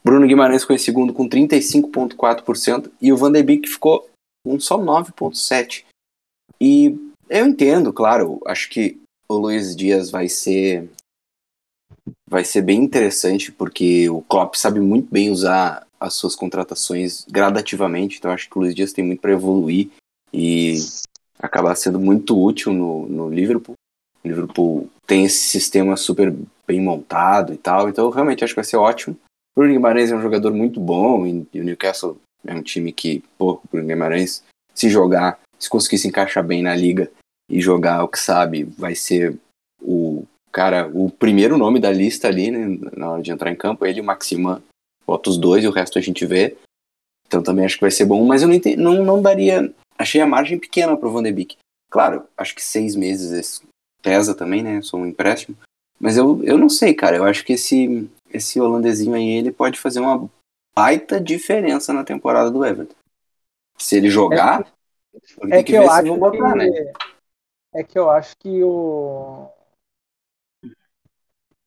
Bruno 0.04 0.28
Guimarães 0.28 0.62
ficou 0.62 0.76
em 0.76 0.80
segundo 0.80 1.14
com 1.14 1.30
35,4% 1.30 2.92
e 3.02 3.14
o 3.14 3.18
Van 3.18 3.32
de 3.32 3.42
Beek 3.42 3.70
ficou 3.70 4.10
com 4.46 4.60
só 4.60 4.78
9,7%. 4.78 5.86
E 6.60 6.98
eu 7.30 7.46
entendo, 7.46 7.94
claro, 7.94 8.42
acho 8.46 8.70
que 8.70 9.00
o 9.30 9.36
Luiz 9.36 9.76
Dias 9.76 10.12
vai 10.12 10.28
ser 10.28 10.90
vai 12.28 12.44
ser 12.44 12.64
bem 12.64 12.84
interessante, 12.84 13.52
porque 13.52 14.10
o 14.10 14.22
Klopp 14.24 14.56
sabe 14.56 14.80
muito 14.80 15.12
bem 15.12 15.30
usar 15.30 15.86
as 16.00 16.16
suas 16.16 16.36
contratações 16.36 17.26
gradativamente, 17.30 18.18
então 18.18 18.32
acho 18.32 18.50
que 18.50 18.58
o 18.58 18.62
Luiz 18.62 18.76
Dias 18.76 18.92
tem 18.92 19.06
muito 19.06 19.22
para 19.22 19.32
evoluir 19.32 19.90
e 20.34 20.76
acabar 21.40 21.76
sendo 21.76 22.00
muito 22.00 22.42
útil 22.42 22.74
no, 22.74 23.08
no 23.08 23.30
Liverpool. 23.30 23.76
O 24.24 24.28
Liverpool 24.28 24.90
tem 25.06 25.26
esse 25.26 25.44
sistema 25.44 25.96
super 25.96 26.36
bem 26.66 26.82
montado 26.82 27.54
e 27.54 27.58
tal, 27.58 27.88
então 27.88 28.10
realmente 28.10 28.44
acho 28.44 28.54
que 28.54 28.60
vai 28.60 28.66
ser 28.66 28.78
ótimo. 28.78 29.16
O 29.56 29.60
Bruno 29.60 29.74
Guimarães 29.74 30.12
é 30.12 30.16
um 30.16 30.22
jogador 30.22 30.54
muito 30.54 30.80
bom 30.80 31.28
e, 31.28 31.48
o 31.60 31.64
Newcastle 31.64 32.20
é 32.46 32.54
um 32.54 32.62
time 32.62 32.92
que, 32.92 33.24
pô, 33.38 33.54
o 33.54 33.62
Bruno 33.72 33.88
Guimarães, 33.88 34.44
se 34.74 34.90
jogar, 34.90 35.40
se 35.60 35.70
conseguir 35.70 36.00
se 36.00 36.08
encaixar 36.08 36.44
bem 36.44 36.64
na 36.64 36.76
liga 36.76 37.12
e 37.50 37.62
jogar 37.62 38.04
o 38.04 38.08
que 38.08 38.20
sabe, 38.20 38.64
vai 38.64 38.96
ser 38.96 39.38
o 39.80 40.26
cara, 40.52 40.90
o 40.94 41.10
primeiro 41.10 41.58
nome 41.58 41.80
da 41.80 41.92
lista 41.92 42.28
ali, 42.28 42.50
né, 42.50 42.80
na 42.98 43.12
hora 43.12 43.22
de 43.22 43.32
entrar 43.32 43.52
em 43.52 43.56
campo, 43.56 43.86
ele 43.86 44.00
e 44.00 44.02
o 44.02 44.04
Maximan. 44.04 44.62
Bota 45.06 45.30
os 45.30 45.38
dois 45.38 45.64
e 45.64 45.68
o 45.68 45.72
resto 45.72 46.00
a 46.00 46.02
gente 46.02 46.26
vê. 46.26 46.56
Então 47.28 47.44
também 47.44 47.66
acho 47.66 47.76
que 47.76 47.82
vai 47.82 47.92
ser 47.92 48.06
bom, 48.06 48.26
mas 48.26 48.42
eu 48.42 48.48
não, 48.48 48.56
entendi, 48.56 48.78
não, 48.78 49.04
não 49.04 49.22
daria. 49.22 49.74
Achei 49.98 50.22
a 50.22 50.28
margem 50.28 50.58
pequena 50.58 50.96
pro 50.98 51.12
Van 51.12 51.24
de 51.24 51.32
Beek. 51.32 51.58
Claro, 51.92 52.24
acho 52.38 52.56
que 52.56 52.64
seis 52.64 52.96
meses 52.96 53.62
pesa 54.02 54.34
também, 54.34 54.64
né? 54.64 54.82
Sou 54.82 55.00
um 55.00 55.06
empréstimo. 55.06 55.58
Mas 56.00 56.18
eu, 56.18 56.44
eu 56.44 56.58
não 56.58 56.70
sei, 56.70 56.94
cara. 56.94 57.18
Eu 57.18 57.24
acho 57.24 57.46
que 57.46 57.54
esse, 57.54 58.10
esse 58.34 58.60
holandesinho 58.60 59.16
aí, 59.16 59.30
ele 59.30 59.52
pode 59.52 59.80
fazer 59.80 60.00
uma 60.00 60.30
baita 60.76 61.22
diferença 61.22 61.94
na 61.94 62.04
temporada 62.04 62.50
do 62.50 62.66
Everton. 62.66 62.96
Se 63.78 63.98
ele 63.98 64.10
jogar, 64.10 64.66
é, 65.52 65.60
é 65.60 65.64
que, 65.64 65.72
que 65.72 65.78
eu 65.78 65.90
acho 65.90 66.18
botar, 66.18 66.52
que, 66.52 66.58
né? 66.58 66.94
É 67.76 67.84
que 67.84 67.98
eu 67.98 68.10
acho 68.10 68.36
que 68.38 68.64
o, 68.64 69.50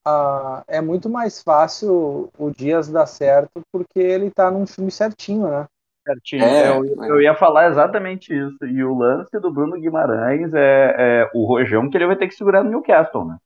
uh, 0.07 0.63
é 0.69 0.81
muito 0.81 1.09
mais 1.09 1.43
fácil 1.43 2.31
o 2.39 2.51
Dias 2.51 2.89
dar 2.89 3.07
certo 3.07 3.61
porque 3.73 3.99
ele 3.99 4.31
tá 4.31 4.51
num 4.51 4.67
filme 4.67 4.91
certinho, 4.91 5.49
né? 5.49 5.67
Certinho. 6.07 6.45
É, 6.45 6.69
eu, 6.69 6.85
é. 7.03 7.11
eu, 7.11 7.21
ia 7.21 7.35
falar 7.35 7.69
exatamente 7.69 8.33
isso. 8.33 8.65
E 8.65 8.85
o 8.85 8.97
lance 8.97 9.39
do 9.41 9.53
Bruno 9.53 9.79
Guimarães 9.79 10.55
é, 10.55 10.95
é, 10.97 11.31
o 11.35 11.45
rojão 11.45 11.91
que 11.91 11.97
ele 11.97 12.07
vai 12.07 12.17
ter 12.17 12.29
que 12.29 12.35
segurar 12.37 12.63
no 12.63 12.71
Newcastle, 12.71 13.25
né? 13.25 13.37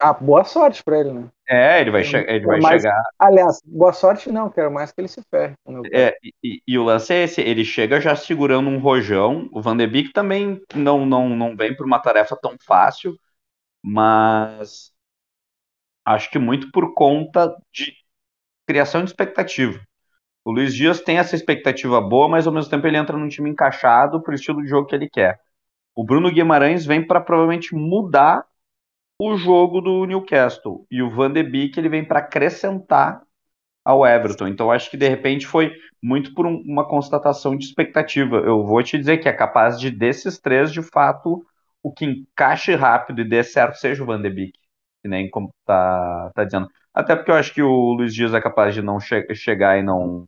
Ah, 0.00 0.14
boa 0.14 0.44
sorte 0.44 0.82
pra 0.82 0.98
ele, 0.98 1.12
né? 1.12 1.28
É, 1.46 1.80
ele 1.80 1.90
vai, 1.90 2.02
che 2.02 2.16
ele 2.16 2.46
vai 2.46 2.58
mais, 2.60 2.82
chegar. 2.82 3.02
Aliás, 3.18 3.60
boa 3.64 3.92
sorte 3.92 4.32
não, 4.32 4.48
quero 4.48 4.72
mais 4.72 4.90
que 4.92 5.00
ele 5.00 5.08
se 5.08 5.22
ferre. 5.30 5.54
É, 5.92 6.16
e, 6.42 6.62
e, 6.66 6.78
o 6.78 6.84
lance 6.84 7.12
é 7.12 7.24
esse: 7.24 7.40
ele 7.40 7.64
chega 7.64 8.00
já 8.00 8.16
segurando 8.16 8.68
um 8.70 8.78
rojão. 8.78 9.48
O 9.52 9.60
Van 9.60 9.76
de 9.76 9.86
Beek 9.86 10.12
também 10.12 10.60
não, 10.74 11.04
não, 11.04 11.28
não 11.28 11.54
vem 11.54 11.76
para 11.76 11.84
uma 11.84 11.98
tarefa 11.98 12.34
tão 12.40 12.56
fácil, 12.64 13.14
mas 13.84 14.90
Acho 16.04 16.30
que 16.30 16.38
muito 16.38 16.70
por 16.70 16.94
conta 16.94 17.54
de 17.72 17.94
criação 18.66 19.04
de 19.04 19.10
expectativa. 19.10 19.80
O 20.44 20.50
Luiz 20.50 20.74
Dias 20.74 21.00
tem 21.00 21.18
essa 21.18 21.36
expectativa 21.36 22.00
boa, 22.00 22.28
mas 22.28 22.46
ao 22.46 22.52
mesmo 22.52 22.70
tempo 22.70 22.86
ele 22.86 22.96
entra 22.96 23.16
num 23.16 23.28
time 23.28 23.50
encaixado 23.50 24.22
para 24.22 24.32
o 24.32 24.34
estilo 24.34 24.62
de 24.62 24.68
jogo 24.68 24.88
que 24.88 24.94
ele 24.94 25.08
quer. 25.08 25.38
O 25.94 26.04
Bruno 26.04 26.32
Guimarães 26.32 26.86
vem 26.86 27.06
para 27.06 27.20
provavelmente 27.20 27.74
mudar 27.74 28.44
o 29.20 29.36
jogo 29.36 29.82
do 29.82 30.06
Newcastle. 30.06 30.86
E 30.90 31.02
o 31.02 31.10
Van 31.10 31.30
de 31.30 31.42
Beek 31.42 31.78
ele 31.78 31.90
vem 31.90 32.02
para 32.02 32.20
acrescentar 32.20 33.22
ao 33.84 34.06
Everton. 34.06 34.48
Então 34.48 34.70
acho 34.70 34.90
que 34.90 34.96
de 34.96 35.06
repente 35.06 35.46
foi 35.46 35.72
muito 36.02 36.32
por 36.34 36.46
um, 36.46 36.62
uma 36.66 36.88
constatação 36.88 37.54
de 37.54 37.66
expectativa. 37.66 38.36
Eu 38.36 38.64
vou 38.64 38.82
te 38.82 38.96
dizer 38.96 39.18
que 39.18 39.28
é 39.28 39.32
capaz 39.32 39.78
de 39.78 39.90
desses 39.90 40.38
três, 40.38 40.72
de 40.72 40.80
fato, 40.80 41.44
o 41.82 41.92
que 41.92 42.06
encaixe 42.06 42.74
rápido 42.74 43.20
e 43.20 43.28
dê 43.28 43.44
certo 43.44 43.74
seja 43.76 44.02
o 44.02 44.06
Van 44.06 44.22
de 44.22 44.30
Beek, 44.30 44.58
que 45.02 45.08
nem 45.08 45.28
como 45.28 45.50
tá, 45.66 46.30
tá 46.34 46.44
dizendo. 46.44 46.68
Até 46.94 47.14
porque 47.14 47.30
eu 47.30 47.34
acho 47.34 47.52
que 47.52 47.62
o 47.62 47.92
Luiz 47.92 48.14
Dias 48.14 48.32
é 48.32 48.40
capaz 48.40 48.74
de 48.74 48.80
não 48.80 48.98
che 48.98 49.26
chegar 49.34 49.78
e 49.78 49.82
não 49.82 50.26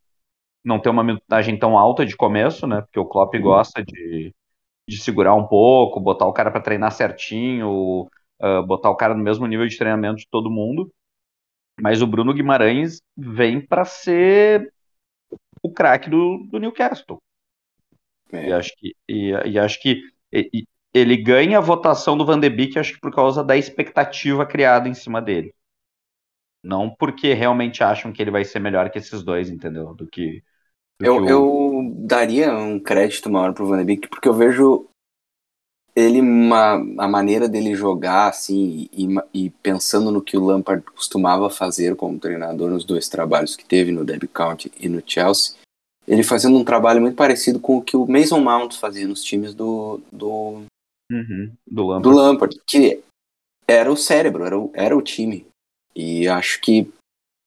não 0.65 0.79
ter 0.79 0.91
uma 0.91 1.03
minutagem 1.03 1.59
tão 1.59 1.77
alta 1.79 2.07
de 2.07 2.17
começo, 2.17 2.67
né? 2.67 2.83
Porque 2.83 3.01
o 3.01 3.07
Klopp 3.07 3.35
gosta 3.37 3.83
de, 3.85 4.33
de 4.89 4.97
segurar 4.99 5.35
um 5.35 5.47
pouco, 5.47 5.99
botar 6.01 6.27
o 6.27 6.33
cara 6.33 6.53
para 6.53 6.61
treinar 6.61 6.93
certinho, 6.93 8.09
uh, 8.43 8.67
botar 8.67 8.91
o 8.91 8.97
cara 8.97 9.15
no 9.15 9.23
mesmo 9.23 9.47
nível 9.47 9.67
de 9.67 9.79
treinamento 9.79 10.19
de 10.19 10.29
todo 10.29 10.51
mundo. 10.51 10.93
Mas 11.81 12.03
o 12.03 12.07
Bruno 12.07 12.35
Guimarães 12.35 13.01
vem 13.17 13.61
para 13.61 13.85
ser 13.85 14.73
o 15.63 15.71
craque 15.73 16.11
do, 16.11 16.47
do 16.51 16.59
Newcastle. 16.59 17.23
É. 18.33 18.49
E 18.49 18.53
acho 18.53 18.73
que, 18.77 18.95
e, 19.09 19.31
e 19.31 19.59
acho 19.59 19.81
que 19.81 20.03
e, 20.33 20.65
ele 20.93 21.17
ganha 21.17 21.59
a 21.59 21.63
votação 21.63 22.17
do 22.17 22.25
Van 22.25 22.39
de 22.39 22.51
Beek, 22.51 22.79
acho 22.79 22.95
que 22.95 23.01
por 23.01 23.15
causa 23.15 23.43
da 23.43 23.57
expectativa 23.57 24.45
criada 24.45 24.89
em 24.89 24.95
cima 24.95 25.23
dele. 25.23 25.55
Não 26.63 26.91
porque 26.91 27.33
realmente 27.33 27.83
acham 27.83 28.13
que 28.13 28.23
ele 28.23 28.31
vai 28.31 28.45
ser 28.45 28.61
melhor 28.61 28.89
que 28.91 28.99
esses 28.99 29.23
dois, 29.23 29.51
entendeu? 29.51 29.95
Do 29.95 30.07
que. 30.07 30.43
Do 31.01 31.07
eu, 31.07 31.17
que 31.17 31.33
o... 31.33 31.89
eu 31.89 32.07
daria 32.07 32.55
um 32.55 32.79
crédito 32.79 33.31
maior 33.31 33.53
pro 33.53 33.67
Van 33.67 33.79
de 33.79 33.85
Beek, 33.85 34.09
porque 34.09 34.29
eu 34.29 34.35
vejo 34.35 34.89
ele 35.95 36.21
uma, 36.21 36.75
a 36.99 37.09
maneira 37.09 37.49
dele 37.49 37.75
jogar 37.75 38.29
assim 38.29 38.89
e, 38.93 39.09
e, 39.33 39.51
pensando 39.51 40.11
no 40.11 40.23
que 40.23 40.37
o 40.37 40.45
Lampard 40.45 40.83
costumava 40.85 41.51
fazer 41.51 41.95
como 41.97 42.19
treinador 42.19 42.71
nos 42.71 42.85
dois 42.85 43.09
trabalhos 43.09 43.55
que 43.55 43.65
teve 43.65 43.93
no 43.93 44.05
Derby 44.05 44.27
County 44.27 44.73
e 44.79 44.89
no 44.89 45.03
Chelsea 45.05 45.55
ele 46.07 46.23
fazendo 46.23 46.57
um 46.57 46.65
trabalho 46.65 47.01
muito 47.01 47.15
parecido 47.15 47.61
com 47.61 47.77
o 47.77 47.83
que 47.83 47.97
o 47.97 48.07
Mason 48.07 48.41
Mount 48.41 48.75
fazia 48.75 49.07
nos 49.07 49.23
times 49.23 49.55
do 49.55 50.01
do, 50.11 50.63
uhum, 51.11 51.53
do, 51.67 51.87
Lampard. 51.87 52.03
do 52.03 52.11
Lampard 52.11 52.61
que 52.67 53.03
era 53.69 53.93
o 53.93 53.97
cérebro 53.97 54.45
era 54.45 54.59
o, 54.59 54.71
era 54.75 54.97
o 54.97 55.03
time 55.03 55.47
e 55.95 56.27
acho 56.27 56.61
que 56.63 56.91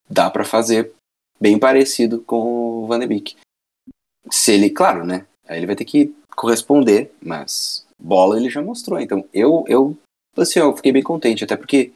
dá 0.08 0.30
para 0.30 0.46
fazer 0.46 0.93
bem 1.39 1.58
parecido 1.58 2.22
com 2.22 2.84
o 2.84 2.88
Van 2.88 3.00
de 3.00 3.08
Beek 3.08 3.36
se 4.30 4.52
ele 4.52 4.70
claro 4.70 5.04
né 5.04 5.26
aí 5.48 5.58
ele 5.58 5.66
vai 5.66 5.76
ter 5.76 5.86
que 5.86 6.14
corresponder 6.36 7.12
mas 7.20 7.85
bola 8.00 8.38
ele 8.38 8.50
já 8.50 8.62
mostrou. 8.62 9.00
Então, 9.00 9.28
eu, 9.34 9.64
eu, 9.68 9.98
assim, 10.38 10.60
eu 10.60 10.76
fiquei 10.76 10.91
bem 10.91 11.04
contente, 11.04 11.43
até 11.43 11.56
porque 11.56 11.93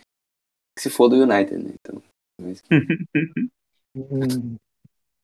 se 0.77 0.89
for 0.89 1.09
do 1.09 1.15
United, 1.15 1.63
né? 1.63 1.73
Então. 1.79 2.01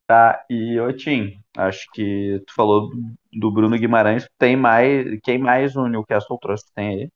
tá, 0.08 0.46
e 0.50 0.80
ô 0.80 0.92
Tim, 0.92 1.40
acho 1.56 1.90
que 1.94 2.42
tu 2.46 2.54
falou 2.54 2.92
do 3.32 3.52
Bruno 3.52 3.78
Guimarães, 3.78 4.26
tem 4.38 4.56
mais. 4.56 5.20
Quem 5.24 5.38
mais 5.38 5.76
o 5.76 5.88
Newcastle 5.88 6.38
trouxe? 6.40 6.66
Tem 6.74 6.88
aí? 6.88 7.10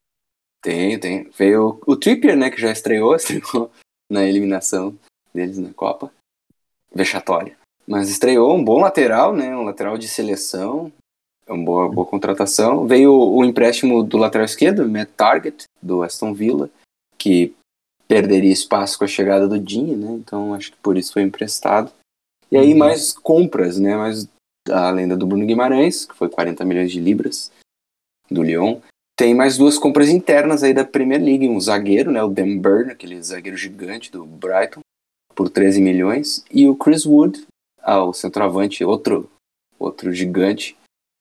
Tem, 0.62 0.98
tem. 0.98 1.30
Veio 1.30 1.80
o, 1.86 1.92
o 1.92 1.96
Trippier, 1.96 2.36
né, 2.36 2.50
que 2.50 2.60
já 2.60 2.70
estreou, 2.70 3.14
estreou 3.16 3.70
na 4.10 4.24
eliminação 4.24 4.98
deles 5.32 5.58
na 5.58 5.72
Copa. 5.72 6.12
Vexatória. 6.92 7.56
Mas 7.86 8.08
estreou 8.08 8.54
um 8.54 8.64
bom 8.64 8.80
lateral, 8.80 9.34
né? 9.34 9.56
Um 9.56 9.62
lateral 9.62 9.96
de 9.96 10.08
seleção. 10.08 10.92
É 11.50 11.52
uma 11.52 11.64
boa, 11.64 11.88
boa 11.88 12.06
contratação. 12.06 12.86
Veio 12.86 13.12
o, 13.12 13.44
empréstimo 13.44 14.04
do 14.04 14.16
lateral 14.16 14.44
esquerdo, 14.44 14.88
Matt 14.88 15.10
Target, 15.16 15.64
do 15.82 16.04
Aston 16.04 16.32
Villa, 16.32 16.70
que 17.18 17.52
perderia 18.06 18.52
espaço 18.52 18.96
com 18.96 19.04
a 19.04 19.08
chegada 19.08 19.48
do 19.48 19.58
Dinho, 19.58 19.96
né? 19.96 20.12
Então 20.12 20.54
acho 20.54 20.70
que 20.70 20.78
por 20.78 20.96
isso 20.96 21.12
foi 21.12 21.22
emprestado. 21.22 21.90
E 22.52 22.56
aí 22.56 22.70
uhum. 22.70 22.78
mais 22.78 23.12
compras, 23.12 23.80
né? 23.80 23.96
Mais 23.96 24.28
a 24.70 24.90
lenda 24.90 25.16
do 25.16 25.26
Bruno 25.26 25.44
Guimarães, 25.44 26.06
que 26.06 26.14
foi 26.14 26.28
40 26.28 26.64
milhões 26.64 26.92
de 26.92 27.00
libras 27.00 27.50
do 28.30 28.44
Lyon. 28.44 28.80
Tem 29.18 29.34
mais 29.34 29.58
duas 29.58 29.76
compras 29.76 30.08
internas 30.08 30.62
aí 30.62 30.72
da 30.72 30.84
Premier 30.84 31.20
League, 31.20 31.48
um 31.48 31.60
zagueiro, 31.60 32.12
né, 32.12 32.22
o 32.22 32.28
Dan 32.28 32.56
Burn, 32.56 32.90
aquele 32.90 33.20
zagueiro 33.22 33.56
gigante 33.56 34.10
do 34.10 34.24
Brighton, 34.24 34.80
por 35.34 35.50
13 35.50 35.80
milhões, 35.82 36.42
e 36.50 36.66
o 36.66 36.74
Chris 36.74 37.04
Wood, 37.04 37.44
ah, 37.82 38.02
o 38.02 38.14
centroavante, 38.14 38.82
outro 38.82 39.28
outro 39.78 40.12
gigante, 40.12 40.76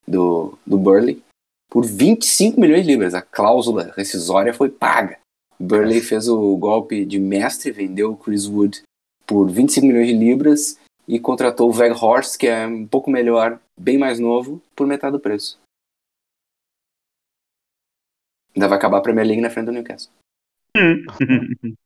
do, 0.09 0.57
do 0.65 0.77
Burley 0.77 1.21
por 1.69 1.85
25 1.85 2.59
milhões 2.59 2.81
de 2.81 2.91
libras. 2.91 3.13
A 3.13 3.21
cláusula 3.21 3.93
rescisória 3.95 4.53
foi 4.53 4.69
paga. 4.69 5.19
Burley 5.59 6.01
fez 6.01 6.27
o 6.27 6.57
golpe 6.57 7.05
de 7.05 7.19
mestre, 7.19 7.71
vendeu 7.71 8.13
o 8.13 8.17
Chris 8.17 8.47
Wood 8.47 8.81
por 9.27 9.49
25 9.49 9.85
milhões 9.85 10.07
de 10.07 10.13
libras 10.13 10.79
e 11.07 11.19
contratou 11.19 11.69
o 11.69 11.75
Weghorst, 11.75 12.37
que 12.37 12.47
é 12.47 12.65
um 12.65 12.87
pouco 12.87 13.11
melhor, 13.11 13.59
bem 13.77 13.97
mais 13.97 14.19
novo, 14.19 14.61
por 14.75 14.87
metade 14.87 15.13
do 15.13 15.19
preço. 15.19 15.59
Ainda 18.55 18.67
vai 18.67 18.77
acabar 18.77 18.97
a 18.97 19.01
Premier 19.01 19.27
League 19.27 19.41
na 19.41 19.49
frente 19.49 19.67
do 19.67 19.71
Newcastle. 19.71 20.11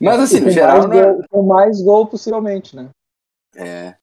Mas 0.00 0.18
assim, 0.18 0.40
no 0.40 0.50
geral. 0.50 0.88
Mais 0.88 1.00
é... 1.00 1.26
Com 1.28 1.42
mais 1.42 1.80
gol, 1.80 2.06
possivelmente, 2.08 2.74
né? 2.74 2.90
É. 3.54 3.94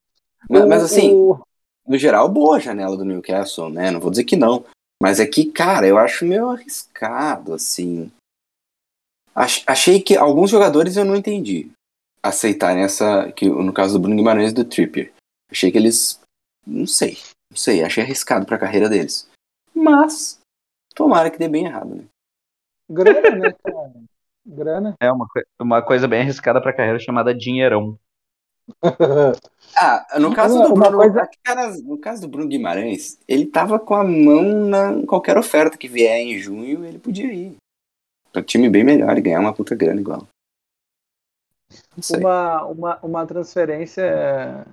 Mas, 0.49 0.65
mas 0.65 0.84
assim, 0.84 1.13
o 1.13 1.43
no 1.90 1.98
geral, 1.98 2.30
boa 2.30 2.58
a 2.58 2.60
janela 2.60 2.96
do 2.96 3.04
Newcastle, 3.04 3.72
né? 3.72 3.90
Não 3.90 4.00
vou 4.00 4.12
dizer 4.12 4.24
que 4.24 4.36
não. 4.36 4.64
Mas 5.02 5.20
é 5.20 5.26
que, 5.26 5.46
cara, 5.46 5.88
eu 5.88 5.98
acho 5.98 6.24
meio 6.24 6.50
arriscado, 6.50 7.54
assim. 7.54 8.12
Achei 9.66 10.00
que 10.00 10.16
alguns 10.16 10.52
jogadores 10.52 10.98
eu 10.98 11.06
não 11.06 11.16
entendi 11.16 11.72
aceitarem 12.22 12.84
essa. 12.84 13.32
Que, 13.32 13.50
no 13.50 13.74
caso 13.74 13.94
do 13.94 14.02
Bruno 14.02 14.16
Guimarães 14.16 14.52
e 14.52 14.56
do 14.56 14.66
Trippier. 14.66 15.12
Achei 15.50 15.72
que 15.72 15.78
eles. 15.78 16.22
Não 16.68 16.86
sei. 16.86 17.18
Não 17.50 17.58
sei. 17.58 17.84
Achei 17.84 18.04
arriscado 18.04 18.46
pra 18.46 18.60
carreira 18.60 18.88
deles. 18.88 19.28
Mas. 19.74 20.40
Tomara 20.94 21.32
que 21.32 21.40
dê 21.40 21.48
bem 21.48 21.66
errado, 21.66 21.96
né? 21.96 22.04
Grana, 22.90 23.36
né, 23.36 23.56
cara? 23.64 23.94
Grana. 24.46 24.96
É 25.00 25.12
uma, 25.12 25.28
uma 25.60 25.82
coisa 25.82 26.08
bem 26.08 26.22
arriscada 26.22 26.62
pra 26.62 26.74
carreira 26.74 27.00
chamada 27.00 27.34
dinheirão. 27.34 27.98
Ah, 29.76 30.20
no 30.20 30.34
caso 30.34 30.61
do 30.61 30.74
Bruno, 30.74 30.97
coisa... 30.97 31.30
cara, 31.43 31.72
no 31.84 31.97
caso 31.97 32.22
do 32.22 32.28
Bruno 32.28 32.49
Guimarães, 32.49 33.20
ele 33.28 33.45
tava 33.45 33.80
com 33.80 33.93
a 33.93 34.03
mão 34.03 34.65
na 34.67 35.05
qualquer 35.05 35.38
oferta 35.38 35.78
que 35.78 35.88
vier 35.88 36.17
em 36.17 36.38
junho, 36.39 36.84
ele 36.84 36.99
podia 36.99 37.32
ir. 37.32 37.55
Pra 38.34 38.43
time 38.43 38.70
bem 38.70 38.84
melhor 38.84 39.17
e 39.17 39.22
ganhar 39.22 39.39
uma 39.39 39.53
puta 39.53 39.76
grana 39.76 40.01
igual. 40.01 40.28
Uma, 42.17 42.65
uma, 42.65 42.99
uma 43.01 43.26
transferência 43.28 44.65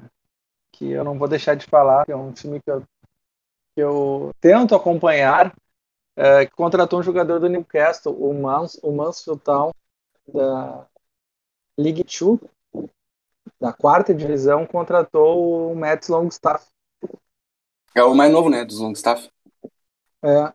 que 0.72 0.90
eu 0.90 1.04
não 1.04 1.18
vou 1.18 1.28
deixar 1.28 1.54
de 1.54 1.66
falar, 1.66 2.04
que 2.04 2.12
é 2.12 2.16
um 2.16 2.32
time 2.32 2.60
que 2.60 2.70
eu, 2.70 2.80
que 3.74 3.82
eu 3.82 4.30
tento 4.40 4.74
acompanhar, 4.74 5.54
é, 6.16 6.46
que 6.46 6.52
contratou 6.52 6.98
um 6.98 7.02
jogador 7.02 7.38
do 7.38 7.48
Newcastle, 7.48 8.12
o, 8.12 8.32
Mans, 8.34 8.78
o 8.82 8.92
Mansfield 8.92 9.42
Town, 9.42 9.70
da 10.32 10.86
League 11.78 12.04
2, 12.04 12.40
da 13.60 13.72
quarta 13.72 14.14
divisão, 14.14 14.66
contratou 14.66 15.72
o 15.72 15.76
Mets 15.76 16.08
Longstaff. 16.08 16.66
É 17.94 18.02
o 18.02 18.14
mais 18.14 18.30
novo, 18.32 18.50
né, 18.50 18.64
dos 18.64 18.78
Longstaff. 18.78 19.30
É. 20.22 20.52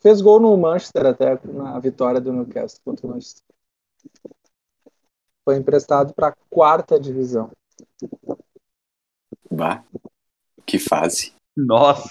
Fez 0.00 0.20
gol 0.20 0.40
no 0.40 0.56
Manchester 0.56 1.06
até, 1.06 1.38
na 1.44 1.78
vitória 1.78 2.20
do 2.20 2.32
Newcastle 2.32 2.80
contra 2.84 3.06
o 3.06 3.10
Manchester. 3.10 3.44
Foi 5.44 5.56
emprestado 5.56 6.14
para 6.14 6.28
a 6.28 6.34
quarta 6.50 6.98
divisão. 6.98 7.50
Bah, 9.50 9.84
que 10.64 10.78
fase. 10.78 11.34
Nossa. 11.56 12.10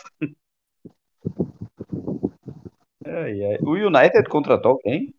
É, 3.03 3.55
é. 3.55 3.59
O 3.61 3.71
United 3.71 4.29
contratou 4.29 4.77
quem? 4.77 5.13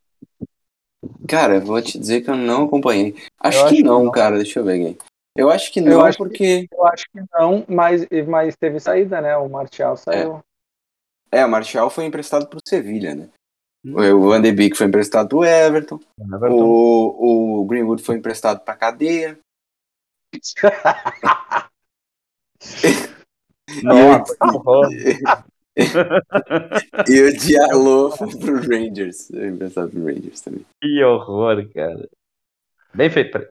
Cara, 1.29 1.61
vou 1.61 1.81
te 1.81 1.99
dizer 1.99 2.23
que 2.23 2.31
eu 2.31 2.37
não 2.37 2.65
acompanhei. 2.65 3.15
Acho, 3.39 3.59
que, 3.69 3.75
acho 3.75 3.85
não, 3.85 3.99
que, 3.99 4.05
não, 4.05 4.11
cara. 4.11 4.37
Deixa 4.37 4.61
eu 4.61 4.65
ver 4.65 4.93
aqui. 4.93 4.99
Eu 5.37 5.51
acho 5.51 5.73
que 5.73 5.81
não, 5.81 5.93
eu 5.93 6.01
acho 6.03 6.19
porque. 6.19 6.69
Que, 6.69 6.75
eu 6.75 6.87
acho 6.87 7.05
que 7.11 7.21
não, 7.33 7.65
mas, 7.69 8.07
mas 8.29 8.57
teve 8.57 8.79
saída, 8.81 9.21
né? 9.21 9.37
O 9.37 9.49
Martial 9.49 9.97
saiu. 9.97 10.43
É, 11.31 11.41
é 11.41 11.47
o 11.47 11.51
Martial 11.51 11.89
foi 11.89 12.05
emprestado 12.05 12.47
pro 12.47 12.61
Sevilha, 12.67 13.15
né? 13.15 13.29
Hum. 13.85 13.95
O 13.97 14.29
Van 14.29 14.41
de 14.41 14.53
Beek 14.53 14.77
foi 14.77 14.87
emprestado 14.87 15.29
pro 15.29 15.45
Everton. 15.45 15.99
Everton. 16.21 16.55
O, 16.55 17.61
o 17.61 17.65
Greenwood 17.65 18.03
foi 18.03 18.17
emprestado 18.17 18.61
pra 18.61 18.77
cadeia. 18.77 19.39
Nossa, 23.83 24.37
e 25.77 27.21
o 27.23 27.37
Diallo 27.37 28.11
foi 28.17 28.39
pro 28.39 28.57
Rangers. 28.57 29.29
Foi 29.29 29.49
emprestado 29.49 29.91
pro 29.91 30.05
Rangers 30.05 30.41
também. 30.41 30.67
Que 30.81 31.03
horror, 31.03 31.69
cara. 31.73 32.09
Bem 32.95 33.11
feito, 33.11 33.33
peraí. 33.33 33.49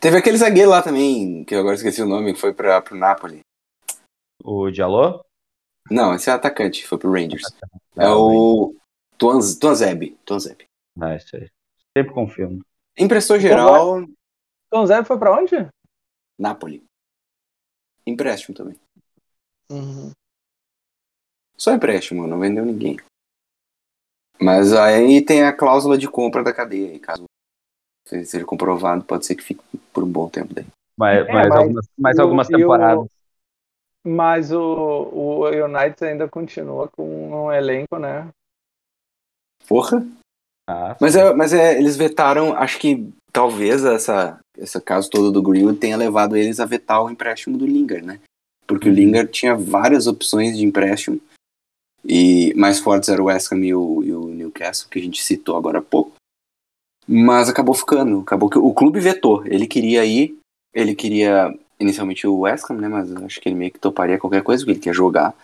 Teve 0.00 0.16
aquele 0.16 0.38
zagueiro 0.38 0.70
lá 0.70 0.82
também, 0.82 1.44
que 1.44 1.54
eu 1.54 1.60
agora 1.60 1.74
esqueci 1.74 2.00
o 2.00 2.06
nome, 2.06 2.32
que 2.32 2.40
foi 2.40 2.54
pra, 2.54 2.80
pro 2.80 2.96
Napoli. 2.96 3.40
O 4.42 4.70
Diallo? 4.70 5.24
Não, 5.90 6.14
esse 6.14 6.30
é 6.30 6.32
atacante, 6.32 6.86
foi 6.86 6.98
pro 6.98 7.12
Rangers. 7.12 7.42
É 7.96 8.08
o. 8.08 8.74
Tuanz, 9.18 9.56
Tuanzeb. 9.56 10.16
Tuanzeb. 10.24 10.64
Ah, 11.00 11.16
isso 11.16 11.36
aí. 11.36 11.50
Sempre 11.96 12.14
confirmo. 12.14 12.64
Emprestou 12.96 13.38
geral, 13.38 14.06
Zé 14.86 15.04
foi 15.04 15.18
pra 15.18 15.36
onde? 15.36 15.68
Napoli. 16.38 16.84
Empréstimo 18.06 18.56
também. 18.56 18.76
Uhum. 19.70 20.12
Só 21.60 21.74
empréstimo, 21.74 22.26
não 22.26 22.40
vendeu 22.40 22.64
ninguém. 22.64 22.96
Mas 24.40 24.72
aí 24.72 25.22
tem 25.22 25.42
a 25.42 25.52
cláusula 25.52 25.98
de 25.98 26.08
compra 26.08 26.42
da 26.42 26.54
cadeia. 26.54 26.94
E 26.94 26.98
caso 26.98 27.24
seja 28.06 28.46
comprovado, 28.46 29.04
pode 29.04 29.26
ser 29.26 29.34
que 29.34 29.42
fique 29.44 29.62
por 29.92 30.02
um 30.02 30.10
bom 30.10 30.26
tempo 30.28 30.54
daí. 30.54 30.64
Mais, 30.98 31.18
É, 31.28 31.32
mais 31.32 31.48
mas 31.48 31.58
algumas, 31.58 31.88
mais 31.98 32.16
e 32.16 32.20
o- 32.20 32.22
algumas 32.22 32.48
e 32.48 32.54
o- 32.54 32.58
temporadas. 32.58 33.08
Mas 34.02 34.50
o, 34.50 34.58
o 34.62 35.44
United 35.44 36.02
ainda 36.02 36.26
continua 36.26 36.88
com 36.88 37.44
um 37.46 37.52
elenco, 37.52 37.98
né? 37.98 38.26
Porra! 39.68 40.04
Ah, 40.66 40.96
Mas, 40.98 41.14
é, 41.14 41.34
mas 41.34 41.52
é, 41.52 41.76
eles 41.78 41.96
vetaram, 41.96 42.54
acho 42.54 42.78
que 42.78 43.12
talvez 43.32 43.84
essa, 43.84 44.40
esse 44.56 44.80
caso 44.80 45.10
todo 45.10 45.30
do 45.30 45.42
Greenwood 45.42 45.78
tenha 45.78 45.96
levado 45.96 46.36
eles 46.36 46.58
a 46.58 46.64
vetar 46.64 47.02
o 47.04 47.10
empréstimo 47.10 47.58
do 47.58 47.66
Lingard, 47.66 48.06
né? 48.06 48.18
Porque 48.66 48.88
o 48.88 48.92
Lingard 48.92 49.30
tinha 49.30 49.54
várias 49.54 50.06
opções 50.06 50.56
de 50.56 50.64
empréstimo. 50.64 51.20
E 52.04 52.54
mais 52.54 52.78
fortes 52.80 53.08
eram 53.08 53.24
o 53.24 53.26
West 53.26 53.52
Ham 53.52 53.64
e 53.64 53.74
o, 53.74 54.02
e 54.02 54.12
o 54.12 54.26
Newcastle, 54.28 54.88
que 54.88 54.98
a 54.98 55.02
gente 55.02 55.22
citou 55.22 55.56
agora 55.56 55.78
há 55.78 55.82
pouco. 55.82 56.12
Mas 57.06 57.48
acabou 57.48 57.74
ficando. 57.74 58.20
Acabou 58.20 58.48
que 58.48 58.58
o 58.58 58.72
clube 58.72 59.00
vetou. 59.00 59.44
Ele 59.46 59.66
queria 59.66 60.04
ir, 60.04 60.36
ele 60.74 60.94
queria 60.94 61.56
inicialmente 61.78 62.26
o 62.26 62.40
West 62.40 62.70
Ham, 62.70 62.74
né? 62.76 62.88
Mas 62.88 63.14
acho 63.16 63.40
que 63.40 63.48
ele 63.48 63.56
meio 63.56 63.70
que 63.72 63.78
toparia 63.78 64.18
qualquer 64.18 64.42
coisa, 64.42 64.62
porque 64.62 64.72
ele 64.72 64.80
quer 64.84 64.94
jogar. 64.94 65.34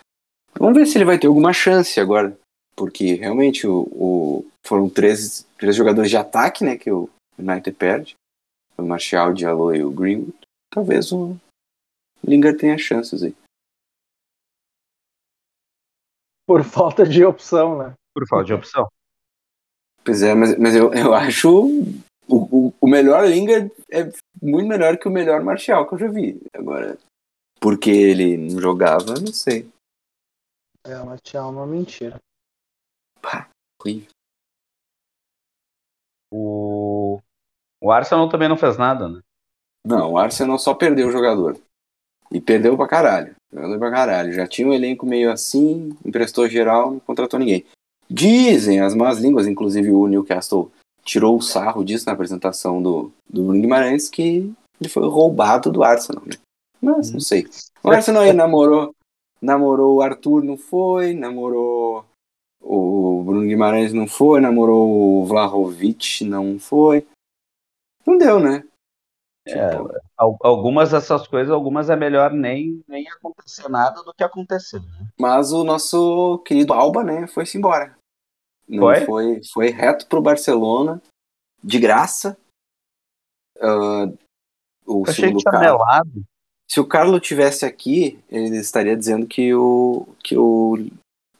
Vamos 0.59 0.75
ver 0.77 0.87
se 0.87 0.97
ele 0.97 1.05
vai 1.05 1.19
ter 1.19 1.27
alguma 1.27 1.53
chance 1.53 1.99
agora. 2.01 2.37
Porque 2.75 3.15
realmente 3.15 3.67
o, 3.67 3.81
o- 3.93 4.47
foram 4.67 4.89
três, 4.89 5.47
três 5.59 5.75
jogadores 5.77 6.11
de 6.11 6.17
ataque, 6.17 6.65
né? 6.65 6.77
Que 6.77 6.91
o 6.91 7.09
United 7.39 7.73
perde. 7.77 8.15
O 8.79 8.83
Martial, 8.83 9.31
o 9.31 9.35
Diallo 9.35 9.75
e 9.75 9.83
o 9.83 9.91
Greenwood. 9.91 10.35
Talvez 10.71 11.11
o 11.13 11.37
Lingard 12.23 12.59
tenha 12.59 12.77
chances 12.79 13.23
aí. 13.23 13.35
Por 16.47 16.63
falta 16.65 17.05
de 17.05 17.25
opção, 17.25 17.79
né? 17.79 17.95
Por 18.15 18.27
falta 18.29 18.45
de 18.45 18.55
opção. 18.55 18.89
Pois 20.05 20.23
é, 20.23 20.35
mas, 20.35 20.57
mas 20.57 20.75
eu, 20.75 20.95
eu 20.95 21.13
acho 21.13 21.51
o, 22.29 22.37
o, 22.69 22.75
o 22.81 22.87
melhor 22.89 23.27
Lingard 23.27 23.71
é 23.91 24.05
muito 24.41 24.69
melhor 24.69 24.97
que 24.97 25.09
o 25.09 25.11
melhor 25.11 25.43
Martial 25.43 25.87
que 25.87 25.95
eu 25.95 25.99
já 25.99 26.09
vi. 26.09 26.41
Agora, 26.55 26.97
porque 27.61 27.91
ele 27.91 28.37
não 28.37 28.61
jogava, 28.61 29.15
não 29.21 29.33
sei. 29.33 29.69
É, 30.85 30.97
mas 31.05 31.21
tinha 31.21 31.45
uma 31.45 31.67
mentira. 31.67 32.21
Horrível. 33.81 34.11
O, 36.33 37.21
o 37.81 37.91
Arsenal 37.91 38.29
também 38.29 38.49
não 38.49 38.57
fez 38.57 38.77
nada, 38.77 39.09
né? 39.09 39.21
Não, 39.85 40.13
o 40.13 40.19
Arsenal 40.19 40.59
só 40.59 40.75
perdeu 40.75 41.09
o 41.09 41.13
jogador. 41.13 41.59
E 42.31 42.41
perdeu 42.41 42.77
pra 42.77 42.89
caralho. 42.89 43.37
Jogador 43.53 43.79
pra 43.79 43.91
caralho. 43.91 44.33
Já 44.33 44.47
tinha 44.47 44.69
um 44.69 44.73
elenco 44.73 45.07
meio 45.07 45.31
assim, 45.31 45.97
emprestou 46.05 46.49
geral, 46.49 46.93
não 46.93 47.01
contratou 47.01 47.39
ninguém. 47.39 47.65
Dizem 48.09 48.81
as 48.81 48.95
más 48.95 49.19
línguas, 49.19 49.47
inclusive 49.47 49.91
o 49.91 50.07
Newcastle 50.07 50.71
tirou 51.03 51.37
o 51.37 51.43
sarro 51.43 51.85
disso 51.85 52.07
na 52.07 52.13
apresentação 52.13 52.83
do, 52.83 53.13
do 53.29 53.45
Bruno 53.45 53.61
Guimarães, 53.61 54.09
que 54.09 54.53
ele 54.81 54.91
foi 54.91 55.09
roubado 55.09 55.71
do 55.71 55.83
Arsenal, 55.83 56.23
né? 56.27 56.35
Mas 56.81 57.11
não 57.11 57.21
sei. 57.21 57.47
O 57.83 57.91
Arsenal 57.91 58.23
aí 58.23 58.33
namorou, 58.33 58.95
namorou 59.41 59.97
o 59.97 60.03
Arthur, 60.03 60.45
não 60.45 60.57
foi, 60.57 61.15
namorou 61.15 62.05
o 62.61 63.23
Bruno 63.25 63.47
Guimarães, 63.47 63.93
não 63.93 64.07
foi, 64.07 64.41
namorou 64.41 65.23
o 65.23 65.25
Vlahovic, 65.25 66.25
não 66.25 66.59
foi. 66.59 67.07
Não 68.05 68.19
deu, 68.19 68.39
né? 68.39 68.65
Tipo, 69.47 69.89
Al- 70.17 70.39
Algumas 70.43 70.91
dessas 70.91 71.27
coisas, 71.29 71.53
algumas 71.53 71.89
é 71.89 71.95
melhor 71.97 72.33
nem, 72.33 72.83
nem 72.89 73.07
acontecer 73.09 73.69
nada 73.69 74.03
do 74.03 74.13
que 74.13 74.25
acontecer. 74.25 74.81
né? 74.81 75.07
Mas 75.19 75.53
o 75.53 75.63
nosso 75.63 76.39
querido 76.45 76.73
Alba, 76.73 77.05
né, 77.05 77.27
foi-se 77.29 77.57
embora. 77.57 77.97
Não 78.69 78.81
Foi? 78.83 79.01
foi? 79.05 79.41
Foi 79.53 79.69
reto 79.71 80.07
pro 80.09 80.21
Barcelona, 80.21 81.01
de 81.63 81.79
graça. 81.79 82.37
Ah, 83.61 84.07
o 84.85 85.05
Eu 85.07 85.13
segundo 85.13 85.43
melado. 85.53 86.23
Se 86.69 86.81
o 86.81 86.87
Carlos 86.87 87.21
tivesse 87.21 87.65
aqui, 87.65 88.19
ele 88.29 88.57
estaria 88.57 88.97
dizendo 88.97 89.25
que 89.27 89.55
o 89.55 90.09
que 90.25 90.37
o 90.37 90.77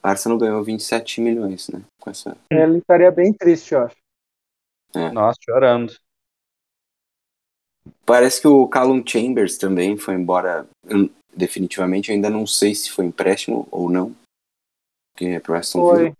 Arsenal 0.01 0.37
ganhou 0.37 0.63
27 0.63 1.19
milhões, 1.19 1.67
né? 1.67 1.81
Com 1.99 2.09
essa. 2.09 2.37
Ele 2.49 2.77
estaria 2.77 3.11
bem 3.11 3.33
triste, 3.33 3.73
eu 3.73 3.81
acho. 3.83 3.95
Nossa, 5.13 5.37
chorando. 5.43 5.93
Parece 8.05 8.41
que 8.41 8.47
o 8.47 8.67
Callum 8.67 9.03
Chambers 9.05 9.57
também 9.57 9.97
foi 9.97 10.15
embora 10.15 10.67
eu- 10.85 11.09
definitivamente. 11.35 12.09
Eu 12.09 12.15
ainda 12.15 12.29
não 12.29 12.47
sei 12.47 12.73
se 12.73 12.91
foi 12.91 13.05
empréstimo 13.05 13.67
ou 13.71 13.89
não. 13.89 14.15
Que 15.15 15.25
é 15.25 15.39
pro 15.39 15.55
Aston 15.55 15.81
Villa. 15.85 15.97
Foi. 15.97 16.13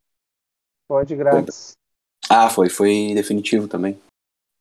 Pode 0.88 1.16
grátis. 1.16 1.74
Ah, 2.30 2.50
foi, 2.50 2.70
foi 2.70 3.14
definitivo 3.14 3.68
também. 3.68 4.00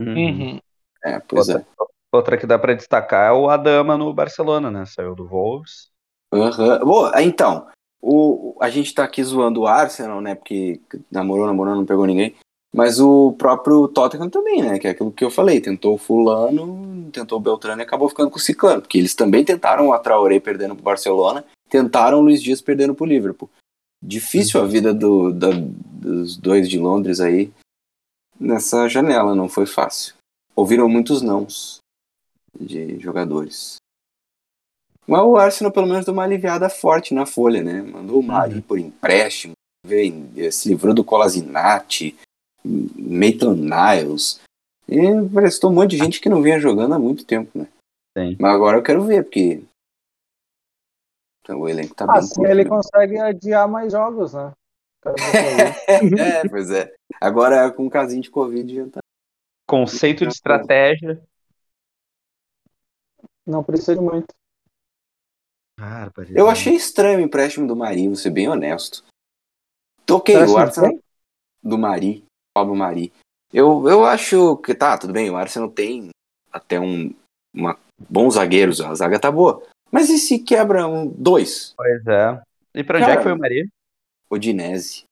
Uhum. 0.01 0.59
É, 1.05 1.21
pois 1.21 1.49
é. 1.49 1.55
Outra, 1.55 1.95
outra 2.13 2.37
que 2.39 2.47
dá 2.47 2.59
pra 2.59 2.75
destacar 2.75 3.31
é 3.31 3.33
o 3.33 3.49
Adama 3.49 3.97
no 3.97 4.13
Barcelona, 4.13 4.71
né? 4.71 4.85
Saiu 4.87 5.15
do 5.15 5.27
Wolves. 5.27 5.89
Aham. 6.33 6.81
Bom, 6.81 7.11
então, 7.19 7.69
o, 8.01 8.57
a 8.61 8.69
gente 8.69 8.95
tá 8.95 9.05
aqui 9.05 9.23
zoando 9.23 9.63
o 9.63 9.67
Arsenal, 9.67 10.21
né? 10.21 10.35
Porque 10.35 10.81
namorou, 11.11 11.47
namorou, 11.47 11.75
não 11.75 11.87
pegou 11.87 12.07
ninguém. 12.07 12.37
Mas 12.77 13.01
o 13.01 13.33
próprio 13.33 13.89
Tottenham 13.89 14.29
também, 14.29 14.61
né? 14.63 14.79
Que 14.79 14.87
é 14.87 14.91
aquilo 14.91 15.11
que 15.11 15.25
eu 15.25 15.31
falei. 15.31 15.63
Tentou 15.63 15.95
o 15.95 15.99
fulano, 15.99 17.09
tentou 17.11 17.39
o 17.39 17.41
Beltrano 17.41 17.81
e 17.81 17.85
acabou 17.85 18.07
ficando 18.09 18.31
com 18.31 18.37
o 18.37 18.41
Ciclano. 18.41 18.83
Porque 18.83 18.99
eles 18.99 19.15
também 19.15 19.43
tentaram 19.43 19.95
a 19.95 19.99
Traoré 19.99 20.39
perdendo 20.39 20.75
pro 20.75 20.85
Barcelona, 20.85 21.43
tentaram 21.71 22.19
o 22.19 22.21
Luiz 22.21 22.43
Dias 22.43 22.61
perdendo 22.61 22.95
pro 22.95 23.07
Liverpool. 23.07 23.49
Difícil 24.05 24.61
a 24.61 24.67
vida 24.67 24.93
do, 24.93 25.33
da- 25.33 25.49
dos 25.53 26.37
dois 26.37 26.69
de 26.69 26.79
Londres 26.79 27.19
aí 27.19 27.51
nessa 28.39 28.87
janela, 28.89 29.35
não 29.35 29.49
foi 29.49 29.65
fácil. 29.65 30.15
Ouviram 30.55 30.87
muitos 30.87 31.23
nãos 31.23 31.79
de 32.61 32.99
jogadores. 33.01 33.77
Mas 35.07 35.23
o 35.23 35.37
Arsenal 35.37 35.73
pelo 35.73 35.87
menos 35.87 36.05
deu 36.05 36.13
uma 36.13 36.25
aliviada 36.25 36.69
forte 36.69 37.15
na 37.15 37.25
folha, 37.25 37.63
né? 37.63 37.81
Mandou 37.81 38.21
o 38.21 38.23
Mari 38.23 38.61
por 38.61 38.79
empréstimo, 38.79 39.55
veio- 39.87 40.53
se 40.53 40.69
livrou 40.69 40.93
do 40.93 41.05
Colasinati, 41.05 42.15
Maitland 42.97 43.61
Niles. 43.61 44.41
E 44.89 44.99
prestou 45.33 45.71
um 45.71 45.75
monte 45.75 45.91
de 45.91 45.99
gente 45.99 46.21
que 46.21 46.29
não 46.29 46.43
vinha 46.43 46.61
jogando 46.61 46.95
há 46.95 46.99
muito 46.99 47.25
tempo, 47.25 47.59
né? 47.59 47.69
Sim. 48.17 48.37
Mas 48.39 48.55
agora 48.55 48.79
eu 48.79 48.83
quero 48.83 49.03
ver, 49.05 49.25
porque 49.25 49.63
o 51.49 51.69
elenco 51.69 51.95
tá 51.95 52.07
bem 52.07 52.17
Assim 52.17 52.35
curto, 52.37 52.51
ele 52.51 52.65
né? 52.65 52.71
consegue 52.71 53.19
adiar 53.19 53.69
mais 53.69 53.93
jogos, 53.93 54.33
né? 54.33 54.53
É, 56.19 56.49
pois 56.49 56.71
é. 56.71 56.93
Agora 57.21 57.71
com 57.71 57.85
um 57.87 57.91
casinho 57.91 58.23
de 58.23 58.31
Covid 58.31 58.75
já 58.75 58.89
tá. 58.89 59.01
Conceito 59.69 60.27
de 60.27 60.33
estratégia. 60.33 61.23
Não 63.47 63.63
precisa 63.63 63.95
de 63.95 64.01
muito. 64.01 64.35
Eu 66.35 66.49
achei 66.49 66.75
estranho 66.75 67.19
o 67.19 67.23
empréstimo 67.23 67.67
do 67.67 67.77
Mari, 67.77 68.07
vou 68.07 68.17
ser 68.17 68.31
bem 68.31 68.49
honesto. 68.49 69.05
Parece 70.07 70.53
o 70.53 70.57
Arsenal 70.57 70.99
do 71.63 71.77
Mari, 71.77 72.26
Pablo 72.57 72.75
Mari. 72.75 73.13
Eu, 73.53 73.87
eu 73.87 74.03
acho 74.07 74.57
que 74.59 74.75
tá, 74.75 74.97
tudo 74.97 75.13
bem, 75.13 75.29
o 75.29 75.37
Arsenal 75.37 75.69
tem 75.69 76.09
até 76.51 76.81
um 76.81 77.15
uma, 77.53 77.79
bons 78.09 78.35
zagueiros, 78.35 78.81
a 78.81 78.95
zaga 78.95 79.21
tá 79.21 79.31
boa. 79.31 79.63
Mas 79.93 80.09
e 80.09 80.17
se 80.17 80.39
quebra 80.39 80.87
um 80.87 81.07
dois? 81.07 81.75
Pois 81.77 82.07
é. 82.07 82.43
E 82.75 82.83
pra 82.83 82.99
onde 82.99 83.11
é 83.11 83.17
que 83.19 83.23
foi 83.23 83.33
o 83.33 83.39
Maria? 83.39 83.67
O 84.31 84.39
Dinese. 84.39 85.05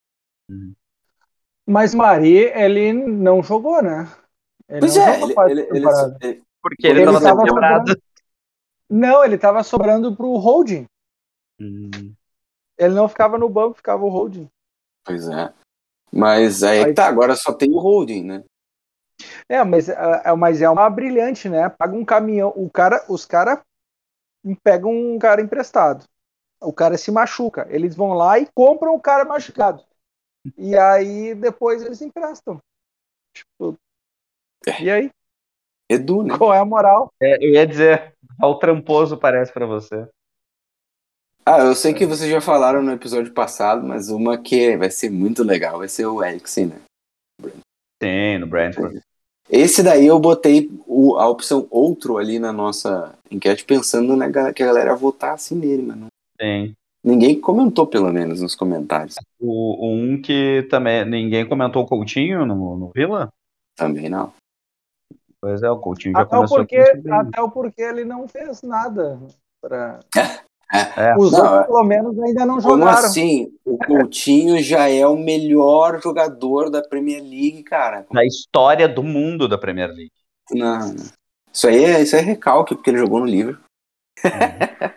Mas 1.67 1.93
Mari, 1.93 2.35
ele 2.35 2.93
não 2.93 3.43
jogou, 3.43 3.79
né? 3.81 4.11
Ele 4.67 4.79
Pois 4.79 4.95
não 4.95 5.03
é, 5.03 5.19
jogou 5.19 5.49
ele, 5.49 5.61
ele, 5.61 5.85
ele, 6.21 6.43
Porque 6.63 6.87
ele, 6.87 7.01
Ele 7.01 7.11
tava 7.11 7.21
tava 7.21 7.43
quebrado. 7.43 8.01
Não, 8.89 9.23
ele 9.23 9.37
tava 9.37 9.63
sobrando 9.63 10.15
pro 10.15 10.35
holding. 10.37 10.85
Hum. 11.61 11.91
Ele 12.75 12.93
não 12.95 13.07
ficava 13.07 13.37
no 13.37 13.47
banco, 13.47 13.77
ficava 13.77 14.03
o 14.03 14.09
holding. 14.09 14.49
Pois 15.05 15.27
é. 15.27 15.53
Mas 16.11 16.63
aí, 16.63 16.79
é 16.79 16.85
Aí- 16.85 16.93
tá, 16.93 17.07
agora 17.07 17.35
só 17.35 17.53
tem 17.53 17.69
o 17.71 17.79
holding, 17.79 18.23
né? 18.23 18.43
É, 19.47 19.63
mas, 19.63 19.89
é, 19.89 19.95
é- 20.25 20.33
mas 20.35 20.61
é 20.61 20.69
uma 20.69 20.89
brilhante, 20.89 21.47
né? 21.49 21.69
Paga 21.69 21.95
um 21.95 22.05
caminhão, 22.05 22.53
o 22.55 22.69
cara, 22.69 23.03
os 23.09 23.25
caras 23.25 23.59
pegam 24.63 24.91
um 24.91 25.17
cara 25.19 25.41
emprestado. 25.41 26.05
O 26.61 26.73
cara 26.73 26.97
se 26.97 27.11
machuca. 27.11 27.67
Eles 27.69 27.95
vão 27.95 28.13
lá 28.13 28.39
e 28.39 28.47
compram 28.53 28.93
o 28.95 28.99
cara 28.99 29.25
machucado. 29.25 29.83
E 30.57 30.77
aí 30.77 31.33
depois 31.35 31.81
eles 31.83 32.01
emprestam. 32.01 32.59
Tipo, 33.33 33.77
É. 34.67 34.81
e 34.81 34.91
aí? 34.91 35.11
Edu, 35.89 36.23
né? 36.23 36.37
Qual 36.37 36.53
é 36.53 36.59
a 36.59 36.65
moral? 36.65 37.11
É, 37.21 37.35
eu 37.43 37.51
ia 37.51 37.65
dizer, 37.67 38.15
ao 38.39 38.57
tramposo 38.57 39.17
parece 39.17 39.51
pra 39.51 39.65
você. 39.65 40.07
Ah, 41.47 41.59
eu 41.59 41.75
sei 41.75 41.93
que 41.93 42.05
vocês 42.07 42.29
já 42.29 42.41
falaram 42.41 42.81
no 42.81 42.91
episódio 42.91 43.31
passado, 43.31 43.85
mas 43.85 44.09
uma 44.09 44.37
que 44.37 44.75
vai 44.77 44.89
ser 44.89 45.11
muito 45.11 45.43
legal 45.43 45.77
vai 45.77 45.87
ser 45.87 46.07
o 46.07 46.23
Eriksen, 46.23 46.67
né? 46.67 46.81
Sim, 48.01 48.39
no 48.39 48.47
Brentford. 48.47 48.99
Esse 49.47 49.83
daí 49.83 50.07
eu 50.07 50.19
botei 50.19 50.71
o- 50.87 51.17
a 51.17 51.29
opção 51.29 51.67
outro 51.69 52.17
ali 52.17 52.39
na 52.39 52.51
nossa 52.51 53.13
enquete, 53.29 53.63
pensando 53.63 54.15
na, 54.15 54.31
que 54.51 54.63
a 54.63 54.65
galera 54.65 54.89
ia 54.89 54.95
votar 54.95 55.35
assim 55.35 55.55
nele, 55.55 55.83
mas 55.83 55.97
não- 55.97 56.07
Sim. 56.41 56.73
ninguém 57.03 57.39
comentou, 57.39 57.85
pelo 57.85 58.11
menos, 58.11 58.41
nos 58.41 58.55
comentários. 58.55 59.15
O, 59.39 59.85
o 59.85 59.93
um 59.93 60.19
que 60.19 60.63
também 60.69 61.05
ninguém 61.05 61.47
comentou 61.47 61.83
o 61.83 61.87
Coutinho 61.87 62.43
no, 62.43 62.75
no 62.75 62.89
Vila? 62.89 63.29
Também 63.77 64.09
não. 64.09 64.33
Pois 65.39 65.61
é, 65.61 65.69
o 65.69 65.77
Coutinho 65.77 66.13
já 66.13 66.21
Até 66.21 66.35
o, 66.35 66.37
começou 66.39 66.57
porque, 66.57 66.77
a 66.77 66.95
bem. 66.95 67.13
até 67.13 67.41
o 67.41 67.51
porque 67.51 67.81
ele 67.83 68.03
não 68.03 68.27
fez 68.27 68.63
nada. 68.63 69.19
Pra... 69.61 69.99
É. 70.73 71.15
Os 71.17 71.31
Não, 71.31 71.39
outros, 71.39 71.59
é- 71.59 71.63
pelo 71.67 71.83
menos, 71.83 72.19
ainda 72.19 72.45
não 72.45 72.59
Como 72.59 72.79
jogaram. 72.79 72.97
assim? 72.99 73.53
O 73.63 73.77
Coutinho 73.77 74.61
já 74.61 74.89
é 74.89 75.05
o 75.05 75.15
melhor 75.15 76.01
jogador 76.01 76.69
da 76.69 76.81
Premier 76.81 77.21
League, 77.21 77.63
cara. 77.63 78.05
Da 78.11 78.25
história 78.25 78.87
do 78.87 79.03
mundo 79.03 79.47
da 79.47 79.57
Premier 79.57 79.89
League. 79.89 80.11
Não, 80.51 80.79
não. 80.89 81.05
Isso 81.53 81.67
aí 81.67 81.85
é, 81.85 82.01
isso 82.01 82.15
é 82.15 82.19
recalque, 82.19 82.75
porque 82.75 82.89
ele 82.89 82.97
jogou 82.97 83.19
no 83.19 83.25
livro. 83.25 83.57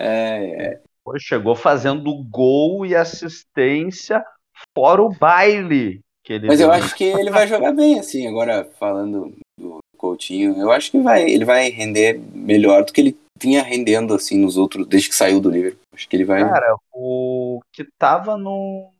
É, 0.00 0.64
é. 0.74 0.80
Pô, 1.04 1.18
chegou 1.18 1.56
fazendo 1.56 2.14
gol 2.30 2.86
e 2.86 2.94
assistência 2.94 4.24
fora 4.72 5.02
o 5.02 5.08
baile. 5.08 6.00
Que 6.22 6.34
ele 6.34 6.46
Mas 6.46 6.60
eu 6.60 6.70
acho 6.70 6.94
que 6.94 7.02
ele 7.02 7.30
vai 7.32 7.48
jogar 7.48 7.72
bem, 7.72 7.98
assim, 7.98 8.24
agora 8.28 8.70
falando 8.78 9.34
do 9.58 9.78
Coutinho, 9.96 10.56
eu 10.56 10.70
acho 10.70 10.92
que 10.92 11.00
vai, 11.00 11.28
ele 11.28 11.44
vai 11.44 11.68
render 11.70 12.20
melhor 12.32 12.84
do 12.84 12.92
que 12.92 13.00
ele 13.00 13.18
vinha 13.40 13.62
rendendo, 13.62 14.14
assim, 14.14 14.38
nos 14.38 14.56
outros, 14.56 14.86
desde 14.86 15.08
que 15.08 15.14
saiu 15.14 15.40
do 15.40 15.50
livro. 15.50 15.78
Acho 15.92 16.08
que 16.08 16.16
ele 16.16 16.24
vai. 16.24 16.40
Cara, 16.40 16.76
o 16.92 17.60
que 17.72 17.84
tava 17.98 18.36
no. 18.36 18.92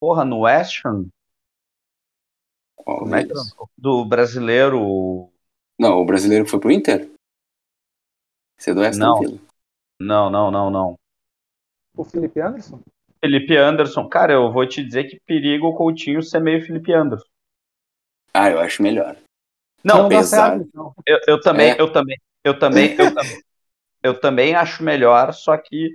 Porra, 0.00 0.24
no 0.24 0.40
West 0.40 0.84
Ham, 0.84 1.06
Qual 2.76 2.98
como 3.00 3.14
é 3.14 3.24
que 3.24 3.30
era? 3.30 3.40
Do 3.78 4.04
brasileiro. 4.04 5.30
Não, 5.78 5.98
o 5.98 6.04
brasileiro 6.04 6.46
foi 6.46 6.58
pro 6.58 6.72
Inter? 6.72 7.08
Você 8.58 8.70
é 8.70 8.74
do 8.74 8.82
Aston 8.82 9.04
Não. 9.04 9.20
Villa. 9.20 9.38
Não, 10.00 10.30
não, 10.30 10.50
não, 10.50 10.70
não. 10.70 10.96
O 11.96 12.04
Felipe 12.04 12.40
Anderson? 12.40 12.80
Felipe 13.20 13.56
Anderson. 13.56 14.08
Cara, 14.08 14.32
eu 14.32 14.52
vou 14.52 14.66
te 14.66 14.82
dizer 14.82 15.04
que 15.04 15.20
perigo 15.24 15.68
o 15.68 15.76
Coutinho 15.76 16.22
ser 16.22 16.40
meio 16.40 16.64
Felipe 16.64 16.92
Anderson. 16.92 17.26
Ah, 18.34 18.50
eu 18.50 18.58
acho 18.58 18.82
melhor. 18.82 19.16
Não, 19.84 20.08
certo, 20.24 20.62
então. 20.62 20.94
eu, 21.06 21.18
eu 21.26 21.40
também, 21.40 21.70
É. 21.72 21.80
eu 21.80 21.92
também, 21.92 22.16
eu 22.44 22.58
também, 22.58 22.92
eu 22.92 22.96
também, 23.14 23.42
eu 24.02 24.20
também 24.20 24.54
acho 24.54 24.82
melhor, 24.82 25.32
só 25.32 25.56
que 25.56 25.94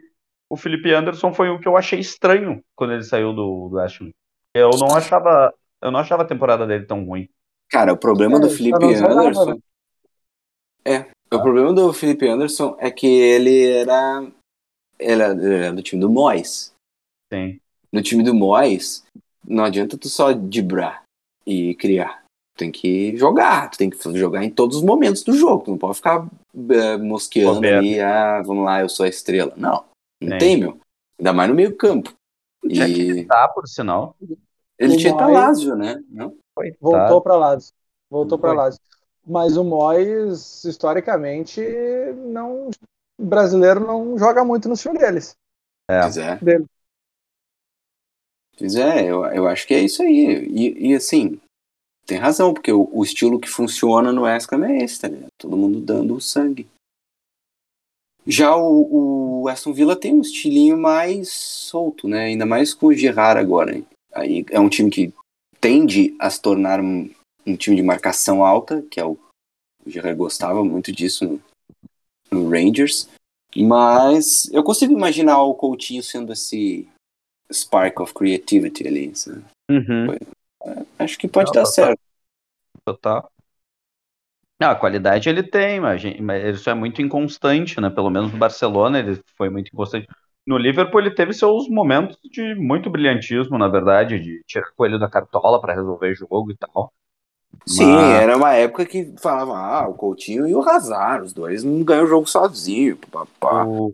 o 0.50 0.56
Felipe 0.56 0.94
Anderson 0.94 1.34
foi 1.34 1.50
o 1.50 1.60
que 1.60 1.68
eu 1.68 1.76
achei 1.76 2.00
estranho 2.00 2.64
quando 2.76 2.94
ele 2.94 3.04
saiu 3.04 3.34
do, 3.34 3.70
do 3.70 3.76
West 3.76 4.02
Ham. 4.02 4.12
Eu 4.56 4.70
não 4.72 4.96
achava, 4.96 5.54
eu 5.82 5.92
não 5.92 6.00
achava 6.00 6.24
a 6.24 6.28
temporada 6.28 6.66
dele 6.66 6.86
tão 6.86 7.04
ruim. 7.06 7.30
Cara, 7.70 7.92
o 7.94 7.98
problema 7.98 8.38
É, 8.38 8.40
do 8.40 8.50
Felipe 8.50 8.86
Anderson. 8.86 9.54
né? 9.54 9.60
É. 10.86 11.12
O 11.34 11.42
problema 11.42 11.74
do 11.74 11.92
Felipe 11.92 12.28
Anderson 12.28 12.78
é 12.80 12.90
que 12.90 13.06
ele 13.06 13.68
era. 13.68 14.26
Ele 14.98 15.22
era, 15.22 15.34
ele 15.34 15.56
era 15.56 15.74
do 15.74 15.84
time 15.84 16.00
do 16.02 16.10
Moyes. 16.10 16.74
Sim. 17.32 17.60
No 17.92 18.02
time 18.02 18.24
do 18.24 18.34
Moyes, 18.34 19.06
não 19.46 19.66
adianta 19.66 19.98
tu 19.98 20.08
só 20.08 20.32
dibrar 20.32 21.04
e 21.46 21.76
criar. 21.76 22.24
Tu 22.58 22.66
tem 22.66 22.72
que 22.72 23.16
jogar, 23.16 23.70
tu 23.70 23.78
tem 23.78 23.88
que 23.88 24.18
jogar 24.18 24.44
em 24.44 24.50
todos 24.50 24.78
os 24.78 24.84
momentos 24.84 25.22
do 25.22 25.32
jogo. 25.34 25.64
Tu 25.64 25.70
não 25.72 25.78
pode 25.78 25.98
ficar 25.98 26.28
eh, 26.72 26.98
mosqueando 26.98 27.54
Bobeira. 27.56 27.78
ali, 27.78 28.00
ah, 28.00 28.42
vamos 28.42 28.66
lá, 28.66 28.82
eu 28.82 28.90
sou 28.90 29.06
a 29.06 29.10
estrela. 29.10 29.54
Não, 29.56 29.86
não 30.20 30.32
Sim. 30.32 30.38
tem, 30.40 30.58
meu. 30.58 30.80
Ainda 31.20 31.34
mais 31.34 31.50
no 31.50 31.56
meio 31.56 31.76
campo. 31.78 32.14
Que 32.68 32.82
E 32.82 33.26
tá, 33.26 33.48
por 33.48 33.68
sinal? 33.68 34.16
ele 34.80 34.96
O 34.96 34.98
tinha 34.98 35.10
ido 35.10 35.18
pra 35.18 35.28
Moyes- 35.28 35.40
Lazio, 35.40 35.76
né? 35.76 36.04
Não? 36.10 36.36
Voltou 36.82 37.22
para 37.22 37.36
Lazio. 37.36 37.74
Voltou 38.10 38.40
para. 38.40 38.54
Lazio. 38.54 38.80
Mas 39.24 39.56
o 39.56 39.64
Moyes, 39.64 40.64
historicamente, 40.64 41.62
não 42.26 42.70
o 43.20 43.24
brasileiro 43.26 43.80
não 43.80 44.18
joga 44.18 44.44
muito 44.44 44.68
no 44.68 44.74
estilo 44.74 44.98
deles. 44.98 45.36
É. 45.90 46.02
Pois 46.02 46.18
é. 46.18 46.36
Dele. 46.38 46.66
Pois 48.58 48.76
é, 48.76 49.04
eu, 49.04 49.24
eu 49.26 49.48
acho 49.48 49.68
que 49.68 49.74
é 49.76 49.80
isso 49.82 50.02
aí. 50.02 50.48
E, 50.50 50.90
e, 50.92 50.96
assim, 50.96 51.40
tem 52.08 52.18
razão, 52.18 52.54
porque 52.54 52.72
o, 52.72 52.90
o 52.92 53.04
estilo 53.04 53.40
que 53.40 53.50
funciona 53.50 54.14
no 54.14 54.22
West 54.22 54.52
Ham 54.52 54.66
é 54.66 54.84
esse, 54.84 55.02
tá 55.02 55.10
ligado? 55.10 55.28
Todo 55.38 55.58
mundo 55.58 55.82
dando 55.82 56.16
o 56.16 56.22
sangue. 56.22 56.66
Já 58.26 58.56
o, 58.56 59.42
o 59.42 59.48
Aston 59.50 59.74
Villa 59.74 59.96
tem 59.96 60.14
um 60.14 60.22
estilinho 60.22 60.78
mais 60.78 61.30
solto, 61.30 62.08
né? 62.08 62.26
Ainda 62.26 62.46
mais 62.46 62.74
com 62.74 62.88
o 62.88 62.94
Gerrard 62.94 63.40
agora. 63.40 63.82
Aí 64.14 64.46
é 64.50 64.60
um 64.60 64.70
time 64.70 64.90
que 64.90 65.14
tende 65.60 66.16
a 66.18 66.30
se 66.30 66.42
tornar 66.42 66.80
um, 66.80 67.10
um 67.46 67.58
time 67.58 67.76
de 67.76 67.84
marcação 67.84 68.44
alta, 68.44 68.82
que 68.90 69.00
é 69.00 69.06
o, 69.06 69.18
o 69.86 69.90
Gerrard 69.90 70.18
gostava 70.18 70.64
muito 70.64 70.92
disso 70.92 71.26
no, 71.26 71.42
no 72.32 72.50
Rangers. 72.50 73.10
Mas 73.56 74.50
eu 74.54 74.64
consigo 74.64 74.94
imaginar 74.94 75.42
o 75.42 75.56
Coutinho 75.56 76.04
sendo 76.04 76.32
esse 76.32 76.88
spark 77.52 78.00
of 78.00 78.14
creativity 78.14 78.88
ali. 78.88 79.14
sabe? 79.14 79.44
Uhum. 79.70 80.08
Acho 81.00 81.18
que 81.18 81.28
pode 81.28 81.48
Não, 81.48 81.54
dar 81.54 81.66
tá- 81.66 81.72
certo. 81.72 82.00
Total. 82.86 83.32
Não, 84.60 84.72
a 84.72 84.76
qualidade 84.76 85.30
ele 85.30 85.44
tem, 85.44 85.80
mas, 85.80 86.02
mas 86.20 86.56
isso 86.60 86.70
é 86.70 86.74
muito 86.74 87.02
inconstante, 87.02 87.80
né? 87.80 87.90
Pelo 87.90 88.10
menos 88.10 88.32
no 88.32 88.40
Barcelona 88.40 89.00
ele 89.00 89.22
foi 89.36 89.50
muito 89.50 89.68
inconstante. 89.68 90.08
No 90.48 90.58
Liverpool 90.58 91.00
ele 91.00 91.12
teve 91.14 91.34
seus 91.34 91.70
momentos 91.70 92.18
de 92.32 92.56
muito 92.56 92.90
brilhantismo, 92.90 93.58
na 93.58 93.68
verdade, 93.68 94.20
de 94.20 94.42
tirar 94.48 94.72
coelho 94.76 94.98
da 94.98 95.10
cartola 95.10 95.62
para 95.62 95.76
resolver 95.76 96.16
jogo 96.16 96.52
e 96.52 96.58
tal. 96.58 96.92
Sim, 97.68 97.94
Mas- 97.94 98.22
era 98.22 98.36
uma 98.38 98.54
época 98.54 98.86
que 98.86 99.14
falava, 99.20 99.58
ah, 99.58 99.88
o 99.88 99.94
Coutinho 99.94 100.48
e 100.48 100.56
o 100.56 100.62
Hazard, 100.68 101.26
os 101.26 101.34
dois 101.34 101.64
não 101.64 101.84
ganham 101.84 102.06
o 102.06 102.08
jogo 102.08 102.26
sozinho, 102.28 102.98
papá. 103.12 103.66
O- 103.66 103.94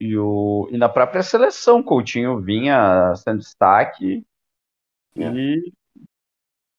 e, 0.00 0.16
o, 0.18 0.68
e 0.72 0.78
na 0.78 0.88
própria 0.88 1.22
seleção, 1.22 1.82
Coutinho 1.82 2.40
vinha 2.40 3.14
sendo 3.16 3.38
destaque 3.38 4.24
É. 5.16 5.30
e 5.30 5.72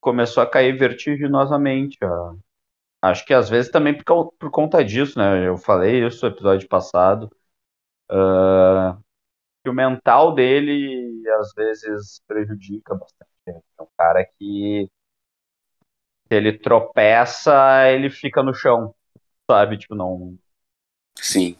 começou 0.06 0.44
a 0.44 0.48
cair 0.48 0.78
vertiginosamente. 0.78 1.98
ó. 2.04 2.36
Acho 3.02 3.26
que 3.26 3.34
às 3.34 3.50
vezes 3.50 3.72
também 3.72 3.98
por, 3.98 4.32
por 4.34 4.52
conta 4.52 4.86
disso, 4.86 5.18
né? 5.18 5.48
Eu 5.48 5.58
falei 5.58 6.06
isso 6.06 6.24
no 6.24 6.32
episódio 6.32 6.70
passado. 6.70 7.36
ah, 8.10 8.98
que 9.64 9.70
o 9.70 9.74
mental 9.74 10.36
dele 10.36 11.28
às 11.40 11.52
vezes 11.56 12.22
prejudica 12.28 12.94
bastante. 12.94 13.32
É 13.48 13.82
um 13.82 13.88
cara 13.98 14.24
que 14.24 14.88
se 16.28 16.36
ele 16.36 16.60
tropeça, 16.60 17.90
ele 17.90 18.12
fica 18.12 18.44
no 18.44 18.54
chão, 18.54 18.94
sabe? 19.50 19.80
Tipo, 19.80 19.96
não, 19.96 20.38
Sim. 21.18 21.58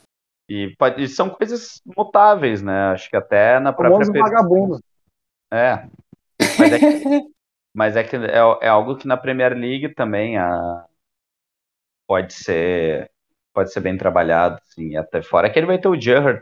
E, 0.48 0.76
pode- 0.78 1.02
e 1.02 1.08
são 1.08 1.32
coisas 1.32 1.82
mutáveis, 1.98 2.62
né? 2.62 2.92
Acho 2.92 3.10
que 3.10 3.16
até 3.16 3.60
na 3.60 3.74
própria. 3.74 4.06
famoso 4.06 4.24
vagabundo. 4.24 4.80
É. 5.52 5.88
Mas 6.60 6.74
é 6.74 6.80
que, 6.80 6.86
mas 7.76 7.98
é, 7.98 8.04
que 8.04 8.16
é, 8.16 8.38
é 8.62 8.68
algo 8.70 8.96
que 8.96 9.06
na 9.06 9.18
Premier 9.18 9.54
League 9.54 9.94
também 9.94 10.38
a, 10.38 10.86
pode 12.08 12.34
ser 12.34 13.12
pode 13.54 13.72
ser 13.72 13.82
bem 13.82 13.98
trabalhado, 13.98 14.60
assim, 14.62 14.96
até 14.96 15.22
fora 15.22 15.50
que 15.50 15.58
ele 15.60 15.66
vai 15.66 15.80
ter 15.80 15.88
o 15.88 16.00
Gerrard, 16.00 16.42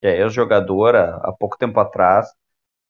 que 0.00 0.06
é 0.06 0.20
ex-jogador 0.20 0.94
há, 0.94 1.16
há 1.16 1.32
pouco 1.32 1.56
tempo 1.58 1.78
atrás. 1.80 2.28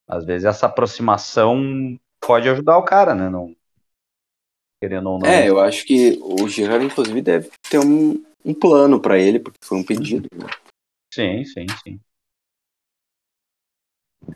Às 0.07 0.25
vezes 0.25 0.45
essa 0.45 0.67
aproximação 0.67 1.99
pode 2.21 2.49
ajudar 2.49 2.77
o 2.77 2.85
cara, 2.85 3.15
né? 3.15 3.31
Não, 3.31 3.55
querendo 4.81 5.11
ou 5.11 5.19
não. 5.19 5.27
É, 5.27 5.49
eu 5.49 5.59
acho 5.61 5.87
que 5.87 6.19
o 6.23 6.47
Gerrard, 6.47 6.85
inclusive, 6.85 7.23
deve 7.23 7.51
ter 7.71 7.79
um, 7.79 8.23
um 8.45 8.55
plano 8.55 9.01
pra 9.01 9.19
ele, 9.19 9.39
porque 9.39 9.59
foi 9.63 9.79
um 9.79 9.85
pedido. 9.85 10.29
né? 10.35 10.47
Sim, 11.13 11.45
sim, 11.45 11.67
sim. 11.83 12.01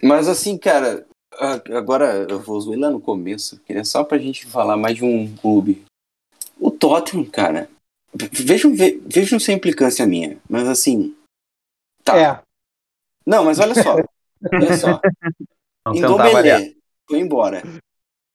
Mas 0.02 0.28
assim, 0.28 0.56
cara, 0.58 1.06
agora 1.76 2.26
eu 2.28 2.40
vou 2.40 2.60
zoar 2.60 2.78
lá 2.78 2.90
no 2.90 3.00
começo, 3.00 3.58
queria 3.60 3.84
só 3.84 4.02
pra 4.04 4.18
gente 4.18 4.46
falar 4.46 4.76
mais 4.76 4.96
de 4.96 5.04
um 5.04 5.34
clube. 5.36 5.84
O 6.58 6.70
Tottenham, 6.70 7.24
cara, 7.30 7.70
ve- 8.14 8.28
vejam, 8.32 8.74
ve- 8.74 9.00
vejam 9.06 9.38
se 9.38 9.52
é 9.52 9.54
implicância 9.54 10.06
minha, 10.06 10.38
mas 10.48 10.66
assim. 10.68 11.14
Tá. 12.02 12.16
É. 12.18 12.42
Não, 13.26 13.44
mas 13.44 13.58
olha 13.58 13.74
só. 13.74 13.94
olha 14.52 14.76
só. 14.76 15.00
Indombele 15.94 16.76
foi 17.08 17.18
embora. 17.20 17.62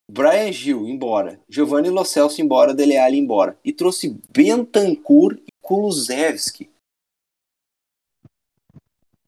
Brian 0.10 0.52
Gil 0.52 0.88
embora. 0.88 1.40
Giovanni 1.50 1.90
Lo 1.90 2.04
Celso 2.06 2.42
embora. 2.42 2.74
Dele 2.74 2.98
Alli 2.98 3.18
embora. 3.18 3.58
E 3.64 3.72
trouxe 3.74 4.20
Bentancur 4.32 5.34
e 5.36 5.52
Kulusevski. 5.62 6.70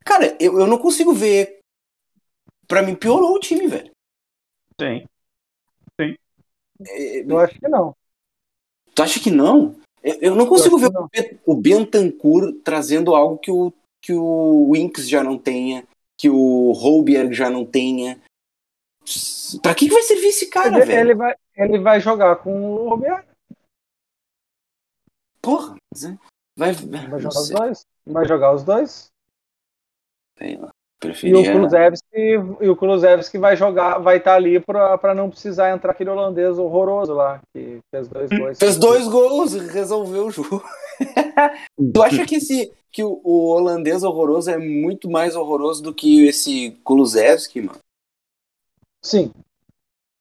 Cara, 0.04 0.36
eu, 0.40 0.60
eu 0.60 0.68
não 0.68 0.78
consigo 0.78 1.14
ver. 1.14 1.60
Pra 2.68 2.82
mim, 2.82 2.96
piorou 2.96 3.36
o 3.36 3.40
time, 3.40 3.68
velho. 3.68 3.92
Sim. 4.80 5.06
É, 6.88 7.20
Eu 7.22 7.40
acho 7.40 7.58
que 7.60 7.68
não. 7.70 7.96
tu 8.94 9.02
acha 9.04 9.20
que 9.20 9.32
não? 9.32 9.80
Eu, 10.04 10.16
eu 10.22 10.36
não 10.36 10.46
consigo 10.46 10.76
Eu 10.76 10.80
ver 10.80 10.88
acho 10.88 10.98
o 11.04 11.08
Ben- 11.10 11.40
o 11.46 11.56
Bentancur 11.56 12.54
trazendo 12.64 13.16
algo 13.16 13.38
que 13.38 13.50
o, 13.52 13.72
que 14.02 14.14
o 14.14 14.72
Winks 14.72 15.08
já 15.08 15.24
não 15.24 15.38
tenha, 15.38 15.88
que 16.18 16.30
o 16.30 16.72
Holberg 16.74 17.34
já 17.34 17.50
não 17.50 17.66
tenha. 17.66 18.22
Pra 19.62 19.74
que, 19.74 19.88
que 19.88 19.94
vai 19.94 20.02
servir 20.04 20.28
esse 20.28 20.50
cara, 20.50 20.76
ele, 20.78 20.86
velho? 20.86 21.00
ele 21.00 21.16
vai, 21.16 21.36
ele 21.56 21.80
vai 21.80 22.00
jogar 22.02 22.36
com 22.38 22.60
o 22.76 22.90
Roberto. 22.90 23.28
Porra, 25.42 25.76
mas 25.94 26.04
é- 26.04 26.18
vai. 26.58 26.74
Vai 26.74 27.08
não 27.08 27.20
jogar 27.20 27.40
os 27.40 27.50
dois. 27.50 27.86
Vai 28.06 28.26
jogar 28.28 28.54
os 28.54 28.64
dois. 28.64 29.08
sei 30.38 30.58
lá. 30.58 30.72
E 31.06 31.10
o 31.10 31.12
Preferia. 31.12 31.52
Kulusevski, 31.52 32.20
e 32.62 32.70
o 32.70 32.76
Kulusevski 32.76 33.38
vai 33.38 33.56
jogar, 33.56 34.00
vai 34.00 34.18
estar 34.18 34.36
ali 34.36 34.60
pra, 34.60 34.98
pra 34.98 35.14
não 35.14 35.30
precisar 35.30 35.72
entrar 35.72 35.92
aquele 35.92 36.10
holandês 36.10 36.58
horroroso 36.58 37.14
lá, 37.14 37.42
que 37.54 37.80
fez 37.92 38.08
dois 38.08 38.30
gols. 38.30 38.60
Fez 38.60 38.78
dois 38.78 39.08
gols 39.08 39.54
e 39.54 39.60
resolveu 39.60 40.28
o 40.28 40.32
jogo. 40.32 40.64
tu 41.94 42.04
acha 42.04 42.26
que 42.26 42.36
esse 42.36 42.72
que 42.92 43.04
o, 43.04 43.20
o 43.24 43.50
holandês 43.50 44.04
horroroso 44.04 44.50
é 44.50 44.58
muito 44.58 45.10
mais 45.10 45.36
horroroso 45.36 45.84
do 45.84 45.94
que 45.94 46.26
esse 46.26 46.72
Kulusevski, 46.84 47.62
mano? 47.62 47.80
Sim. 49.04 49.32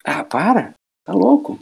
Ah, 0.05 0.24
para. 0.24 0.74
Tá 1.05 1.12
louco. 1.12 1.59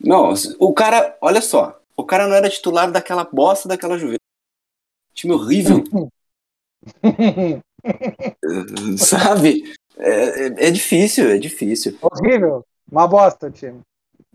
Não, 0.00 0.34
o 0.58 0.74
cara, 0.74 1.16
olha 1.20 1.40
só. 1.40 1.80
O 1.96 2.04
cara 2.04 2.26
não 2.26 2.34
era 2.34 2.50
titular 2.50 2.90
daquela 2.90 3.24
bosta 3.24 3.68
daquela 3.68 3.96
Juventus. 3.96 4.18
Time 5.14 5.32
horrível, 5.32 5.84
sabe? 8.98 9.74
É, 9.96 10.66
é- 10.68 10.70
difícil, 10.70 11.30
é 11.30 11.38
difícil. 11.38 11.96
Horrível. 12.02 12.64
Uma 12.90 13.06
bosta, 13.06 13.50
time. 13.50 13.80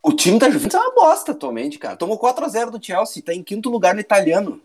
O 0.02 0.14
time 0.14 0.40
da 0.40 0.50
Juventus 0.50 0.76
é 0.76 0.80
uma 0.80 0.94
bosta 0.96 1.32
atualmente, 1.34 1.78
cara. 1.78 1.98
Tomou 1.98 2.18
4x0 2.20 2.70
do 2.72 2.84
Chelsea, 2.84 3.22
tá 3.24 3.34
em 3.34 3.44
quinto 3.44 3.70
lugar 3.70 3.94
no 3.94 4.00
italiano. 4.00 4.62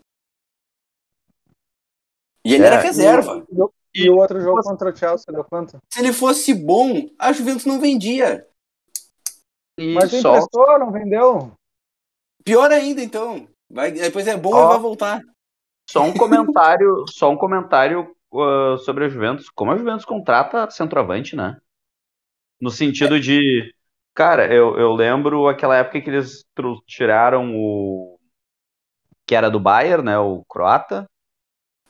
E 2.45 2.55
ele 2.55 2.65
É, 2.65 2.67
era 2.67 2.81
reserva. 2.81 3.45
E 3.51 3.61
o, 3.61 3.73
e 3.95 4.11
o 4.11 4.17
outro 4.17 4.41
jogo 4.41 4.63
contra 4.63 4.93
o 4.93 4.97
Chelsea 4.97 5.33
deu 5.33 5.45
quanto? 5.45 5.79
Se 5.93 6.01
ele 6.01 6.13
fosse 6.13 6.55
bom, 6.55 7.09
a 7.19 7.33
Juventus 7.33 7.65
não 7.65 7.81
vendia. 7.81 8.47
E 9.79 9.95
Mas 9.95 10.11
só, 10.11 10.37
emprestou, 10.37 10.79
não 10.79 10.93
vendeu? 10.93 11.53
Pior 12.45 12.71
ainda, 12.71 13.03
então. 13.03 13.49
Vai, 13.71 13.91
depois 13.91 14.27
é 14.29 14.37
bom 14.37 14.55
Ó. 14.55 14.67
e 14.67 14.69
vai 14.69 14.79
voltar. 14.79 15.21
só 15.91 16.03
um 16.03 16.15
comentário, 16.15 17.05
só 17.09 17.31
um 17.31 17.37
comentário 17.37 18.15
uh, 18.35 18.79
sobre 18.79 19.05
a 19.05 19.09
Juventus. 19.09 19.49
Como 19.49 19.71
a 19.71 19.77
Juventus 19.77 20.05
contrata 20.05 20.71
centroavante, 20.71 21.37
né? 21.37 21.57
No 22.61 22.71
sentido 22.71 23.21
de, 23.21 23.75
cara, 24.15 24.53
eu, 24.53 24.77
eu 24.79 24.93
lembro 24.93 25.49
aquela 25.49 25.77
época 25.77 26.01
que 26.01 26.11
eles 26.11 26.45
tiraram 26.87 27.55
o 27.55 28.19
que 29.27 29.35
era 29.35 29.51
do 29.51 29.61
Bayern, 29.61 30.05
né? 30.05 30.19
O 30.19 30.45
croata, 30.49 31.09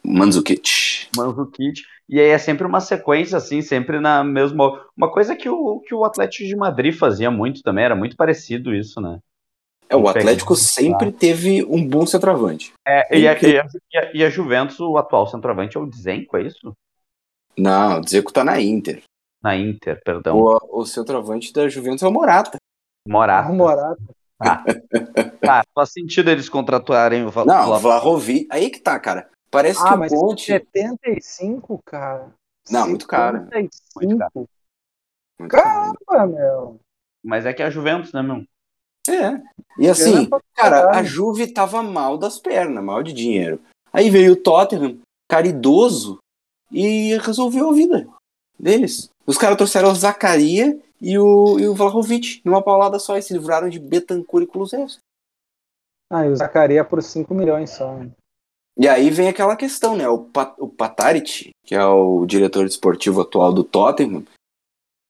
Mandzukic. 0.05 1.09
Mandzukic, 1.17 1.81
e 2.09 2.21
aí 2.21 2.29
é 2.29 2.39
sempre 2.39 2.67
uma 2.67 2.81
sequência 2.81 3.39
assim, 3.39 3.63
sempre 3.63 3.99
na 3.99 4.23
mesma 4.23 4.85
uma 4.97 5.11
coisa 5.11 5.35
que 5.35 5.49
o 5.49 5.81
que 5.81 5.95
o 5.95 6.05
Atlético 6.05 6.47
de 6.47 6.57
Madrid 6.57 6.95
fazia 6.95 7.31
muito 7.31 7.63
também, 7.63 7.85
era 7.85 7.97
muito 7.97 8.17
parecido 8.17 8.75
isso, 8.75 9.01
né? 9.01 9.19
É, 9.95 9.97
o 9.97 10.09
Atlético 10.09 10.57
sempre 10.57 11.13
teve 11.13 11.65
um 11.65 11.87
bom 11.87 12.07
centroavante. 12.07 12.73
É, 12.87 13.17
e, 13.19 13.29
a, 13.29 13.33
e, 13.41 13.59
a, 13.59 13.67
e 13.93 13.99
a- 13.99 14.13
e 14.15 14.25
a 14.25 14.31
Juventus, 14.31 14.79
o 14.81 14.97
atual 14.97 15.27
centroavante 15.27 15.77
é 15.77 15.81
o 15.81 15.87
Dzenko, 15.87 16.37
é 16.37 16.43
isso? 16.43 16.73
Não, 17.57 17.99
o 17.99 18.01
Dzeko 18.01 18.33
tá 18.33 18.43
na 18.45 18.61
Inter. 18.61 19.03
Na 19.43 19.57
Inter, 19.57 20.01
perdão. 20.05 20.37
O, 20.39 20.81
o 20.81 20.87
centroavante 20.87 21.53
da 21.53 21.69
Juventus 21.69 22.03
é 22.03 22.09
o 22.09 22.13
Morata. 22.13 22.57
Morata. 23.07 23.53
Morata. 23.53 24.03
Ah, 25.47 25.63
faz 25.75 25.93
sentido 25.93 26.31
eles 26.31 26.49
contratarem 26.49 27.25
o 27.25 27.31
Val- 27.31 27.47
Não, 27.47 27.71
o 27.71 27.79
Vlahovic. 27.79 28.47
Aí 28.51 28.71
que 28.71 28.81
tá, 28.81 28.99
cara. 28.99 29.29
Parece 29.51 29.79
Ah, 29.83 29.93
que 29.93 29.97
mas 29.99 30.13
o 30.13 30.17
Conte... 30.17 30.47
75, 30.47 31.81
cara. 31.85 32.33
Não, 32.71 32.89
muito 32.89 33.07
caro. 33.07 33.45
75. 33.53 33.91
Muito 33.97 34.19
caro. 34.19 34.49
Caramba, 35.49 36.27
meu. 36.27 36.81
Mas 37.23 37.47
é 37.47 37.53
que 37.53 37.63
é 37.63 37.67
a 37.67 37.71
Juventus, 37.71 38.13
né, 38.13 38.23
meu? 38.23 38.45
É. 39.09 39.41
E 39.79 39.89
assim, 39.89 40.29
cara, 40.55 40.91
a. 40.97 41.03
Juve 41.03 41.47
tava 41.47 41.83
mal 41.83 42.17
das 42.17 42.39
pernas, 42.39 42.83
mal 42.83 43.03
de 43.03 43.13
dinheiro. 43.13 43.61
Aí 43.93 44.09
veio 44.11 44.33
o 44.33 44.37
Tottenham, 44.37 44.99
caridoso, 45.31 46.19
e 46.71 47.17
resolveu 47.19 47.71
a 47.71 47.73
vida 47.73 48.09
deles. 48.59 49.11
Os 49.27 49.39
caras 49.39 49.57
trouxeram 49.57 49.91
o 49.91 49.95
Zacaria 49.95 50.79
e 51.01 51.19
o, 51.19 51.59
e 51.59 51.69
o 51.69 51.75
Vlahovic 51.75 52.41
numa 52.45 52.63
paulada 52.63 52.99
só 52.99 53.17
e 53.17 53.23
se 53.23 53.33
livraram 53.33 53.69
de 53.69 53.79
Betancourt 53.79 54.45
e 54.45 54.47
Kulusevski. 54.47 55.01
Ah, 56.11 56.27
e 56.27 56.31
o 56.31 56.37
Zacaria 56.37 56.85
por 56.85 57.03
5 57.03 57.33
milhões 57.35 57.71
só. 57.71 57.95
né? 57.95 58.11
E 58.77 58.89
aí 58.89 59.09
vem 59.11 59.29
aquela 59.29 59.57
questão, 59.57 59.97
né? 59.97 60.09
O, 60.09 60.19
Pat, 60.19 60.55
o 60.59 60.69
Patarit, 60.69 61.51
que 61.65 61.75
é 61.75 61.85
o 61.85 62.27
diretor 62.27 62.67
esportivo 62.67 63.21
atual 63.21 63.53
do 63.53 63.63
Tottenham, 63.63 64.25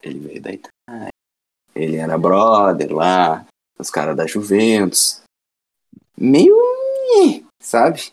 ele 0.02 0.18
veio 0.18 0.42
da 0.42 0.52
Itália. 0.52 1.08
Ele 1.74 1.96
era 1.96 2.18
brother 2.18 2.94
lá, 2.94 3.46
os 3.78 3.90
caras 3.90 4.16
da 4.16 4.26
Juventus. 4.26 5.22
Meio. 6.16 6.54
Sabe? 7.60 8.12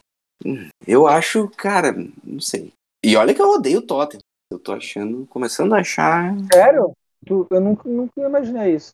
Eu 0.88 1.08
acho, 1.08 1.48
cara, 1.50 1.92
não 2.24 2.40
sei. 2.40 2.74
E 3.04 3.16
olha 3.16 3.34
que 3.34 3.42
eu 3.42 3.50
odeio 3.50 3.80
o 3.80 3.86
Tottenham. 3.86 4.22
Eu 4.52 4.60
tô 4.60 4.74
achando, 4.74 5.26
começando 5.28 5.74
a 5.74 5.80
achar. 5.80 6.34
Sério? 6.52 6.92
Tu- 7.26 7.48
eu 7.50 7.62
nunca, 7.62 7.88
nunca 7.88 8.12
imaginei 8.22 8.76
isso. 8.76 8.92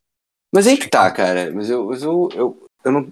Mas 0.54 0.68
aí 0.68 0.78
que 0.78 0.90
tá, 0.90 1.10
cara. 1.12 1.52
Mas 1.54 1.70
eu, 1.70 1.94
eu, 1.94 2.30
eu, 2.34 2.66
eu 2.84 2.92
não. 2.92 3.12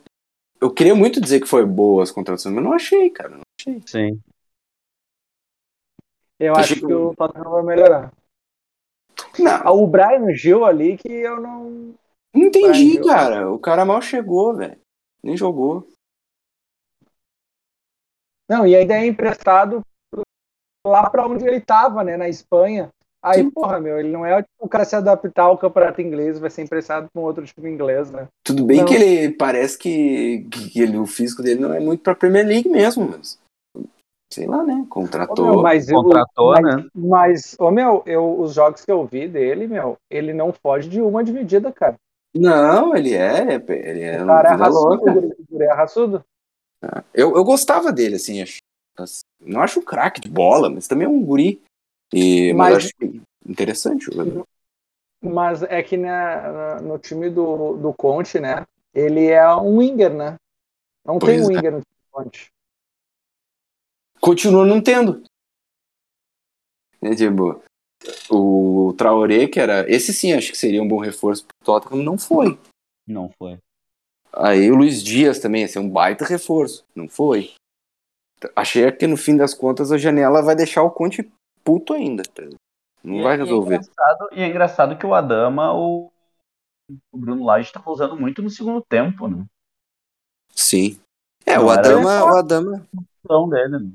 Eu 0.62 0.72
queria 0.74 0.96
muito 0.96 1.20
dizer 1.22 1.40
que 1.40 1.48
foi 1.48 1.66
boa 1.66 2.04
as 2.04 2.12
contratações, 2.12 2.54
mas 2.54 2.64
não 2.64 2.74
achei, 2.74 3.10
cara. 3.10 3.30
Não 3.30 3.42
achei. 3.60 3.82
Sim. 3.86 4.22
Eu 6.40 6.54
Achei 6.54 6.64
acho 6.64 6.82
que 6.82 6.88
que 6.88 6.94
o 6.94 7.16
Tottenham 7.16 7.50
vai 7.52 7.64
melhorar. 7.64 8.12
Não, 9.40 9.52
Ah, 9.64 9.72
O 9.72 9.88
Brian 9.88 10.34
Gil 10.34 10.66
ali 10.66 10.98
que 10.98 11.08
eu 11.10 11.40
não. 11.42 11.94
Não 12.36 12.48
entendi, 12.48 12.94
Vai, 12.94 12.98
eu- 12.98 13.06
cara. 13.06 13.52
O 13.52 13.60
cara 13.60 13.86
mal 13.86 14.02
chegou, 14.02 14.56
velho. 14.56 14.78
Nem 15.24 15.38
jogou. 15.38 15.88
Não, 18.50 18.66
e 18.68 18.76
ainda 18.76 18.94
é 18.94 19.06
emprestado 19.08 19.82
lá 20.86 21.10
pra 21.10 21.26
onde 21.26 21.46
ele 21.48 21.60
tava, 21.60 22.04
né? 22.04 22.16
Na 22.16 22.30
Espanha. 22.30 22.90
Aí, 23.24 23.42
Sim. 23.42 23.50
porra, 23.50 23.80
meu, 23.80 24.00
ele 24.00 24.12
não 24.12 24.24
é 24.24 24.46
o 24.60 24.70
cara 24.70 24.86
se 24.86 24.96
adaptar 24.96 25.44
ao 25.46 25.58
campeonato 25.58 26.00
inglês, 26.00 26.38
vai 26.38 26.52
ser 26.52 26.62
emprestado 26.62 27.08
pra 27.12 27.20
um 27.20 27.26
outro 27.26 27.44
time 27.44 27.72
inglês, 27.72 28.12
né? 28.12 28.28
Tudo 28.46 28.64
bem 28.66 28.78
Não. 28.82 28.86
que 28.86 28.94
ele 28.94 29.32
parece 29.34 29.80
que, 29.80 30.48
que 30.52 30.80
ele, 30.80 30.96
o 30.98 31.08
físico 31.08 31.42
dele 31.42 31.60
não 31.60 31.74
é 31.74 31.80
muito 31.80 32.04
pra 32.04 32.14
Premier 32.14 32.46
League 32.46 32.70
mesmo, 32.70 33.10
mas. 33.10 33.40
Sei 34.32 34.46
lá, 34.46 34.64
né? 34.64 34.74
Ô, 34.74 34.78
meu, 34.78 34.86
Contratou. 34.88 35.62
mas 35.64 35.90
eu, 35.90 36.04
Contratou, 36.04 36.52
mas, 36.52 36.64
né? 36.76 36.90
mas, 36.94 37.56
ô, 37.60 37.72
meu, 37.72 38.04
eu, 38.06 38.40
os 38.40 38.54
jogos 38.54 38.86
que 38.86 38.92
eu 38.92 39.04
vi 39.08 39.28
dele, 39.28 39.66
meu, 39.66 39.98
ele 40.08 40.32
não 40.34 40.54
foge 40.54 40.88
de 40.88 41.02
uma 41.02 41.24
dividida, 41.24 41.72
cara. 41.72 41.96
Não, 42.36 42.96
ele 42.96 43.14
é. 43.14 43.56
Ele 43.56 44.02
é 44.02 44.22
O 44.24 44.28
cara 44.28 44.50
é 44.50 44.56
raçudo, 44.56 45.36
é 45.62 45.74
raçudo. 45.74 46.26
Eu, 47.14 47.36
eu 47.36 47.44
gostava 47.44 47.92
dele, 47.92 48.16
assim. 48.16 48.42
Acho, 48.42 48.60
assim, 48.98 49.24
não 49.40 49.62
acho 49.62 49.80
um 49.80 49.84
craque 49.84 50.20
de 50.20 50.30
bola, 50.30 50.70
mas 50.70 50.88
também 50.88 51.06
é 51.06 51.10
um 51.10 51.24
guri. 51.24 51.62
E, 52.14 52.54
mas, 52.54 52.74
Mas- 52.74 52.86
acho 52.86 53.22
interessante 53.48 54.10
o 54.10 54.14
jogador. 54.14 54.46
Mas 55.22 55.64
é 55.64 55.82
que 55.82 55.98
na- 55.98 56.52
na- 56.52 56.82
no 56.82 57.00
time 57.00 57.30
do, 57.30 57.78
do 57.78 57.94
Conte, 57.94 58.40
né? 58.40 58.64
Ele 58.94 59.28
é 59.28 59.48
um 59.56 59.78
winger, 59.78 60.14
né? 60.14 60.36
Não 61.06 61.18
Pois 61.18 61.32
tem 61.32 61.42
é. 61.42 61.48
winger 61.48 61.72
no 61.72 61.82
time 61.82 61.96
do 62.04 62.12
Conte. 62.12 62.48
Continua 64.20 64.66
não 64.66 64.82
tendo. 64.82 65.24
É, 67.02 67.16
tipo, 67.16 67.62
o 68.30 68.94
Traoré, 68.98 69.48
que 69.48 69.60
era. 69.60 69.90
Esse 69.92 70.14
sim, 70.14 70.34
acho 70.34 70.52
que 70.52 70.58
seria 70.58 70.82
um 70.82 70.88
bom 70.88 71.00
reforço 71.00 71.46
Tottenham, 71.66 72.04
não 72.04 72.18
foi. 72.18 72.58
Não 73.08 73.30
foi. 73.38 73.58
Aí 74.32 74.70
o 74.72 74.76
Luiz 74.76 75.02
Dias 75.02 75.40
também 75.40 75.62
ia 75.64 75.68
ser 75.68 75.80
um 75.80 75.90
baita 75.90 76.24
reforço. 76.26 76.86
Não 76.96 77.10
foi. 77.10 77.54
Achei 78.56 78.90
que 78.92 79.08
no 79.08 79.18
fim 79.18 79.36
das 79.36 79.54
contas 79.54 79.92
a 79.92 79.98
janela 79.98 80.42
vai 80.42 80.56
deixar 80.56 80.84
o 80.84 80.92
Conte 80.92 81.30
puto 81.64 81.94
ainda. 81.94 82.22
tá? 82.24 82.44
Não 83.04 83.16
E- 83.20 83.24
vai 83.24 83.34
e 83.38 83.40
é 83.40 83.44
resolver. 83.44 83.76
engraçado- 83.76 84.30
E 84.34 84.42
é 84.42 84.48
engraçado 84.48 84.98
que 84.98 85.06
o 85.06 85.14
Adama, 85.16 85.74
o, 85.74 86.12
o 87.12 87.18
Bruno 87.18 87.44
Lage 87.46 87.72
tá 87.72 87.82
usando 87.86 88.16
muito 88.16 88.42
no 88.42 88.50
segundo 88.50 88.82
tempo, 88.82 89.28
né? 89.28 89.46
Sim. 90.54 91.00
É, 91.46 91.58
Não 91.58 91.66
o 91.66 91.70
Adama, 91.70 92.26
o 92.26 92.38
Adama. 92.38 92.88
Dele, 93.50 93.80
né? 93.80 93.92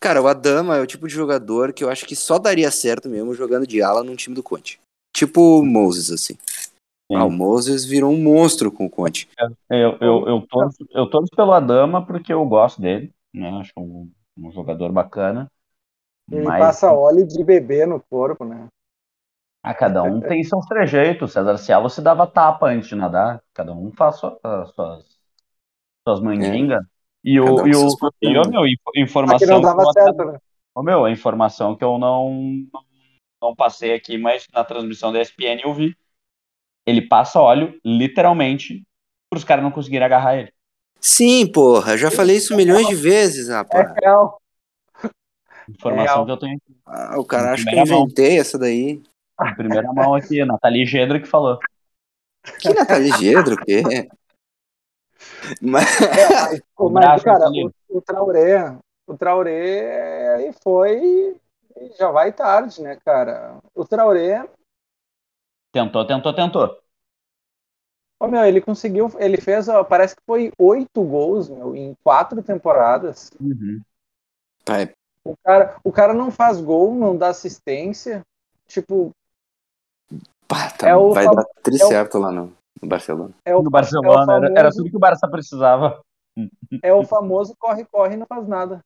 Cara, 0.00 0.22
o 0.22 0.28
Adama 0.28 0.76
é 0.76 0.80
o 0.80 0.86
tipo 0.86 1.08
de 1.08 1.14
jogador 1.14 1.72
que 1.72 1.82
eu 1.82 1.90
acho 1.90 2.06
que 2.06 2.14
só 2.14 2.38
daria 2.38 2.70
certo 2.70 3.08
mesmo 3.08 3.34
jogando 3.34 3.66
de 3.66 3.82
ala 3.82 4.02
num 4.04 4.14
time 4.16 4.34
do 4.34 4.42
Conte. 4.42 4.80
Tipo 5.16 5.58
o 5.60 5.64
Moses, 5.64 6.10
assim. 6.12 6.36
Ah, 7.12 7.24
o 7.24 7.30
Moses 7.30 7.84
virou 7.84 8.12
um 8.12 8.22
monstro 8.22 8.72
com 8.72 8.86
o 8.86 8.90
Conte. 8.90 9.28
Eu, 9.70 9.98
eu, 10.00 10.28
eu, 10.28 10.46
torço, 10.46 10.78
eu 10.90 11.08
torço 11.08 11.30
pelo 11.36 11.52
Adama 11.52 12.04
porque 12.06 12.32
eu 12.32 12.44
gosto 12.46 12.80
dele, 12.80 13.12
né? 13.32 13.50
Acho 13.60 13.72
um, 13.78 14.10
um 14.36 14.50
jogador 14.50 14.90
bacana. 14.92 15.50
Ele 16.32 16.50
Mas 16.50 16.54
passa 16.54 16.90
óleo 16.90 17.26
de 17.26 17.44
bebê 17.44 17.84
no 17.84 18.00
corpo, 18.00 18.42
né? 18.42 18.68
ah, 19.62 19.74
cada 19.74 20.04
um 20.04 20.22
tem 20.22 20.42
seus 20.44 20.64
trejeitos. 20.66 21.32
César 21.32 21.58
Cielo 21.58 21.88
se 21.90 22.00
dava 22.02 22.26
tapa 22.26 22.66
antes 22.68 22.88
de 22.88 22.94
nadar. 22.96 23.42
Cada 23.54 23.72
um 23.74 23.92
faz 23.92 24.16
sua- 24.16 24.38
as 24.42 24.70
suas, 24.74 25.04
suas 26.06 26.20
mandingas. 26.20 26.82
E 27.24 27.40
Cada 27.42 27.62
o, 27.62 27.66
um 27.66 27.68
e 27.68 27.74
o, 27.76 27.98
e, 28.22 28.38
problemas. 28.38 28.48
meu, 28.48 28.66
info- 28.66 28.92
Só 29.28 29.36
que 29.36 29.46
informação 29.46 29.60
não 29.60 29.62
dava 29.62 29.84
que 29.86 29.86
o 29.86 29.86
certo, 29.86 30.24
né? 30.24 30.38
Ô 30.74 30.82
meu, 30.82 31.04
a 31.04 31.10
informação 31.12 31.76
que 31.76 31.84
eu 31.84 31.98
não, 31.98 32.32
não 33.42 33.54
passei 33.54 33.94
aqui, 33.94 34.18
mas 34.18 34.46
na 34.52 34.64
transmissão 34.64 35.12
da 35.12 35.18
ESPN 35.20 35.62
eu 35.62 35.74
vi. 35.74 35.96
Ele 36.88 37.02
passa 37.02 37.40
óleo, 37.40 37.78
literalmente, 37.84 38.82
para 39.30 39.36
os 39.36 39.44
caras 39.44 39.62
não 39.62 39.70
conseguirem 39.70 40.06
agarrar 40.06 40.36
ele. 40.36 40.52
Sim, 41.00 41.46
porra, 41.52 41.96
já 41.96 42.10
falei 42.10 42.36
isso 42.36 42.56
milhões 42.56 42.86
de 42.86 42.94
vezes, 42.94 43.48
rapaz. 43.48 43.88
É 43.90 44.00
real. 44.00 44.40
Informação 45.68 46.14
Real. 46.14 46.24
que 46.26 46.32
eu 46.32 46.36
tenho 46.38 46.56
aqui. 46.56 46.76
Ah, 46.86 47.18
o 47.18 47.24
cara 47.26 47.52
acha 47.52 47.62
que 47.62 47.68
eu 47.68 47.72
Primeira 47.72 47.94
mão. 47.94 48.04
inventei 48.04 48.38
essa 48.38 48.58
daí. 48.58 49.02
Em 49.40 49.54
primeira 49.54 49.92
mão 49.92 50.14
aqui, 50.14 50.42
Nathalie 50.44 50.86
Gedro 50.86 51.20
que 51.20 51.28
falou. 51.28 51.58
Que 52.58 52.72
Nathalie 52.72 53.12
Gedro, 53.12 53.54
o 53.54 53.58
quê? 53.58 53.82
Mas, 55.60 55.84
Mas, 56.00 56.60
Um 56.78 56.88
mas, 56.90 57.04
abraço, 57.04 57.24
cara, 57.24 57.50
o, 57.50 57.70
o 57.90 58.00
Traoré, 58.00 58.76
o 59.06 59.16
Traoré 59.16 60.52
foi 60.62 61.36
já 61.98 62.10
vai 62.10 62.32
tarde, 62.32 62.82
né, 62.82 62.96
cara? 63.04 63.58
O 63.74 63.84
Traoré, 63.84 64.44
Tentou, 65.72 66.06
tentou, 66.06 66.32
tentou. 66.34 66.78
ó, 68.20 68.26
meu, 68.26 68.44
ele 68.44 68.60
conseguiu, 68.60 69.10
ele 69.18 69.40
fez, 69.40 69.68
ó, 69.68 69.84
parece 69.84 70.16
que 70.16 70.22
foi 70.26 70.52
oito 70.58 71.02
gols, 71.04 71.48
meu, 71.48 71.74
em 71.76 71.94
quatro 72.02 72.42
temporadas. 72.42 73.30
tá, 74.64 74.82
é- 74.82 74.94
O 75.24 75.36
cara, 75.44 75.76
o 75.84 75.92
cara 75.92 76.14
não 76.14 76.30
faz 76.30 76.60
gol, 76.60 76.94
não 76.94 77.16
dá 77.16 77.28
assistência. 77.28 78.22
Tipo, 78.66 79.12
pá, 80.46 80.70
tá- 80.70 80.88
É 80.88 80.96
o 80.96 81.12
vai 81.12 81.26
dar 81.26 81.44
tri 81.62 81.80
é 81.80 81.84
o- 81.84 81.88
certo 81.88 82.18
lá 82.18 82.32
no, 82.32 82.52
no 82.82 82.88
Barcelona. 82.88 83.34
é 83.44 83.54
o, 83.54 83.62
No 83.62 83.70
Barcelona, 83.70 84.32
é 84.32 84.36
o 84.36 84.38
era, 84.38 84.46
era 84.46 84.56
famoso- 84.62 84.78
tudo 84.78 84.90
que 84.90 84.96
o 84.96 85.00
Barça 85.00 85.28
precisava. 85.30 86.00
é 86.82 86.92
o 86.92 87.04
famoso 87.04 87.54
corre-corre 87.58 88.14
e 88.14 88.16
não 88.16 88.26
faz 88.26 88.46
nada. 88.48 88.80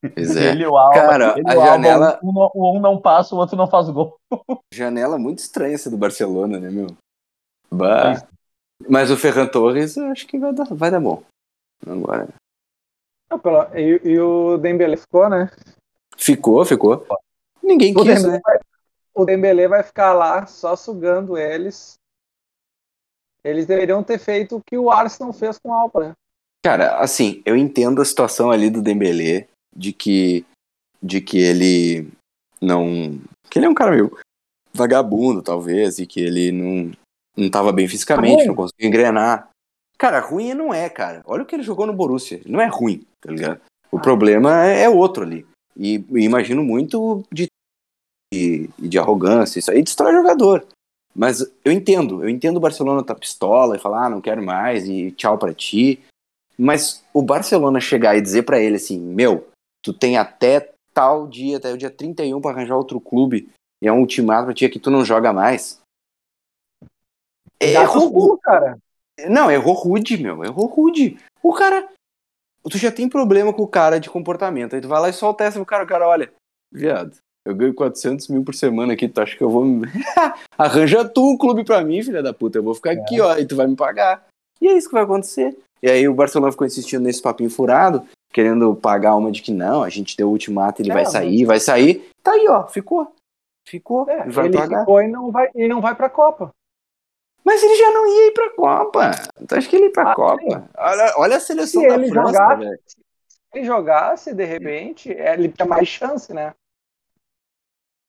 Pois 0.00 0.36
é. 0.36 0.50
Ele 0.50 0.62
e 0.62 0.66
o 0.66 0.76
Alba, 0.76 0.94
Cara, 0.94 1.34
ele 1.38 1.50
a 1.50 1.54
o 1.56 1.60
Alba, 1.60 1.66
janela- 1.72 2.20
um, 2.22 2.32
não- 2.32 2.50
um 2.54 2.80
não 2.80 3.00
passa, 3.00 3.34
o 3.34 3.38
outro 3.38 3.56
não 3.56 3.66
faz 3.68 3.88
gol. 3.90 4.16
Janela 4.72 5.18
muito 5.18 5.38
estranha 5.40 5.74
essa 5.74 5.90
do 5.90 5.96
Barcelona, 5.96 6.60
né, 6.60 6.70
meu? 6.70 6.86
Bah. 7.70 8.26
Mas 8.88 9.10
o 9.10 9.16
Ferran 9.16 9.46
Torres, 9.48 9.96
eu 9.96 10.06
acho 10.06 10.26
que 10.26 10.38
vai 10.38 10.52
dar, 10.52 10.64
vai 10.70 10.90
dar 10.90 11.00
bom. 11.00 11.22
Agora. 11.86 12.28
Não, 13.30 13.38
pela- 13.38 13.70
e, 13.78 14.00
e 14.04 14.20
o 14.20 14.56
Dembélé 14.56 14.96
ficou, 14.96 15.28
né? 15.28 15.50
Ficou, 16.16 16.64
ficou. 16.64 17.04
Ninguém 17.62 17.92
O 17.92 18.02
quis, 18.02 18.22
Dembélé, 18.22 18.32
né? 18.36 18.40
vai, 18.44 18.58
o 19.14 19.24
Dembélé 19.24 19.68
vai 19.68 19.82
ficar 19.82 20.12
lá 20.12 20.46
só 20.46 20.76
sugando 20.76 21.36
eles. 21.36 21.94
Eles 23.44 23.66
deveriam 23.66 24.02
ter 24.02 24.18
feito 24.18 24.56
o 24.56 24.62
que 24.64 24.76
o 24.78 24.90
Arsenal 24.90 25.32
fez 25.32 25.58
com 25.58 25.70
o 25.70 25.72
Alba, 25.72 26.08
né? 26.08 26.12
Cara, 26.64 26.98
assim, 26.98 27.42
eu 27.46 27.56
entendo 27.56 28.00
a 28.02 28.04
situação 28.04 28.50
ali 28.50 28.68
do 28.68 28.82
Dembélé, 28.82 29.46
de 29.78 29.92
que 29.92 30.44
de 31.00 31.20
que 31.20 31.38
ele 31.38 32.08
não, 32.60 33.20
que 33.48 33.58
ele 33.58 33.66
é 33.66 33.68
um 33.68 33.74
cara 33.74 33.92
meio 33.92 34.16
vagabundo, 34.74 35.40
talvez, 35.42 35.98
e 35.98 36.06
que 36.06 36.20
ele 36.20 36.50
não 36.52 36.92
não 37.36 37.48
tava 37.48 37.70
bem 37.72 37.86
fisicamente, 37.86 38.38
Ruim. 38.38 38.46
não 38.48 38.54
conseguia 38.56 38.88
engrenar. 38.88 39.48
Cara, 39.96 40.18
ruim 40.20 40.54
não 40.54 40.74
é, 40.74 40.88
cara. 40.88 41.22
Olha 41.24 41.44
o 41.44 41.46
que 41.46 41.54
ele 41.54 41.62
jogou 41.62 41.86
no 41.86 41.92
Borussia. 41.92 42.40
Não 42.46 42.60
é 42.60 42.66
ruim, 42.66 43.04
tá 43.20 43.30
ligado? 43.30 43.60
O 43.92 43.98
Ah. 43.98 44.00
problema 44.00 44.64
é 44.66 44.82
é 44.82 44.88
outro 44.88 45.22
ali. 45.22 45.46
E, 45.76 46.04
e 46.10 46.24
imagino 46.24 46.64
muito 46.64 47.22
de, 47.32 47.46
de, 48.34 48.68
de 48.78 48.98
arrogância, 48.98 49.60
isso 49.60 49.70
aí 49.70 49.82
destrói 49.82 50.12
jogador. 50.12 50.66
Mas 51.14 51.40
eu 51.64 51.72
entendo, 51.72 52.22
eu 52.22 52.28
entendo 52.28 52.56
o 52.58 52.60
Barcelona 52.60 53.02
tá 53.04 53.14
pistola 53.14 53.76
e 53.76 53.80
falar, 53.80 54.06
ah, 54.06 54.10
não 54.10 54.20
quero 54.20 54.42
mais 54.42 54.88
e 54.88 55.12
tchau 55.12 55.38
pra 55.38 55.54
ti. 55.54 56.00
Mas 56.56 57.04
o 57.14 57.22
Barcelona 57.22 57.78
chegar 57.80 58.16
e 58.16 58.20
dizer 58.20 58.42
pra 58.42 58.60
ele 58.60 58.76
assim, 58.76 58.98
meu, 58.98 59.47
tu 59.82 59.92
tem 59.92 60.16
até 60.16 60.72
tal 60.92 61.26
dia, 61.26 61.58
até 61.58 61.72
o 61.72 61.78
dia 61.78 61.90
31 61.90 62.40
pra 62.40 62.50
arranjar 62.50 62.76
outro 62.76 63.00
clube 63.00 63.48
e 63.82 63.86
é 63.86 63.92
um 63.92 64.00
ultimato 64.00 64.46
pra 64.46 64.54
ti 64.54 64.68
que 64.68 64.80
tu 64.80 64.90
não 64.90 65.04
joga 65.04 65.32
mais. 65.32 65.80
Dá 67.60 67.82
Errou, 67.82 68.38
cara. 68.38 68.78
não, 69.28 69.50
errou 69.50 69.74
rude, 69.74 70.16
meu. 70.22 70.44
Errou 70.44 70.66
rude. 70.66 71.18
O 71.42 71.52
cara. 71.52 71.88
Tu 72.64 72.76
já 72.76 72.92
tem 72.92 73.08
problema 73.08 73.52
com 73.52 73.62
o 73.62 73.68
cara 73.68 73.98
de 73.98 74.10
comportamento. 74.10 74.74
Aí 74.74 74.80
tu 74.82 74.88
vai 74.88 75.00
lá 75.00 75.08
e 75.08 75.12
solta 75.12 75.44
essa 75.44 75.58
pro 75.58 75.66
cara. 75.66 75.84
O 75.84 75.86
cara, 75.86 76.06
olha, 76.06 76.30
viado, 76.72 77.16
eu 77.46 77.54
ganho 77.54 77.72
400 77.72 78.28
mil 78.28 78.44
por 78.44 78.54
semana 78.54 78.92
aqui. 78.92 79.08
Tu 79.08 79.20
acha 79.20 79.36
que 79.36 79.42
eu 79.42 79.48
vou. 79.48 79.64
Arranja 80.58 81.08
tu 81.08 81.30
um 81.30 81.36
clube 81.36 81.64
pra 81.64 81.82
mim, 81.82 82.02
filha 82.02 82.22
da 82.22 82.34
puta. 82.34 82.58
Eu 82.58 82.62
vou 82.62 82.74
ficar 82.74 82.92
aqui, 82.92 83.20
ó, 83.20 83.36
e 83.38 83.46
tu 83.46 83.56
vai 83.56 83.66
me 83.66 83.76
pagar. 83.76 84.26
E 84.60 84.68
é 84.68 84.76
isso 84.76 84.88
que 84.88 84.94
vai 84.94 85.04
acontecer. 85.04 85.56
E 85.82 85.88
aí 85.88 86.08
o 86.08 86.14
Barcelona 86.14 86.52
ficou 86.52 86.66
insistindo 86.66 87.04
nesse 87.04 87.22
papinho 87.22 87.50
furado, 87.50 88.04
querendo 88.32 88.74
pagar 88.74 89.16
uma 89.16 89.30
de 89.32 89.42
que 89.42 89.52
não, 89.52 89.82
a 89.82 89.88
gente 89.88 90.16
deu 90.16 90.28
o 90.28 90.32
ultimato, 90.32 90.82
ele 90.82 90.90
É, 90.90 90.94
vai 90.94 91.06
sair, 91.06 91.44
vai 91.44 91.60
sair. 91.60 92.08
Tá 92.22 92.32
aí, 92.32 92.46
ó, 92.48 92.66
ficou. 92.66 93.12
Ficou. 93.66 94.08
É, 94.08 94.24
vai 94.28 94.46
ele 94.46 94.56
pagar. 94.56 94.80
ficou 94.80 95.02
e 95.02 95.08
não 95.08 95.30
vai, 95.30 95.48
e 95.54 95.68
não 95.68 95.80
vai 95.80 95.94
pra 95.94 96.08
Copa. 96.08 96.50
Mas 97.44 97.62
ele 97.62 97.76
já 97.76 97.90
não 97.90 98.06
ia 98.06 98.26
ir 98.28 98.32
pra 98.32 98.50
Copa. 98.50 99.10
Tu 99.46 99.54
acha 99.54 99.68
que 99.68 99.76
ele 99.76 99.86
ia 99.86 99.92
pra 99.92 100.12
Ah, 100.12 100.14
Copa? 100.14 100.42
sim. 100.42 100.68
Olha, 100.76 101.14
olha 101.16 101.36
a 101.36 101.40
seleção 101.40 101.82
Se 101.82 101.88
da 101.88 101.94
ele 101.94 102.08
França, 102.08 102.32
jogar- 102.32 102.58
velho. 102.58 102.78
Se 102.86 102.96
ele 103.54 103.64
jogasse, 103.64 104.34
de 104.34 104.44
repente, 104.44 105.10
é, 105.12 105.32
ele 105.34 105.48
tinha 105.48 105.66
mais 105.66 105.88
chance, 105.88 106.32
né? 106.34 106.52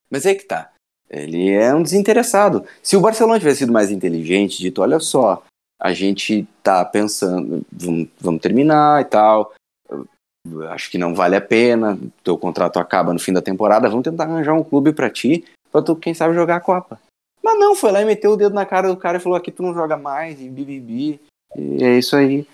Mas 0.09 0.25
é 0.25 0.35
que 0.35 0.43
tá. 0.43 0.71
Ele 1.09 1.51
é 1.51 1.73
um 1.73 1.81
desinteressado. 1.81 2.65
Se 2.83 2.95
o 2.97 3.01
Barcelona 3.01 3.39
tivesse 3.39 3.59
sido 3.59 3.71
mais 3.71 3.89
inteligente, 3.91 4.59
dito, 4.59 4.81
olha 4.81 4.99
só, 4.99 5.43
a 5.79 5.93
gente 5.93 6.47
tá 6.61 6.83
pensando, 6.85 7.65
vamos, 7.71 8.09
vamos 8.19 8.41
terminar 8.41 9.01
e 9.01 9.05
tal. 9.05 9.53
Acho 10.69 10.89
que 10.91 10.97
não 10.97 11.13
vale 11.15 11.35
a 11.35 11.41
pena. 11.41 11.97
Teu 12.23 12.37
contrato 12.37 12.79
acaba 12.79 13.13
no 13.13 13.19
fim 13.19 13.33
da 13.33 13.41
temporada. 13.41 13.89
Vamos 13.89 14.03
tentar 14.03 14.25
arranjar 14.25 14.53
um 14.53 14.63
clube 14.63 14.93
pra 14.93 15.09
ti, 15.09 15.45
pra 15.71 15.81
tu, 15.81 15.95
quem 15.95 16.13
sabe, 16.13 16.33
jogar 16.33 16.57
a 16.57 16.61
Copa. 16.61 16.99
Mas 17.43 17.57
não, 17.57 17.73
foi 17.75 17.91
lá 17.91 18.01
e 18.01 18.05
meteu 18.05 18.31
o 18.31 18.37
dedo 18.37 18.53
na 18.53 18.65
cara 18.65 18.87
do 18.89 18.97
cara 18.97 19.17
e 19.17 19.21
falou: 19.21 19.37
aqui 19.37 19.51
tu 19.51 19.63
não 19.63 19.73
joga 19.73 19.95
mais, 19.97 20.39
e 20.41 20.49
bibibi. 20.49 21.19
E 21.55 21.83
é 21.83 21.97
isso 21.97 22.15
aí. 22.15 22.47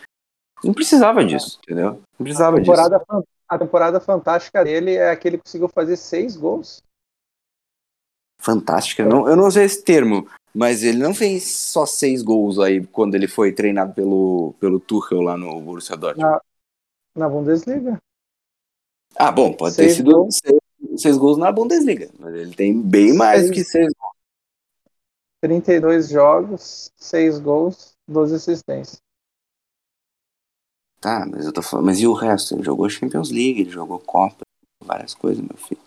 Não 0.64 0.74
precisava 0.74 1.24
disso, 1.26 1.60
entendeu? 1.64 2.02
Não 2.18 2.24
precisava 2.24 2.58
A 2.58 2.60
disso. 2.60 2.72
temporada, 2.72 3.06
fan- 3.06 3.24
a 3.50 3.58
temporada 3.60 4.00
fantástica 4.00 4.64
dele 4.64 4.96
é 4.96 5.16
que 5.16 5.28
ele 5.28 5.38
conseguiu 5.38 5.68
fazer 5.68 5.98
seis 5.98 6.36
gols. 6.38 6.82
fantástica. 8.42 9.04
Não, 9.06 9.28
eu 9.28 9.36
não 9.36 9.48
usei 9.48 9.66
esse 9.66 9.84
termo, 9.84 10.28
mas 10.54 10.84
ele 10.84 11.00
não 11.00 11.14
fez 11.16 11.52
só 11.52 11.86
seis 11.86 12.22
gols 12.22 12.60
aí 12.60 12.86
quando 12.88 13.16
ele 13.16 13.28
foi 13.28 13.52
treinado 13.52 13.94
pelo, 13.94 14.54
pelo 14.60 14.80
Tuchel 14.80 15.22
lá 15.22 15.36
no 15.36 15.60
Borussia 15.62 15.98
Dortmund. 15.98 16.30
Na, 16.30 16.42
na 17.16 17.30
Bundesliga. 17.30 17.98
Ah, 19.16 19.32
bom, 19.32 19.54
pode 19.54 19.76
Seis 19.76 19.92
ter 19.92 19.96
sido 19.98 20.12
gols. 20.12 20.40
seis, 20.44 20.60
seis 21.02 21.18
gols 21.18 21.38
na 21.38 21.52
Bundesliga, 21.52 22.10
mas 22.20 22.34
ele 22.36 22.54
tem 22.54 22.82
bem 22.82 23.14
mais 23.14 23.44
Seis. 23.48 23.52
que 23.52 23.64
seis 23.64 23.94
gols. 23.98 24.16
32 25.42 26.10
jogos, 26.10 26.90
6 26.98 27.38
gols, 27.40 27.94
12 28.08 28.36
assistências. 28.36 28.98
Tá, 31.00 31.24
mas 31.30 31.46
eu 31.46 31.54
tô 31.54 31.62
falando, 31.62 31.86
mas 31.86 32.00
e 32.00 32.08
o 32.08 32.14
resto? 32.14 32.56
Ele 32.56 32.64
jogou 32.64 32.90
Champions 32.90 33.30
League, 33.30 33.62
ele 33.62 33.70
jogou 33.70 34.00
Copa, 34.00 34.42
várias 34.84 35.14
coisas, 35.14 35.44
meu 35.44 35.56
filho. 35.58 35.82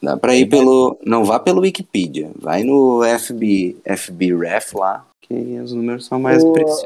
Dá 0.00 0.16
pra 0.16 0.36
ir 0.36 0.48
pelo. 0.48 0.96
Não 1.04 1.24
vá 1.24 1.40
pelo 1.40 1.62
Wikipedia, 1.62 2.30
vai 2.36 2.62
no 2.62 3.02
FB, 3.02 3.76
FB 3.84 4.36
Ref 4.36 4.74
lá, 4.74 5.08
que 5.22 5.34
os 5.58 5.72
números 5.72 6.06
são 6.06 6.20
mais 6.20 6.44
o, 6.44 6.52
precisos. 6.52 6.84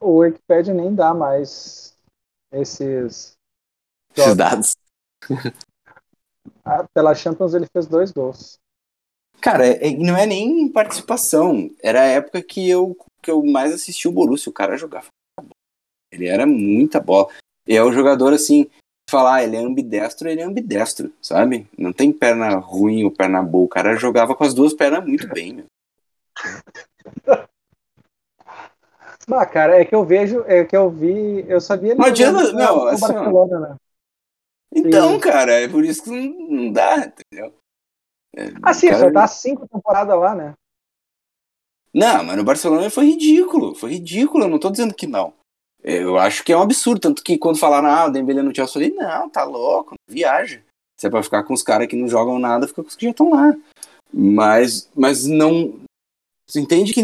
O, 0.00 0.18
Wikipedia 0.18 0.74
nem 0.74 0.94
dá 0.94 1.12
mais 1.14 1.96
esses. 2.52 3.36
Esses 4.16 4.36
dados. 4.36 4.76
Ah, 6.64 6.86
Pela 6.92 7.14
Champions 7.14 7.54
ele 7.54 7.66
fez 7.72 7.86
dois 7.86 8.10
gols. 8.10 8.58
Cara, 9.40 9.66
é- 9.66 9.88
é- 9.88 9.96
não 9.96 10.16
é 10.16 10.26
nem 10.26 10.68
participação. 10.70 11.70
Era 11.82 12.02
a 12.02 12.06
época 12.06 12.42
que 12.42 12.68
eu, 12.68 12.96
que 13.22 13.30
eu 13.30 13.44
mais 13.44 13.72
assisti 13.72 14.08
o 14.08 14.12
Borussia. 14.12 14.50
O 14.50 14.54
cara 14.54 14.76
jogava. 14.76 15.06
Ele 16.12 16.26
era 16.26 16.46
muita 16.46 17.00
bola. 17.00 17.28
E 17.66 17.76
é 17.76 17.82
o 17.82 17.92
jogador 17.92 18.32
assim, 18.32 18.68
falar, 19.08 19.36
ah, 19.36 19.44
ele 19.44 19.56
é 19.56 19.60
ambidestro, 19.60 20.28
ele 20.28 20.40
é 20.40 20.44
ambidestro, 20.44 21.12
sabe? 21.22 21.68
Não 21.76 21.92
tem 21.92 22.12
perna 22.12 22.56
ruim 22.56 23.04
ou 23.04 23.10
perna 23.10 23.42
boa. 23.42 23.64
O 23.64 23.68
cara 23.68 23.96
jogava 23.96 24.34
com 24.34 24.44
as 24.44 24.54
duas 24.54 24.74
pernas 24.74 25.04
muito 25.06 25.28
bem, 25.28 25.54
meu. 25.54 25.66
Ah, 29.30 29.46
cara, 29.46 29.80
é 29.80 29.84
que 29.84 29.94
eu 29.94 30.04
vejo, 30.04 30.42
é 30.46 30.64
que 30.64 30.76
eu 30.76 30.88
vi, 30.90 31.44
eu 31.48 31.60
sabia 31.60 31.94
Não 31.94 32.04
adianta, 32.06 32.46
jogando 32.46 32.58
não, 32.58 32.86
assim. 32.86 33.00
Barcelona, 33.00 33.60
né? 33.60 33.76
Então, 34.74 35.12
Sim. 35.14 35.20
cara, 35.20 35.52
é 35.52 35.68
por 35.68 35.84
isso 35.84 36.04
que 36.04 36.10
não, 36.10 36.72
dá, 36.72 36.96
entendeu? 37.06 37.54
É, 38.36 38.44
Ah, 38.62 38.72
sim, 38.72 38.88
o 38.88 38.90
cara- 38.90 39.04
já 39.04 39.12
tá 39.12 39.26
cinco 39.26 39.66
temporadas 39.68 40.18
lá, 40.18 40.34
né? 40.34 40.54
Não, 41.92 42.22
mas 42.22 42.36
no 42.36 42.44
Barcelona 42.44 42.90
foi 42.90 43.06
ridículo. 43.06 43.74
Foi 43.74 43.92
ridículo, 43.92 44.44
eu 44.44 44.48
não 44.48 44.58
tô 44.58 44.70
dizendo 44.70 44.94
que 44.94 45.06
não. 45.06 45.32
Eu 45.82 46.18
acho 46.18 46.44
que 46.44 46.52
é 46.52 46.56
um 46.56 46.62
absurdo. 46.62 47.00
Tanto 47.00 47.22
que 47.22 47.38
quando 47.38 47.58
falaram, 47.58 47.88
ah, 47.88 48.06
o 48.06 48.10
Dembélé 48.10 48.42
no 48.42 48.54
Chelsea, 48.54 48.82
eu 48.82 48.90
falei, 48.90 48.94
não, 48.94 49.28
tá 49.30 49.44
louco, 49.44 49.94
viaja. 50.08 50.62
Se 50.98 51.06
é 51.06 51.10
pra 51.10 51.22
ficar 51.22 51.44
com 51.44 51.54
os 51.54 51.62
caras 51.62 51.86
que 51.86 51.96
não 51.96 52.08
jogam 52.08 52.38
nada, 52.38 52.68
fica 52.68 52.82
com 52.82 52.88
os 52.88 52.96
que 52.96 53.06
já 53.06 53.10
estão 53.10 53.30
lá. 53.30 53.54
Mas, 54.12 54.88
mas 54.94 55.26
não. 55.26 55.80
Você 56.46 56.60
entende 56.60 56.92
que. 56.92 57.02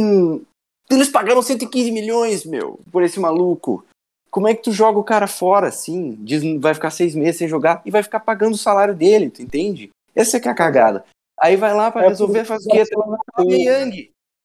Eles 0.91 1.09
pagaram 1.09 1.41
115 1.43 1.91
milhões, 1.91 2.45
meu, 2.45 2.79
por 2.93 3.03
esse 3.03 3.19
maluco. 3.19 3.85
como 4.31 4.49
é 4.49 4.55
que 4.55 4.63
tu 4.65 4.73
joga 4.73 4.99
o 4.99 5.05
cara 5.05 5.27
fora, 5.27 5.69
assim? 5.69 6.17
Diz, 6.25 6.43
vai 6.61 6.75
ficar 6.75 6.91
seis 6.91 7.15
meses 7.15 7.37
sem 7.39 7.49
jogar 7.49 7.81
e 7.85 7.91
vai 7.91 8.03
ficar 8.03 8.21
pagando 8.21 8.55
o 8.55 8.59
salário 8.59 8.95
dele, 8.95 9.31
tu 9.31 9.41
entende? 9.43 9.91
Essa 10.15 10.37
é 10.37 10.41
que 10.41 10.49
é 10.49 10.51
a 10.51 10.55
cagada. 10.55 11.05
Aí 11.41 11.57
vai 11.57 11.73
lá 11.75 11.91
pra 11.91 12.05
É 12.05 12.09
resolver, 12.09 12.45
faz 12.45 12.65
o 12.67 12.69
quê? 12.69 12.83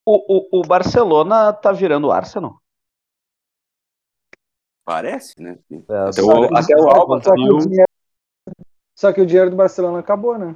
O, 0.05 0.57
o, 0.57 0.59
o 0.59 0.61
Barcelona 0.61 1.51
tá 1.53 1.71
virando 1.71 2.11
Arsenal. 2.11 2.59
Parece, 4.85 5.39
né? 5.41 5.57
É, 5.71 5.97
Até 5.97 6.21
só- 6.21 6.39
o, 6.39 6.57
até 6.57 6.75
o 6.75 6.87
Alba 6.89 7.21
Só 7.21 7.33
que, 7.35 7.41
o 7.51 7.57
dinheiro, 7.59 7.87
só 8.95 9.13
que 9.13 9.21
o 9.21 9.25
dinheiro 9.25 9.49
do 9.51 9.55
Barcelona 9.55 9.99
acabou, 9.99 10.37
né? 10.37 10.55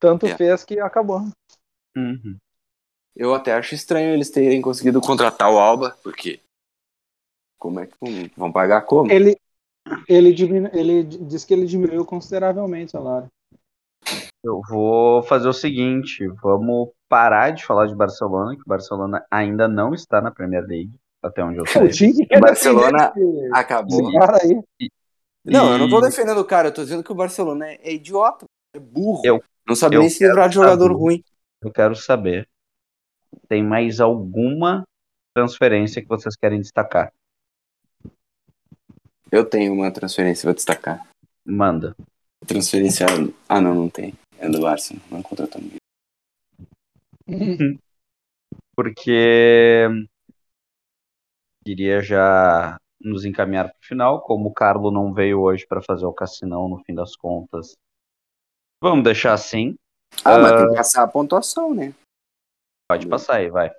Tanto 0.00 0.26
É. 0.26 0.36
fez 0.36 0.64
que 0.64 0.80
acabou. 0.80 1.20
Uhum. 1.96 2.36
Eu 3.14 3.34
até 3.34 3.52
acho 3.54 3.74
estranho 3.74 4.14
eles 4.14 4.30
terem 4.30 4.62
conseguido 4.62 5.00
contratar 5.00 5.50
o 5.52 5.58
Alba, 5.58 5.96
porque 6.02 6.40
como 7.58 7.80
é 7.80 7.86
que 7.86 7.94
vão- 8.00 8.30
vão 8.36 8.52
pagar 8.52 8.82
como? 8.82 9.10
Ele, 9.10 9.36
ele, 10.08 10.32
diminu, 10.32 10.70
ele 10.72 11.02
disse 11.02 11.46
que 11.46 11.52
ele 11.52 11.66
diminuiu 11.66 12.04
consideravelmente 12.04 12.88
o 12.88 12.90
salário. 12.92 13.28
Eu 14.42 14.62
vou 14.68 15.22
fazer 15.22 15.48
o 15.48 15.52
seguinte, 15.52 16.26
vamos 16.42 16.90
parar 17.08 17.50
de 17.50 17.64
falar 17.64 17.86
de 17.86 17.94
Barcelona, 17.94 18.54
que 18.56 18.62
o 18.62 18.68
Barcelona 18.68 19.24
ainda 19.30 19.68
não 19.68 19.92
está 19.92 20.20
na 20.20 20.30
Premier 20.30 20.64
League, 20.64 20.98
até 21.22 21.44
onde 21.44 21.58
eu 21.58 21.66
sei. 21.66 22.16
O 22.36 22.40
Barcelona 22.40 23.12
defender 23.14 23.50
Acabou. 23.52 24.00
esse 24.00 24.12
cara 24.18 24.38
aí. 24.42 24.90
Não, 25.44 25.72
eu 25.72 25.78
não 25.78 25.90
tô 25.90 25.98
E- 25.98 26.02
defendendo 26.02 26.38
o 26.38 26.44
cara, 26.44 26.68
eu 26.68 26.74
tô 26.74 26.82
dizendo 26.82 27.02
que 27.04 27.12
o 27.12 27.14
Barcelona 27.14 27.66
é, 27.66 27.80
é 27.82 27.92
idiota, 27.92 28.46
é 28.74 28.78
burro. 28.78 29.22
Eu- 29.24 29.42
não 29.66 29.74
sabe 29.74 29.96
eu 29.96 30.00
nem 30.00 30.08
se 30.10 30.24
livrar 30.24 30.48
de 30.48 30.54
jogador 30.54 30.84
saber. 30.88 30.94
ruim. 30.94 31.24
Eu 31.62 31.70
quero 31.70 31.94
saber, 31.94 32.48
tem 33.48 33.62
mais 33.62 34.00
alguma 34.00 34.84
transferência 35.34 36.02
que 36.02 36.08
vocês 36.08 36.36
querem 36.36 36.60
destacar? 36.60 37.12
Eu 39.30 39.44
tenho 39.44 39.72
uma 39.72 39.92
transferência, 39.92 40.46
vou 40.46 40.54
destacar. 40.54 41.06
Manda. 41.44 41.94
Transferência. 42.46 43.06
Ah, 43.48 43.60
não, 43.60 43.74
não 43.74 43.88
tem. 43.88 44.14
É 44.38 44.48
do 44.48 44.66
Arsenal, 44.66 45.02
não 45.10 45.22
contratou 45.22 45.60
ninguém. 45.60 45.78
porque 48.74 49.86
queria 51.64 52.00
já 52.00 52.78
nos 53.00 53.24
encaminhar 53.24 53.68
para 53.68 53.78
o 53.78 53.86
final, 53.86 54.22
como 54.22 54.48
o 54.48 54.52
Carlo 54.52 54.90
não 54.90 55.12
veio 55.12 55.40
hoje 55.40 55.66
para 55.66 55.82
fazer 55.82 56.06
o 56.06 56.12
cassinão 56.12 56.68
no 56.68 56.82
fim 56.84 56.94
das 56.94 57.14
contas. 57.14 57.76
Vamos 58.82 59.04
deixar 59.04 59.34
assim. 59.34 59.76
Ah, 60.24 60.38
mas 60.38 60.52
tem 60.52 60.70
que 60.70 60.76
passar 60.76 61.02
a 61.02 61.08
pontuação, 61.08 61.74
né? 61.74 61.94
Pode 62.90 63.06
passar 63.06 63.36
aí, 63.36 63.48
vai. 63.48 63.72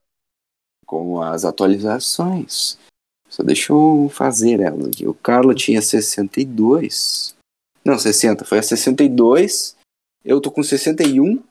Como 0.85 1.21
as 1.21 1.43
atualizações. 1.43 2.79
Só 3.27 3.43
deixa 3.43 3.73
eu 3.73 4.09
fazer 4.09 4.61
elas 4.61 4.87
aqui. 4.87 5.05
O 5.05 5.13
Carlo 5.13 5.53
tinha 5.53 5.81
62. 5.81 7.35
Não, 7.83 7.99
60. 7.99 8.45
Foi 8.45 8.59
a 8.59 8.63
62. 8.63 9.75
Eu 10.23 10.39
tô 10.39 10.49
com 10.49 10.63
61. 10.63 11.43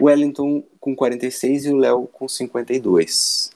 O 0.00 0.06
Wellington 0.06 0.64
com 0.80 0.96
46 0.96 1.66
e 1.66 1.70
o 1.70 1.76
Léo 1.76 2.08
com 2.08 2.26
52. 2.26 3.52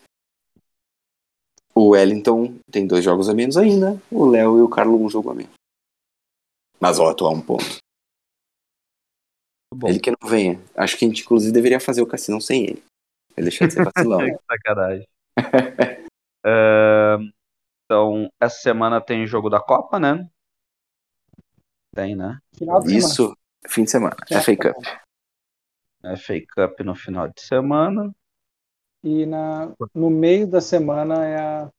O 1.74 1.88
Wellington 1.88 2.54
tem 2.70 2.86
dois 2.86 3.02
jogos 3.02 3.28
a 3.28 3.34
menos 3.34 3.56
ainda. 3.56 4.00
O 4.08 4.24
Léo 4.24 4.58
e 4.58 4.62
o 4.62 4.68
Carlo 4.68 5.04
um 5.04 5.10
jogo 5.10 5.30
a 5.30 5.34
menos. 5.34 5.52
Mas 6.78 7.00
ó, 7.00 7.12
tô 7.12 7.26
a 7.26 7.30
um 7.30 7.40
ponto. 7.40 7.78
Bom. 9.74 9.88
Ele 9.88 9.98
que 9.98 10.12
não 10.12 10.30
venha. 10.30 10.62
Acho 10.76 10.96
que 10.96 11.04
a 11.04 11.08
gente 11.08 11.22
inclusive 11.22 11.50
deveria 11.50 11.80
fazer 11.80 12.02
o 12.02 12.06
cassinão 12.06 12.40
sem 12.40 12.62
ele. 12.62 12.87
Ele 13.38 13.44
deixar 13.44 13.66
de 13.66 13.74
ser 13.74 13.84
vacilão. 13.84 14.18
Que 14.26 14.38
Sacanagem. 14.46 15.08
Ahn, 16.44 17.30
então, 17.84 18.30
essa 18.40 18.60
semana 18.60 19.00
tem 19.00 19.26
jogo 19.26 19.48
da 19.48 19.60
Copa, 19.60 19.98
né? 19.98 20.28
Tem, 21.94 22.14
né? 22.14 22.38
Final 22.54 22.80
de 22.80 22.88
semana. 22.88 22.98
Isso, 22.98 23.36
fim 23.66 23.84
de 23.84 23.90
semana. 23.90 24.16
É 24.30 24.40
fake 24.40 24.68
up. 24.68 24.78
FA 26.16 26.40
Cup 26.54 26.80
no 26.80 26.94
final 26.94 27.28
de 27.28 27.40
semana. 27.40 28.14
E 29.02 29.26
na, 29.26 29.72
no 29.94 30.10
meio 30.10 30.46
da 30.46 30.60
semana 30.60 31.26
é 31.26 31.38
a 31.38 31.70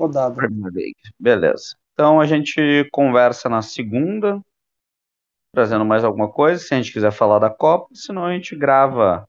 rodada. 0.00 0.34
Premier 0.34 0.72
League. 0.72 1.00
Beleza. 1.18 1.76
Então 1.92 2.20
a 2.20 2.26
gente 2.26 2.88
conversa 2.92 3.48
na 3.48 3.62
segunda, 3.62 4.40
trazendo 5.54 5.84
mais 5.84 6.04
alguma 6.04 6.30
coisa, 6.30 6.62
se 6.62 6.74
a 6.74 6.76
gente 6.76 6.92
quiser 6.92 7.12
falar 7.12 7.38
da 7.38 7.50
Copa, 7.50 7.88
senão 7.94 8.24
a 8.24 8.32
gente 8.32 8.56
grava 8.56 9.26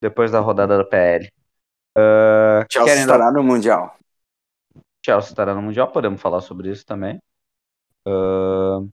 depois 0.00 0.30
da 0.30 0.40
rodada 0.40 0.76
da 0.78 0.84
PL. 0.84 1.26
Uh, 1.96 2.64
Chelsea 2.70 2.84
querem 2.94 3.06
dar- 3.06 3.14
estará 3.14 3.32
no 3.32 3.42
Mundial. 3.42 3.96
Chelsea 5.04 5.30
estará 5.30 5.54
no 5.54 5.62
Mundial, 5.62 5.90
podemos 5.90 6.20
falar 6.20 6.40
sobre 6.40 6.70
isso 6.70 6.84
também. 6.84 7.18
Uh, 8.06 8.88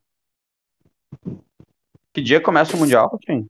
Que 2.13 2.21
dia 2.21 2.39
começa 2.41 2.75
o 2.75 2.79
Mundial, 2.79 3.17
Tim? 3.25 3.45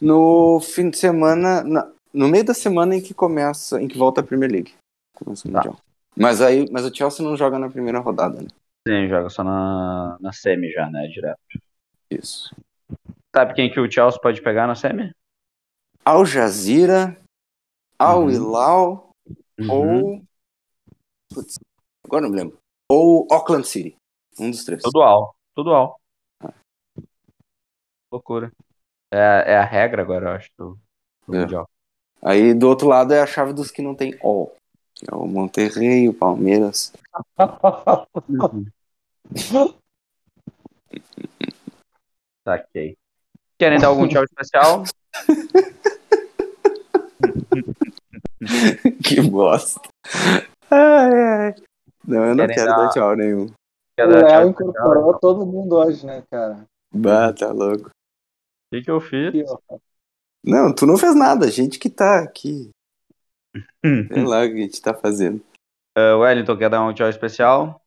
No 0.00 0.58
fim 0.60 0.90
de 0.90 0.96
semana, 0.98 1.62
na- 1.62 1.92
no 2.12 2.28
meio 2.28 2.44
da 2.44 2.54
semana 2.54 2.96
em 2.96 3.02
que 3.02 3.12
começa, 3.14 3.80
em 3.80 3.86
que 3.88 3.98
volta 3.98 4.20
a 4.20 4.24
Premier 4.24 4.50
League. 4.50 4.74
Começa 5.14 5.46
o 5.46 5.52
Tá. 5.52 5.58
Mundial. 5.58 5.80
Mas 6.16 6.40
aí, 6.40 6.66
mas 6.70 6.84
o 6.84 6.94
Chelsea 6.94 7.24
não 7.24 7.36
joga 7.36 7.58
na 7.58 7.68
primeira 7.68 7.98
rodada, 7.98 8.40
né? 8.40 8.48
Sim, 8.86 9.08
joga 9.08 9.28
só 9.30 9.42
na, 9.44 10.16
na 10.20 10.32
semi 10.32 10.70
já, 10.70 10.88
né? 10.90 11.06
Direto. 11.08 11.38
Isso. 12.10 12.54
Sabe 13.34 13.54
quem 13.54 13.70
que 13.70 13.80
o 13.80 13.90
Chelsea 13.90 14.20
pode 14.20 14.40
pegar 14.42 14.66
na 14.66 14.74
semi? 14.74 15.12
Al 16.04 16.24
Jazeera, 16.26 17.16
Al 17.98 18.24
Uhum. 18.24 18.30
Hilal 18.30 19.10
ou. 19.70 20.22
Putz, 21.32 21.58
agora 22.04 22.22
não 22.22 22.30
me 22.30 22.36
lembro. 22.36 22.58
Ou 22.90 23.26
Auckland 23.30 23.66
City. 23.66 23.96
Um 24.38 24.50
dos 24.50 24.64
três. 24.64 24.82
Tudo 24.82 25.02
al. 25.02 25.34
Tudo 25.54 25.72
al. 25.74 25.98
Loucura. 28.12 28.52
É, 29.12 29.52
é 29.52 29.56
a 29.56 29.64
regra 29.64 30.02
agora, 30.02 30.26
eu 30.30 30.32
acho, 30.32 30.50
do, 30.58 30.78
do 31.26 31.34
É. 31.36 31.40
Mundial. 31.40 31.68
Aí 32.22 32.52
do 32.54 32.68
outro 32.68 32.88
lado 32.88 33.12
é 33.12 33.20
a 33.20 33.26
chave 33.26 33.52
dos 33.52 33.70
que 33.70 33.82
não 33.82 33.94
tem 33.94 34.18
All. 34.22 34.54
Que 34.94 35.06
é 35.10 35.14
o 35.14 35.26
Monterrey, 35.26 36.08
o 36.08 36.14
Palmeiras. 36.14 36.92
Saquei. 42.46 42.96
Querem 43.58 43.78
dar 43.78 43.88
algum 43.88 44.06
tchau 44.08 44.24
especial? 44.24 44.84
que 49.04 49.20
bosta. 49.22 49.80
Ai, 50.70 51.12
ai. 51.12 51.54
Não, 52.06 52.24
eu 52.24 52.34
não 52.34 52.46
Querem 52.46 52.56
quero 52.56 52.70
dar- 52.70 52.76
dar 52.76 52.88
tchau 52.90 53.16
nenhum. 53.16 53.44
O 53.46 53.52
tchau 53.96 54.08
Léo 54.08 54.48
incorporou 54.48 55.18
todo 55.18 55.46
mundo 55.46 55.76
hoje, 55.76 56.04
né, 56.04 56.22
cara? 56.30 56.64
Bah, 56.92 57.32
tá 57.32 57.50
louco. 57.52 57.88
O 57.88 57.90
que, 58.72 58.82
que 58.82 58.90
eu 58.90 59.00
fiz? 59.00 59.32
Não, 60.44 60.74
tu 60.74 60.86
não 60.86 60.96
fez 60.96 61.14
nada. 61.14 61.46
A 61.46 61.50
gente 61.50 61.78
que 61.78 61.88
tá 61.88 62.20
aqui. 62.20 62.70
Sei 63.84 64.24
lá 64.24 64.44
o 64.44 64.48
que 64.48 64.54
a 64.54 64.62
gente 64.62 64.82
tá 64.82 64.92
fazendo. 64.94 65.42
Uh, 65.96 66.18
Wellington, 66.18 66.56
quer 66.56 66.68
dar 66.68 66.84
um 66.84 66.92
tchau 66.92 67.08
especial? 67.08 67.80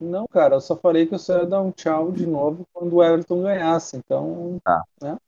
Não, 0.00 0.26
cara, 0.28 0.54
eu 0.56 0.60
só 0.60 0.76
falei 0.76 1.06
que 1.06 1.14
eu 1.14 1.18
só 1.18 1.38
ia 1.40 1.46
dar 1.46 1.60
um 1.60 1.72
tchau 1.72 2.12
de 2.12 2.26
novo 2.26 2.64
quando 2.72 2.94
o 2.94 3.02
Everton 3.02 3.42
ganhasse. 3.42 3.96
Então, 3.96 4.58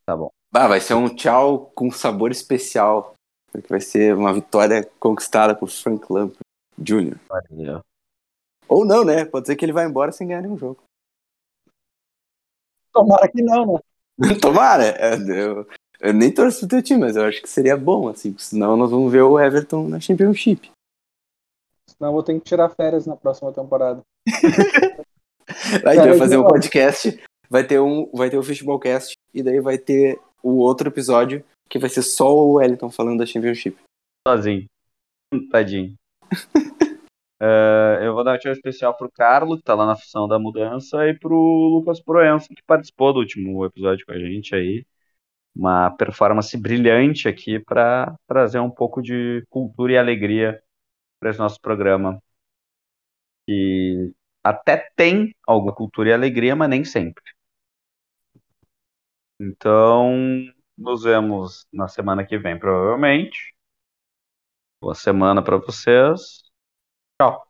Tá 0.06 0.16
bom. 0.16 0.30
Ah, 0.52 0.66
vai 0.66 0.80
ser 0.80 0.94
um 0.94 1.08
tchau 1.14 1.70
com 1.74 1.90
sabor 1.90 2.30
especial. 2.30 3.14
Porque 3.52 3.68
vai 3.68 3.80
ser 3.80 4.14
uma 4.14 4.32
vitória 4.32 4.84
conquistada 4.98 5.54
por 5.54 5.68
Frank 5.68 6.06
Lampard 6.10 6.38
Jr. 6.78 7.18
Valeu. 7.28 7.80
Ou 8.68 8.84
não, 8.84 9.04
né? 9.04 9.24
Pode 9.24 9.46
ser 9.46 9.56
que 9.56 9.64
ele 9.64 9.72
vá 9.72 9.84
embora 9.84 10.12
sem 10.12 10.28
ganhar 10.28 10.42
nenhum 10.42 10.56
jogo. 10.56 10.82
tomara 12.92 13.28
que 13.28 13.42
não, 13.42 13.74
né? 13.74 13.80
Tomara! 14.40 14.84
É, 14.84 15.14
Eu, 15.14 15.66
eu 16.00 16.12
nem 16.14 16.32
torço 16.32 16.60
pro 16.60 16.68
teu 16.68 16.82
time, 16.82 17.00
mas 17.00 17.16
eu 17.16 17.24
acho 17.24 17.42
que 17.42 17.48
seria 17.48 17.76
bom, 17.76 18.08
assim. 18.08 18.32
porque 18.32 18.44
Senão 18.44 18.76
nós 18.76 18.90
vamos 18.90 19.10
ver 19.10 19.22
o 19.22 19.38
Everton 19.38 19.88
na 19.88 19.98
Championship. 20.00 20.70
Senão 21.88 22.10
eu 22.10 22.12
vou 22.12 22.22
ter 22.22 22.34
que 22.34 22.40
tirar 22.40 22.68
férias 22.70 23.06
na 23.06 23.16
próxima 23.16 23.52
temporada. 23.52 24.02
A 25.84 25.94
gente 25.94 26.08
vai 26.08 26.18
fazer 26.18 26.36
um 26.36 26.40
igual. 26.40 26.52
podcast, 26.52 27.22
vai 27.48 27.66
ter 27.66 27.80
um, 27.80 28.08
vai 28.14 28.30
ter 28.30 28.38
o 28.38 28.42
Futebolcast, 28.42 29.16
e 29.34 29.42
daí 29.42 29.60
vai 29.60 29.76
ter 29.76 30.20
o 30.42 30.58
outro 30.58 30.88
episódio 30.88 31.44
que 31.68 31.78
vai 31.78 31.88
ser 31.88 32.02
só 32.02 32.34
o 32.34 32.54
Wellington 32.54 32.90
falando 32.90 33.18
da 33.18 33.26
Championship. 33.26 33.78
Sozinho. 34.26 34.66
Tadinho. 35.50 35.94
Uh, 37.40 38.02
eu 38.02 38.12
vou 38.12 38.24
dar 38.24 38.34
um 38.34 38.38
tchau 38.38 38.52
especial 38.52 38.96
pro 38.96 39.10
Carlos, 39.10 39.58
que 39.58 39.64
tá 39.64 39.74
lá 39.74 39.86
na 39.86 39.96
função 39.96 40.26
da 40.26 40.38
mudança, 40.38 41.06
e 41.06 41.16
pro 41.16 41.36
Lucas 41.36 42.00
Proença, 42.00 42.48
que 42.48 42.62
participou 42.66 43.12
do 43.12 43.20
último 43.20 43.64
episódio 43.64 44.04
com 44.04 44.12
a 44.12 44.18
gente 44.18 44.54
aí. 44.54 44.84
Uma 45.54 45.90
performance 45.90 46.56
brilhante 46.56 47.28
aqui 47.28 47.58
para 47.60 48.14
trazer 48.26 48.58
um 48.60 48.70
pouco 48.70 49.00
de 49.00 49.44
cultura 49.48 49.92
e 49.92 49.98
alegria 49.98 50.62
para 51.20 51.30
esse 51.30 51.38
nosso 51.38 51.60
programa. 51.60 52.20
Que 53.46 54.12
até 54.44 54.90
tem 54.96 55.34
alguma 55.46 55.74
cultura 55.74 56.10
e 56.10 56.12
alegria, 56.12 56.56
mas 56.56 56.68
nem 56.68 56.84
sempre. 56.84 57.22
Então, 59.42 60.12
nos 60.76 61.02
vemos 61.04 61.66
na 61.72 61.88
semana 61.88 62.26
que 62.26 62.36
vem, 62.38 62.58
provavelmente. 62.58 63.54
Boa 64.82 64.94
semana 64.94 65.42
para 65.42 65.56
vocês. 65.56 66.42
Tchau. 67.18 67.46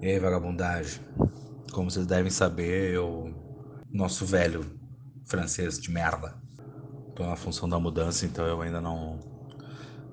E 0.00 0.06
aí, 0.06 0.18
vagabundagem? 0.18 1.04
Como 1.70 1.90
vocês 1.90 2.06
devem 2.06 2.30
saber, 2.30 2.94
eu. 2.94 3.34
Nosso 3.92 4.24
velho 4.24 4.62
francês 5.26 5.78
de 5.78 5.90
merda. 5.90 6.45
Tô 7.16 7.24
na 7.24 7.34
função 7.34 7.66
da 7.66 7.78
mudança, 7.78 8.26
então 8.26 8.46
eu 8.46 8.60
ainda 8.60 8.78
não 8.78 9.18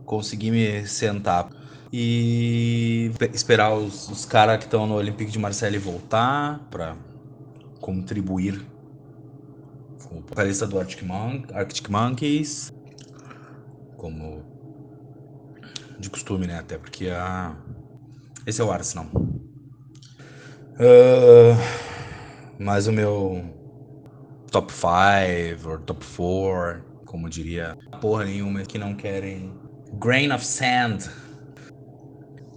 consegui 0.06 0.52
me 0.52 0.88
sentar 0.88 1.50
e 1.92 3.12
esperar 3.34 3.74
os, 3.74 4.08
os 4.08 4.24
caras 4.24 4.58
que 4.58 4.64
estão 4.64 4.88
no 4.88 4.96
Olympique 4.96 5.30
de 5.30 5.38
Marseille 5.38 5.78
voltar 5.78 6.66
pra 6.72 6.96
contribuir 7.82 8.66
com 10.08 10.20
o 10.20 10.22
vocalista 10.22 10.66
do 10.66 10.80
Arctic, 10.80 11.04
Mon 11.04 11.44
Arctic 11.54 11.90
Monkeys, 11.90 12.72
como 13.98 14.42
de 16.00 16.10
costume, 16.10 16.48
né? 16.48 16.60
Até 16.60 16.78
porque 16.78 17.10
a... 17.10 17.54
esse 18.48 18.62
é 18.62 18.64
o 18.64 18.72
Arsenal. 18.72 19.08
Uh, 20.76 21.58
mas 22.58 22.88
o 22.88 22.94
meu 22.94 23.44
top 24.50 24.72
5 24.72 25.70
ou 25.70 25.80
top 25.80 26.06
4, 26.06 26.93
como 27.14 27.30
diria, 27.30 27.78
porra 28.02 28.26
nenhuma 28.26 28.64
que 28.64 28.80
não 28.80 28.96
querem 28.96 29.54
grain 30.00 30.32
of 30.32 30.44
sand 30.44 30.98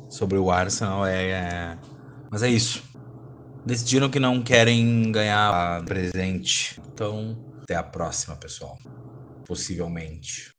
sobre 0.09 0.39
o 0.39 0.51
Arsenal 0.51 1.05
é, 1.05 1.31
é... 1.31 1.79
mas 2.31 2.43
é 2.43 2.49
isso. 2.49 2.83
Decidiram 3.67 4.09
que 4.09 4.19
não 4.19 4.43
querem 4.43 5.13
ganhar 5.13 5.85
presente. 5.85 6.81
Então, 6.91 7.37
até 7.65 7.75
a 7.75 7.83
próxima, 7.83 8.35
pessoal. 8.37 8.79
Possivelmente. 9.47 10.53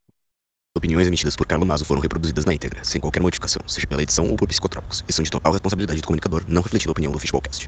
Opiniões 0.78 1.08
emitidas 1.08 1.36
por 1.36 1.48
Carlo 1.48 1.66
Mazo 1.66 1.84
foram 1.84 2.00
reproduzidas 2.00 2.46
na 2.46 2.54
íntegra, 2.54 2.84
sem 2.84 3.02
qualquer 3.02 3.20
modificação, 3.20 3.64
seja 3.66 3.88
pela 3.88 4.04
edição 4.04 4.30
ou 4.30 4.36
por 4.36 4.48
psicotrópicos, 4.48 5.04
e 5.10 5.12
são 5.12 5.24
de 5.24 5.32
total 5.32 5.54
responsabilidade 5.54 6.02
do 6.02 6.06
comunicador, 6.06 6.44
não 6.48 6.62
refletindo 6.62 6.92
a 6.92 6.94
opinião 6.94 7.12
do 7.12 7.18
Fishballcast. 7.18 7.66